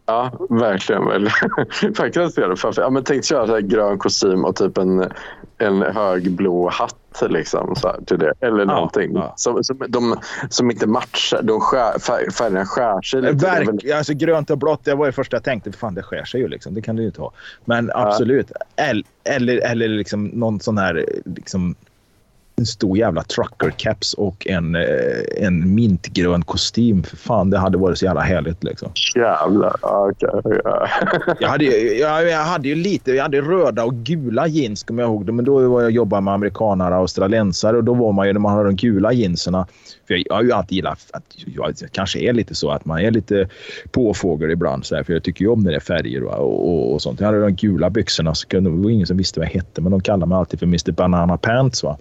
[0.06, 1.06] Ja, verkligen.
[1.06, 1.30] väl.
[1.96, 2.82] Faktiskt ser det framför.
[2.82, 5.12] Ja, men tänk köra så här grön kostym och typ en,
[5.58, 8.32] en hög blå hatt liksom, så här, till det.
[8.40, 9.34] Eller någonting ja.
[9.36, 10.16] Som, som, de,
[10.50, 11.42] som inte matchar.
[11.42, 13.34] De skär, färg, färgerna skär sig lite.
[13.34, 15.72] Väl- Verk, alltså grönt och blått, det var det första jag tänkte.
[15.72, 16.74] Fan, det skär sig ju liksom.
[16.74, 17.32] Det kan du ju inte ha.
[17.64, 18.52] Men absolut.
[18.76, 21.06] Eller, eller, eller liksom någon sån här...
[21.24, 21.74] Liksom,
[22.58, 24.82] en stor jävla trucker caps och en, eh,
[25.36, 27.02] en mintgrön kostym.
[27.02, 28.64] För fan, det hade varit så jävla härligt.
[28.64, 28.92] Liksom.
[29.16, 29.76] Jävlar.
[29.82, 30.88] Okej, ja.
[31.40, 35.10] Jag hade, jag, jag hade ju lite jag hade röda och gula jeans, kommer jag
[35.10, 35.26] ihåg.
[35.26, 35.32] det.
[35.32, 38.40] Men då var jag jobbade med amerikanare och australiensare och då var man ju när
[38.40, 39.66] man hade de gula jeanserna.
[40.06, 43.00] För jag, jag har ju alltid gillat att jag kanske är lite så att man
[43.00, 43.48] är lite
[43.90, 44.86] påfågel ibland.
[44.86, 47.20] Så här, för jag tycker ju om när det är färger och, och, och sånt.
[47.20, 49.80] Jag hade de gula byxorna så kunde, det var ingen som visste vad jag hette.
[49.80, 51.82] Men de kallade mig alltid för Mr Banana Pants.
[51.82, 51.98] Va?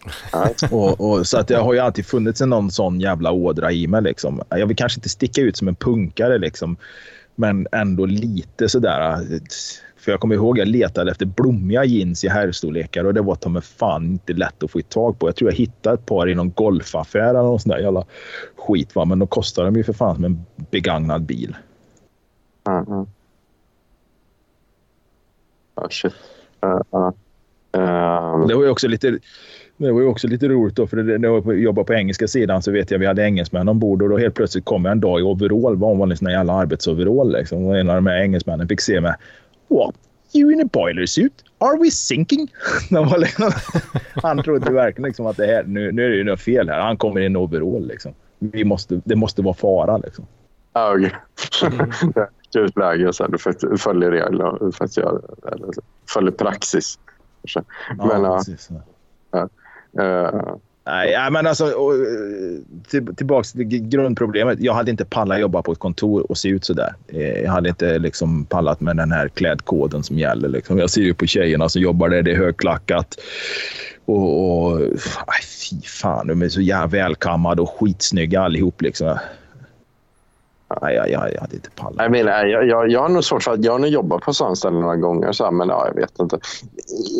[0.70, 3.86] och, och, så att det har ju alltid funnits en någon sån jävla ådra i
[3.86, 4.02] mig.
[4.02, 4.42] Liksom.
[4.48, 6.76] Jag vill kanske inte sticka ut som en punkare, liksom,
[7.34, 9.12] men ändå lite sådär.
[9.12, 9.38] eh,
[9.96, 13.48] För jag kommer ihåg jag letade efter blommiga jeans i herrstorlekar och det var ta
[13.48, 15.28] mig fan inte lätt att få tag på.
[15.28, 18.04] Jag tror jag hittade ett par i någon golfaffär eller någon sån där jävla
[18.56, 18.94] skit.
[18.94, 19.04] Va?
[19.04, 21.56] Men då kostade de ju för fan som en begagnad bil.
[22.64, 23.06] Ja, ja.
[25.74, 26.12] Ja, shit.
[26.60, 27.12] Ja, ja.
[27.72, 29.18] Ehm, Det var ju också lite,
[29.78, 32.70] det var ju också lite roligt då, för när jag jobbade på engelska sidan så
[32.70, 35.22] vet jag vi hade engelsmän ombord och då helt plötsligt kom jag en dag i
[35.22, 37.66] overall, vanlig sån här jävla arbetsoverall liksom.
[37.66, 39.14] Och en av de här engelsmännen fick se mig.
[39.68, 39.94] What?
[40.32, 41.44] You in a boiler suit?
[41.58, 42.52] Are we sinking?
[43.18, 43.50] Liksom,
[44.22, 46.80] han trodde verkligen liksom att det här, nu, nu är det ju något fel här.
[46.80, 48.14] Han kommer i en overall liksom.
[48.38, 50.26] Vi måste, det måste vara fara liksom.
[50.72, 51.14] Ja, okej.
[52.52, 53.30] Det är ett läge så här,
[53.70, 55.82] du följer regler du så.
[56.08, 56.98] följer praxis.
[57.96, 58.70] Men ja, precis
[60.00, 60.56] eh,
[60.88, 61.72] Nej, men alltså eh,
[62.88, 64.60] till, tillbaks till grundproblemet.
[64.60, 66.94] Jag hade inte pallat jobba på ett kontor och se ut så där.
[67.08, 70.48] Eh, jag hade inte liksom pallat med den här klädkoden som gäller.
[70.48, 70.78] Liksom.
[70.78, 72.22] Jag ser ju på tjejerna som jobbar där.
[72.22, 73.14] Det är högklackat.
[74.04, 74.80] Och, och
[75.26, 78.82] aj, fy fan, de är så jävla välkammade och skitsnygga allihop.
[78.82, 79.18] Liksom.
[80.82, 81.96] Nej, jag, jag, jag hade inte pallat.
[81.98, 84.32] jag, menar, jag, jag, jag har nog svårt för att jag har nog jobbat på
[84.34, 85.32] sådana ställen några gånger.
[85.32, 86.38] Så här, men ja, jag vet inte.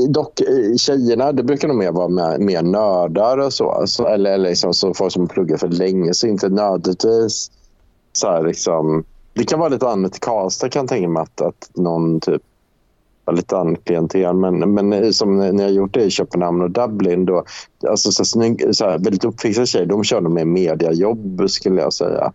[0.08, 0.40] Dock,
[0.78, 3.82] tjejerna, det brukar nog mer vara mer, mer nördar och så.
[3.86, 7.50] så eller eller liksom, så folk som pluggar för länge, så inte nödvändigtvis
[8.12, 11.40] så här, liksom, Det kan vara lite annat i Karlstad kan jag tänka mig att,
[11.40, 12.42] att någon typ
[13.24, 14.34] har lite annat klientel.
[14.34, 17.44] Men, men som när jag gjort det i Köpenhamn och Dublin då,
[17.88, 22.32] alltså så, snygg, så här, väldigt uppfixade tjejer, de körde med mediajobb skulle jag säga.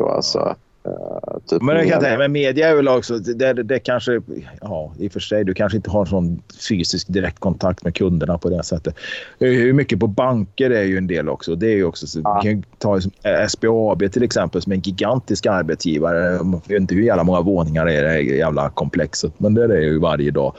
[0.00, 0.54] Då, alltså,
[0.84, 3.62] eh, typ Men det kan jag med- tänka, men media är väl också, det, det,
[3.62, 4.20] det kanske,
[4.60, 8.50] ja i och för sig, du kanske inte har sån fysisk direktkontakt med kunderna på
[8.50, 8.94] det sättet.
[9.38, 11.54] Hur mycket på banker är ju en del också.
[11.54, 12.40] Det är ju också, så, Ja.
[12.44, 13.00] kan ta
[13.48, 16.18] SBAB till exempel som en gigantisk arbetsgivare.
[16.32, 19.64] Jag vet inte hur jävla många våningar det är i det jävla komplexet, men det
[19.64, 20.54] är det ju varje dag.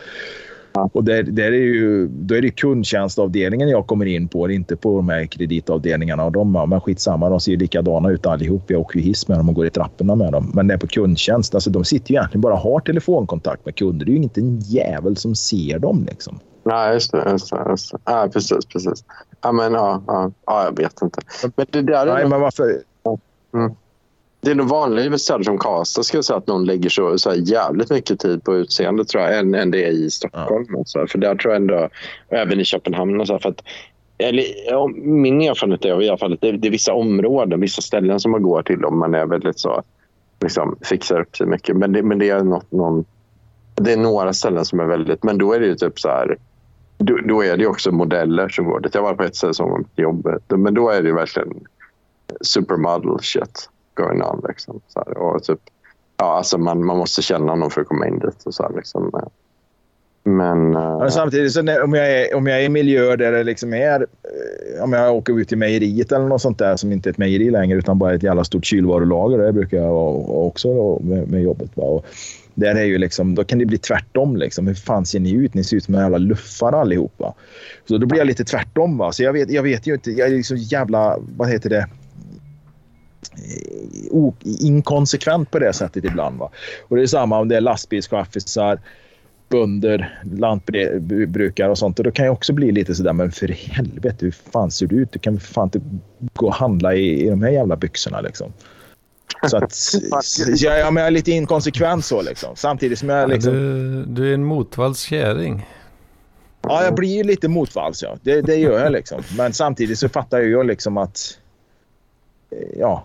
[0.73, 4.95] Och där, där är ju, då är det kundtjänstavdelningen jag kommer in på, inte på
[4.95, 6.26] de här kreditavdelningarna.
[6.26, 8.64] Och de, men skitsamma, de ser ju likadana ut allihop.
[8.68, 10.52] Jag åker ju hiss med dem och går i trapporna med dem.
[10.53, 11.56] Men det är på kundtjänst.
[11.56, 14.06] Alltså, de sitter ju egentligen bara och har telefonkontakt med kunder.
[14.06, 16.06] Det är ju inte en jävel som ser dem.
[16.10, 16.39] Liksom.
[16.64, 17.27] Nej, just det.
[17.31, 17.98] Just det, just det.
[18.06, 19.03] Ja, precis, precis.
[19.41, 21.22] Ja, men ja, ja, ja, jag vet inte.
[21.56, 22.81] Men det där är Nej, men varför?
[24.42, 27.18] Det är nog vanligare i städer som Karlstad ska jag säga att någon lägger så,
[27.18, 30.76] så jävligt mycket tid på utseende tror jag, än, än det är i Stockholm.
[30.76, 31.08] och Så här.
[31.08, 31.90] För där tror jag ändå,
[32.30, 33.64] även i Köpenhamn och så här, för att
[34.18, 37.82] eller, ja, min erfarenhet är i alla fall att det, det är vissa områden, vissa
[37.82, 39.84] ställen som man går till om man är väldigt så,
[40.40, 41.78] liksom, fixar upp sig mycket.
[41.78, 43.06] Men det, men det är något, någon,
[43.76, 46.38] det är några ställen som är väldigt, men då är det ju typ så här,
[46.98, 48.96] då, då är det också modeller som går dit.
[48.96, 51.54] Jag var på ett ställe som var på jobbet, men då är det verkligen
[52.42, 54.46] supermodel shit going on.
[54.48, 55.18] Liksom, så här.
[55.18, 55.60] Och typ,
[56.18, 58.44] ja, alltså man, man måste känna någon för att komma in dit.
[58.46, 59.12] Och så här, liksom.
[60.24, 60.76] Men...
[60.76, 63.44] eh, Men samtidigt, så när, om, jag är, om jag är i miljöer där det
[63.44, 64.02] liksom är...
[64.02, 67.18] Eh, om jag åker ut till mejeriet eller något sånt där som inte är ett
[67.18, 69.38] mejeri längre utan bara ett jävla stort kylvarulager.
[69.38, 71.70] Det brukar jag vara också då, med, med jobbet.
[71.74, 71.84] Va?
[71.84, 72.06] Och
[72.54, 74.38] där är ju liksom, då kan det bli tvärtom.
[74.38, 74.68] Liksom.
[74.68, 75.54] Hur fan ser ni ut?
[75.54, 77.34] Ni ser ut som en jävla luffare allihopa.
[77.88, 78.98] Så då blir jag lite tvärtom.
[78.98, 79.12] Va?
[79.12, 80.12] Så jag vet, jag vet ju inte.
[80.12, 81.18] Jag är liksom jävla...
[81.38, 81.88] Vad heter det?
[84.60, 86.39] Inkonsekvent på det sättet ibland.
[86.39, 86.52] Va?
[86.88, 88.80] Och det är samma om det är lastbilschaffisar
[89.52, 91.99] bönder, lantbrukare och sånt.
[91.99, 94.95] Och då kan jag också bli lite sådär, men för helvete, hur fan ser du
[94.95, 95.11] ut?
[95.11, 95.81] Du kan fan inte
[96.34, 98.53] gå och handla i, i de här jävla byxorna liksom.
[99.49, 99.76] Så att
[100.61, 102.56] jag, ja, men jag är lite inkonsekvent så liksom.
[102.56, 103.53] Samtidigt som jag liksom...
[103.53, 105.65] Du, du är en motvalls-käring.
[106.61, 108.18] Ja, jag blir ju lite motvalls ja.
[108.22, 109.22] Det, det gör jag liksom.
[109.38, 111.38] Men samtidigt så fattar jag ju liksom att
[112.78, 113.03] ja,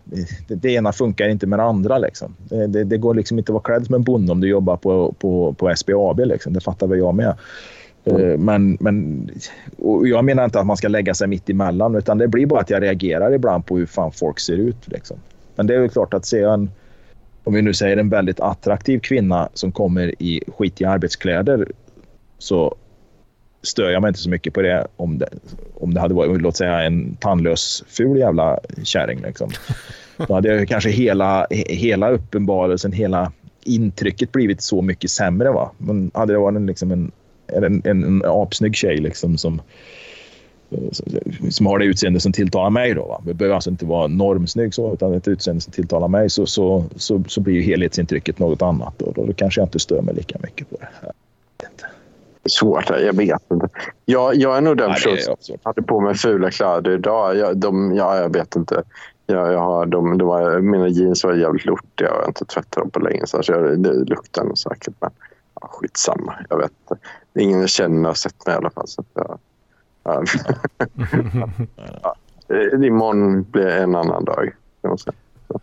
[0.49, 1.99] det, det ena funkar inte med det andra.
[1.99, 2.37] Liksom.
[2.49, 4.77] Det, det, det går liksom inte att vara klädd som en bonde om du jobbar
[4.77, 6.21] på, på, på SBAB.
[6.21, 6.53] Liksom.
[6.53, 7.35] Det fattar väl jag med.
[8.05, 9.31] Eh, Men, men
[9.79, 12.61] och jag menar inte att man ska lägga sig mitt emellan utan det blir bara
[12.61, 14.89] att jag reagerar ibland på hur fan folk ser ut.
[14.89, 15.17] Liksom.
[15.55, 16.71] Men det är klart att se en,
[17.45, 21.73] om vi nu säger en väldigt attraktiv kvinna som kommer i skitiga arbetskläder
[22.39, 22.75] så
[23.67, 25.29] stör jag mig inte så mycket på det om det,
[25.75, 29.21] om det hade varit låt säga en tandlös ful jävla kärring.
[29.21, 29.51] Liksom.
[30.17, 33.33] Då hade jag kanske hela, hela uppenbarelsen, hela
[33.65, 35.51] intrycket blivit så mycket sämre.
[35.51, 35.71] Va?
[35.79, 37.13] Men hade det varit en, liksom en,
[37.47, 39.63] en, en, en apsnygg tjej liksom, som,
[41.51, 42.95] som har det utseende som tilltalar mig.
[42.95, 43.23] Då, va?
[43.27, 46.85] Det behöver alltså inte vara normsnygg så, utan ett utseende som tilltalar mig så, så,
[46.97, 48.95] så, så blir ju helhetsintrycket något annat.
[48.99, 51.13] Då, då, då kanske jag inte stör mig lika mycket på det.
[52.49, 53.69] Svårt, jag vet inte.
[54.05, 57.37] Jag, jag är nog den personen som hade på mig fula kläder idag.
[57.37, 58.83] Jag, de, ja, jag vet inte.
[59.27, 62.45] Jag, jag har, de, de var, mina jeans var jävligt lortiga och jag har inte
[62.45, 63.27] tvättat dem på länge.
[63.27, 64.95] Så jag, det luktar nog säkert.
[65.01, 65.11] Men
[65.61, 66.35] ja, skitsamma.
[66.49, 67.05] Jag vet inte.
[67.39, 68.89] Ingen jag känner har sett mig i alla fall.
[68.89, 69.39] Så att jag,
[70.05, 70.25] ja.
[72.03, 72.15] ja.
[72.49, 74.55] Eh, Imorgon blir en annan dag.
[74.83, 75.15] Kan man säga.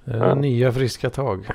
[0.06, 1.50] Det är nya friska tag.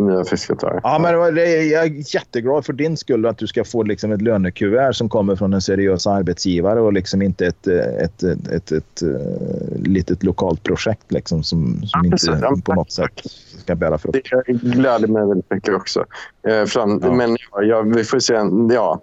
[0.00, 0.80] Nya fisketag.
[0.82, 4.92] Ja, men jag är jätteglad för din skull att du ska få liksom ett lönekuvert
[4.92, 9.02] som kommer från en seriös arbetsgivare och liksom inte ett, eh, ett, ett, ett, ett,
[9.02, 12.28] eh, litet lokalt projekt liksom som, som precis.
[12.28, 13.20] inte Ja, på något sätt
[13.58, 14.30] ska bära frukt.
[14.46, 16.04] Det gläder mig väldigt mycket också.
[16.48, 17.12] Eh, fram, Ja.
[17.12, 18.34] Men ja, ja, vi får se.
[18.74, 19.02] Ja.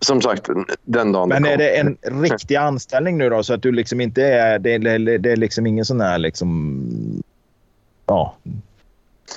[0.00, 0.48] Som sagt,
[0.84, 4.22] den dagen Men är det en riktig anställning nu då så att du liksom inte
[4.22, 4.58] är...
[4.58, 7.22] Det är, det är liksom ingen sån här liksom...
[8.06, 8.36] Ja.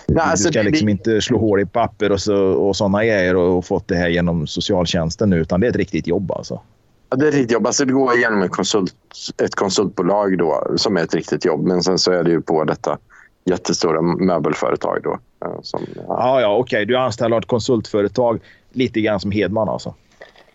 [0.08, 2.76] Nej, alltså du ska det- liksom det- inte slå hål i papper och, så, och
[2.76, 6.08] såna grejer och, och fått det här genom socialtjänsten nu utan det är ett riktigt
[6.08, 6.62] jobb alltså.
[7.10, 7.68] Ja, det är ett riktigt jobb.
[7.68, 8.96] Alltså, det går igenom ett, konsult,
[9.44, 11.64] ett konsultbolag då, som är ett riktigt jobb.
[11.66, 12.98] Men sen så är det ju på detta
[13.46, 15.00] jättestora möbelföretag.
[15.04, 16.86] Då, eh, som, ja, Ja, ja, okej.
[16.86, 18.40] Du är anställd av ett konsultföretag.
[18.72, 19.94] Lite grann som Hedman alltså.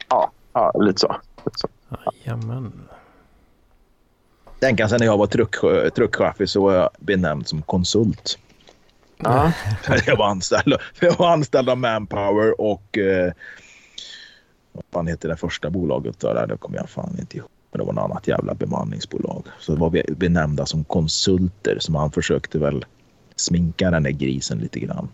[0.09, 1.16] ja, ja, lite så.
[1.44, 1.68] Lite så.
[2.24, 2.72] Jajamän.
[4.60, 8.38] Tänk sig när jag var truck- truckchaufför så var jag benämnd som konsult.
[9.22, 9.52] Ja.
[10.06, 12.98] Jag var anställd, jag var anställd av Manpower och...
[12.98, 13.32] Eh,
[14.72, 16.20] vad fan heter det första bolaget?
[16.20, 16.46] Där?
[16.46, 17.48] Det kommer jag fan inte ihåg.
[17.70, 19.44] Men det var något annat jävla bemanningsbolag.
[19.58, 21.76] Så var vi benämnda som konsulter.
[21.80, 22.84] Så man försökte väl
[23.36, 25.08] sminka den där grisen lite grann.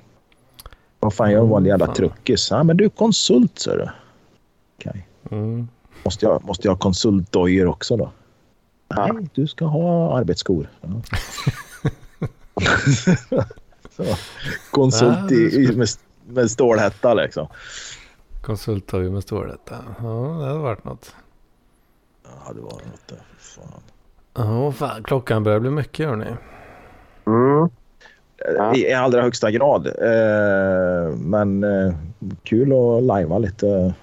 [0.98, 1.94] Vad fan, jag var en jävla fan.
[1.94, 2.50] truckis.
[2.50, 3.88] Ja, men du är konsult, sa du.
[4.78, 5.06] Okej.
[5.30, 5.68] Mm.
[6.04, 8.12] Måste jag, måste jag ha konsultdojor också då?
[8.96, 10.70] Nej, du ska ha arbetsskor.
[10.80, 11.02] Ja.
[13.98, 14.16] Så,
[14.70, 15.88] konsult i, med,
[16.26, 17.46] med stålhätta liksom.
[18.42, 19.76] Konsulttorg med stålrätta.
[20.02, 20.04] Ja,
[20.40, 21.14] det hade varit något.
[22.24, 23.22] Ja, det var något där.
[23.38, 23.82] Fan.
[24.34, 25.02] Ja, fan.
[25.02, 26.26] Klockan börjar bli mycket hörni.
[27.26, 27.68] Mm.
[28.56, 28.74] Ja.
[28.74, 29.86] I, I allra högsta grad.
[29.86, 31.94] Eh, men eh,
[32.42, 33.94] kul att lajva lite.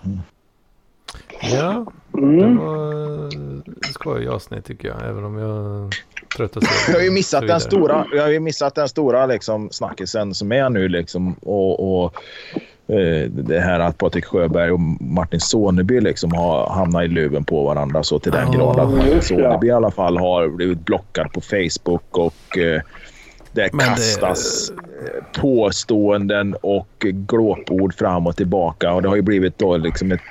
[1.42, 1.86] Ja,
[2.16, 2.58] det Mm.
[2.58, 3.28] var
[3.68, 5.10] ett skojigt avsnitt tycker jag.
[5.10, 5.90] Även om jag är
[6.38, 6.92] trött och så.
[6.92, 10.52] Jag har ju missat den stora, jag har ju missat den stora liksom, snackisen som
[10.52, 10.88] är nu.
[10.90, 12.14] Liksom, och, och
[12.96, 17.64] eh, det här att Patrik Sjöberg och Martin Soneby liksom har hamnat i luven på
[17.64, 19.22] varandra så till den Ja, grad att Martin det.
[19.22, 22.82] Soneby i alla fall har blivit blockad på Facebook och eh,
[23.56, 28.94] det Men det- kastas eh, påståenden och glåpord fram och tillbaka.
[28.94, 30.22] Och det har ju blivit då liksom ett,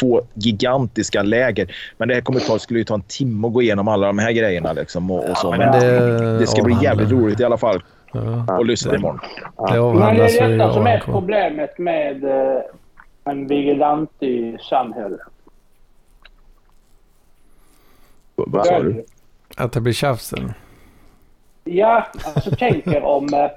[0.00, 1.74] två gigantiska läger.
[1.98, 4.18] Men det här kommer ta, skulle ju ta en timme att gå igenom alla de
[4.18, 4.72] här grejerna.
[4.72, 5.50] Liksom och, och så.
[5.50, 7.82] men Men det, det ska bli jävligt roligt i alla fall
[8.12, 9.20] Ja, att lyssna imorgon.
[9.68, 12.60] det Men det är detta som är problemet med eh,
[13.24, 15.18] en vigilantig samhälle.
[18.36, 19.04] Vad sa du?
[19.56, 20.52] Att det blir tjafsen.
[21.66, 23.34] Ja, alltså tänk er om...
[23.34, 23.50] Eh,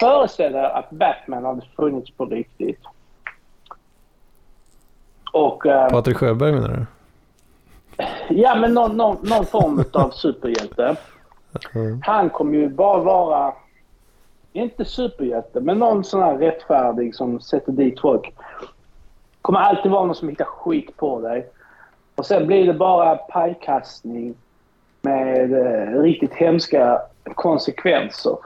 [0.00, 2.80] föreställ er att Batman hade funnits på riktigt.
[5.32, 6.86] Och, eh, Patrik Sjöberg menar du?
[8.28, 10.96] ja, men någon, någon, någon form av superhjälte.
[11.74, 12.00] Mm.
[12.04, 13.54] Han kommer ju bara vara,
[14.52, 18.34] inte superhjälte, men någon sån här rättfärdig som sätter dit folk.
[19.42, 21.48] kommer alltid vara någon som hittar skit på dig.
[22.14, 24.34] Och sen blir det bara pajkastning
[25.02, 27.02] med eh, riktigt hemska
[27.40, 28.36] konsekvenser.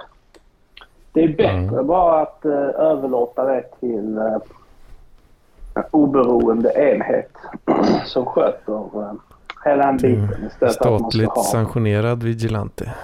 [1.12, 1.86] Det är bättre Mm.
[1.86, 4.38] bara att eh, överlåta det till eh,
[5.74, 7.30] en oberoende enhet
[8.04, 9.12] som sköter eh,
[9.64, 11.42] hela den biten istället för att man ska Statligt ha...
[11.42, 12.94] sanktionerad vigilante.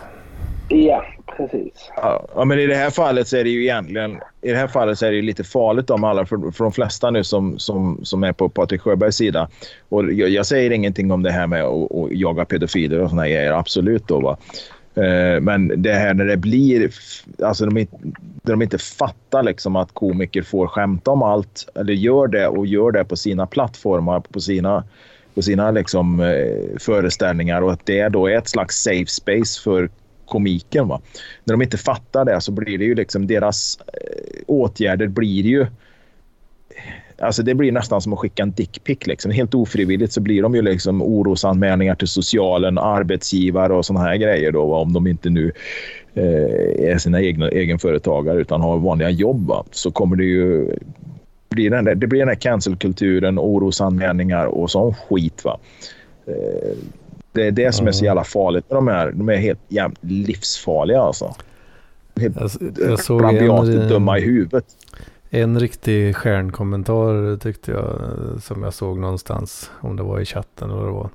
[0.68, 1.04] Ja,
[1.36, 1.90] precis.
[1.96, 4.98] Ja, men i det här fallet så är det ju egentligen i det här fallet
[4.98, 8.00] så är det ju lite farligt om alla för, för de flesta nu som, som,
[8.02, 9.48] som är på Patrik Sjöbergs sida.
[9.88, 13.28] Och jag, jag säger ingenting om det här med att, att jaga pedofiler och såna
[13.28, 14.36] grejer, absolut då va.
[14.94, 16.90] Eh, men det här när det blir,
[17.42, 17.86] alltså de, när
[18.42, 22.92] de inte fattar liksom att komiker får skämta om allt eller gör det och gör
[22.92, 24.84] det på sina plattformar, på sina,
[25.34, 29.90] på sina liksom, eh, föreställningar och att det då är ett slags safe space för
[30.26, 30.88] komiken.
[30.88, 31.00] Va?
[31.44, 35.66] När de inte fattar det så blir det ju liksom deras eh, åtgärder blir ju
[37.20, 39.06] Alltså det blir nästan som att skicka en dickpic.
[39.06, 39.30] Liksom.
[39.30, 44.52] Helt ofrivilligt så blir de ju liksom orosanmälningar till socialen, arbetsgivare och såna här grejer.
[44.52, 44.74] Då?
[44.74, 45.52] Om de inte nu
[46.14, 49.46] eh, är sina egna egenföretagare utan har vanliga jobb.
[49.46, 49.64] Va?
[49.70, 50.76] Så kommer det ju
[51.48, 55.44] bli den där, det blir den här cancelkulturen, orosanmälningar och sån skit.
[55.44, 55.58] Va?
[56.26, 56.76] Eh,
[57.32, 59.12] det är det som är så jävla farligt med de här.
[59.12, 61.34] De är helt jävla livsfarliga alltså.
[62.16, 64.64] Helt Jag, jag såg en, dumma i huvudet
[65.30, 68.12] en riktig stjärnkommentar tyckte jag
[68.42, 69.70] som jag såg någonstans.
[69.80, 71.10] Om det var i chatten eller vad det var.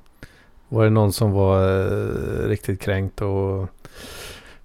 [0.68, 3.68] Var det någon som var eh, riktigt kränkt och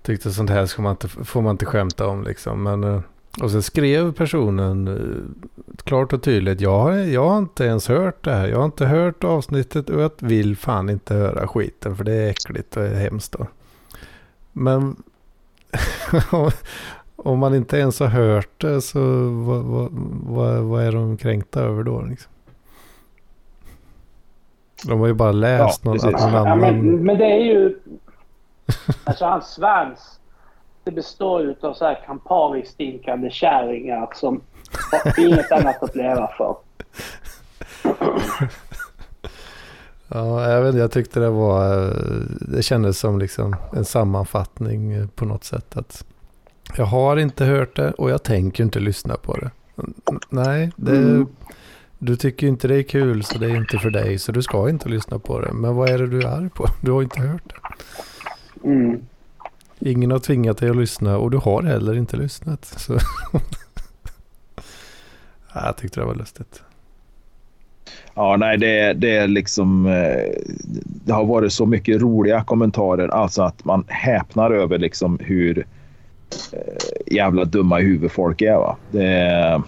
[0.01, 2.63] tyckte sånt här ska man inte, får man inte skämta om liksom.
[2.63, 3.01] Men, eh,
[3.41, 6.61] och så skrev personen eh, klart och tydligt.
[6.61, 8.47] Jag har, jag har inte ens hört det här.
[8.47, 12.29] Jag har inte hört avsnittet och jag vill fan inte höra skiten för det är
[12.29, 13.31] äckligt och hemskt.
[13.31, 13.47] Då.
[14.51, 15.03] Men
[17.23, 18.99] om man inte ens har hört det så
[19.29, 19.89] vad, vad,
[20.23, 22.01] vad, vad är de kränkta över då?
[22.01, 22.31] Liksom?
[24.87, 26.59] De har ju bara läst Ja, någon, att någon Ja, annan...
[26.59, 27.79] men, men det är ju...
[29.03, 30.19] Alltså hans svans.
[30.83, 34.41] Det består ju av så här Campari-stinkande kärringar som
[34.91, 36.55] har inget annat att leva för.
[40.07, 41.93] Ja, jag, vet, jag tyckte det var...
[42.53, 45.77] Det kändes som liksom en sammanfattning på något sätt.
[45.77, 46.05] att
[46.77, 49.51] Jag har inte hört det och jag tänker inte lyssna på det.
[50.29, 51.27] Nej, det, Mm.
[51.99, 54.69] du tycker inte det är kul så det är inte för dig så du ska
[54.69, 55.53] inte lyssna på det.
[55.53, 56.67] Men vad är det du är arg på?
[56.81, 57.55] Du har inte hört det.
[58.67, 59.01] Mm.
[59.79, 62.65] Ingen har tvingat dig att lyssna och du har heller inte lyssnat.
[62.65, 62.93] Så.
[65.53, 66.61] ja, jag tyckte det var lustigt.
[68.13, 69.85] Ja, nej, det, det är liksom...
[69.85, 70.31] eh,
[71.05, 73.07] Det har varit så mycket roliga kommentarer.
[73.07, 75.65] Alltså att man häpnar över liksom hur
[77.05, 78.55] jävla dumma i huvudet folk är.
[78.55, 78.77] Va?
[78.91, 79.61] Det,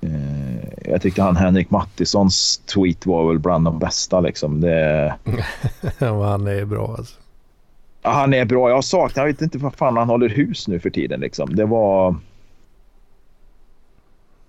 [0.00, 4.20] eh, jag tyckte han Henrik Mattissons tweet var väl bland de bästa.
[4.20, 4.60] Liksom.
[4.60, 5.14] Det,
[5.98, 7.20] han är bra alltså.
[8.02, 8.70] ja, han är bra.
[8.70, 11.20] Jag saknar, jag vet inte vad fan han håller hus nu för tiden.
[11.20, 11.56] Liksom.
[11.56, 12.16] Det var...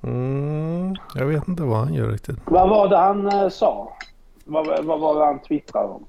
[0.03, 2.37] Mm, jag vet inte vad han gör riktigt.
[2.45, 3.97] Vad var det han eh, sa?
[4.45, 6.05] Vad, vad var det han twittrade om?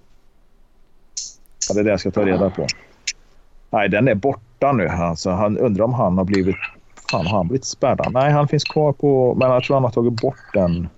[1.68, 2.66] Ja, det är det jag ska ta reda på.
[3.70, 4.14] Nej, den är
[4.58, 4.88] borta nu.
[4.88, 6.56] Alltså, han undrar om han har blivit...
[7.10, 8.12] Fan, har han blivit spärrad?
[8.12, 9.34] Nej, han finns kvar på...
[9.34, 10.88] Men jag tror han har tagit bort den.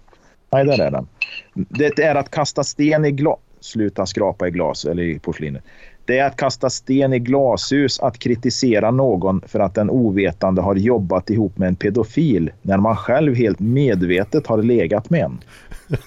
[0.52, 1.06] Nej, där är den.
[1.54, 3.38] Det är att kasta sten i glas...
[3.60, 5.62] Sluta skrapa i glas eller i porslinet.
[6.04, 10.74] Det är att kasta sten i glashus att kritisera någon för att den ovetande har
[10.74, 15.40] jobbat ihop med en pedofil när man själv helt medvetet har legat med en.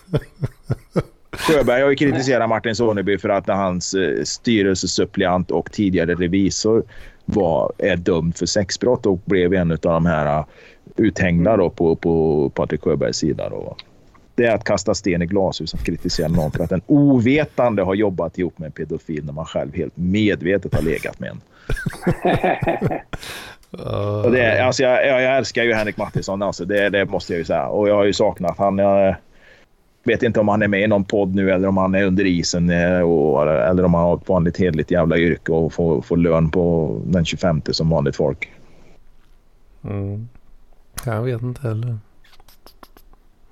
[1.32, 6.84] Sjöberg har ju kritiserat Martin Soneby för att hans eh, styrelsesuppleant och tidigare revisor
[7.26, 10.46] var, är dömd för sexbrott och blev en av de här uh,
[10.96, 13.50] uthängda då på, på Patrik Sjöbergs sida.
[13.50, 13.76] Då.
[14.36, 17.96] Det är att kasta sten i glashus att kritisera någon för att en ovetande har
[17.96, 21.42] jobbat ihop med en pedofil när man själv helt medvetet har legat med en.
[24.24, 27.38] Och det, alltså jag, jag, jag älskar ju Henrik Mattisson, alltså det, det måste jag
[27.38, 27.68] ju säga.
[27.68, 28.78] Och jag har ju saknat han.
[28.78, 29.16] Jag
[30.04, 32.26] vet inte om han är med i någon podd nu eller om han är under
[32.26, 36.18] isen eh, och, eller om han har ett vanligt hederligt jävla yrke och får, får
[36.18, 38.52] lön på den 25 som vanligt folk.
[39.84, 40.28] Mm.
[41.06, 41.98] Jag vet inte heller.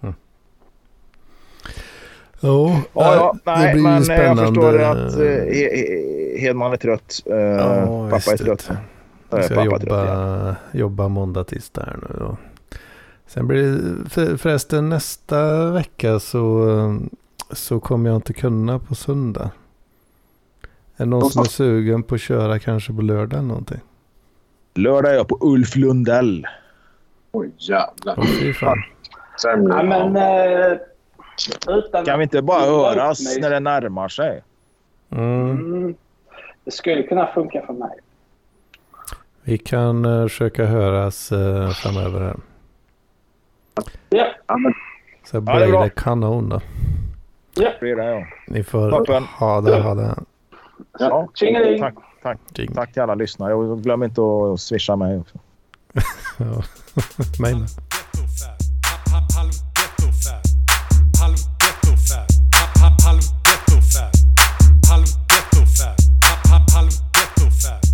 [0.02, 0.16] Mm.
[2.40, 4.42] Jo, Ja, ja, äh, det nej, blir men eh, spännande.
[4.44, 7.14] jag förstår att eh, He- He- Hedman är trött.
[7.26, 8.70] Eh, Ja, pappa är trött.
[8.70, 8.74] det.
[8.74, 10.06] Eh, Jag ska pappa är trött, ja.
[10.06, 12.24] jobba, jobba måndag, tisdag här nu.
[12.26, 12.36] Och
[13.34, 16.68] Sen blir det för, förresten nästa vecka så,
[17.52, 19.52] så kommer jag inte kunna på söndag.
[20.98, 23.80] Är det någon som är sugen på att köra kanske på lördag eller någonting?
[24.74, 26.48] Lördag är jag på Ulf Lundell.
[27.32, 28.54] Oj, jävlar.
[28.54, 28.84] Fan.
[29.42, 29.74] Sämre.
[29.74, 30.16] Ja, men...
[30.16, 30.78] Eh,
[31.68, 34.44] utan Kan vi inte bara höras när det närmar sig?
[35.10, 35.50] Mm.
[35.50, 35.96] Mm,
[36.66, 38.00] det skulle kunna funka för mig.
[39.44, 42.36] Vi kan uh, försöka höras uh, framöver här.
[44.10, 44.58] Ja, Ja,
[45.24, 46.62] Så Ja, det är blir det kanon då.
[47.80, 48.26] Blir det, ja.
[48.48, 49.24] Ni får Toppen.
[49.24, 50.16] ha det, ha det.
[51.00, 51.80] Ja, Tjingeling!
[51.80, 51.94] tack,
[52.24, 52.74] tack, Jing.
[52.74, 53.54] tack till alla lyssnare.
[53.54, 55.38] Och glöm inte att swisha mig också.
[56.38, 56.64] Ja.
[57.40, 57.60] Mejla.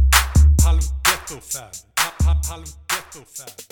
[0.06, 1.72] Ghetto fab.
[2.49, 3.66] Halv ghetto fab.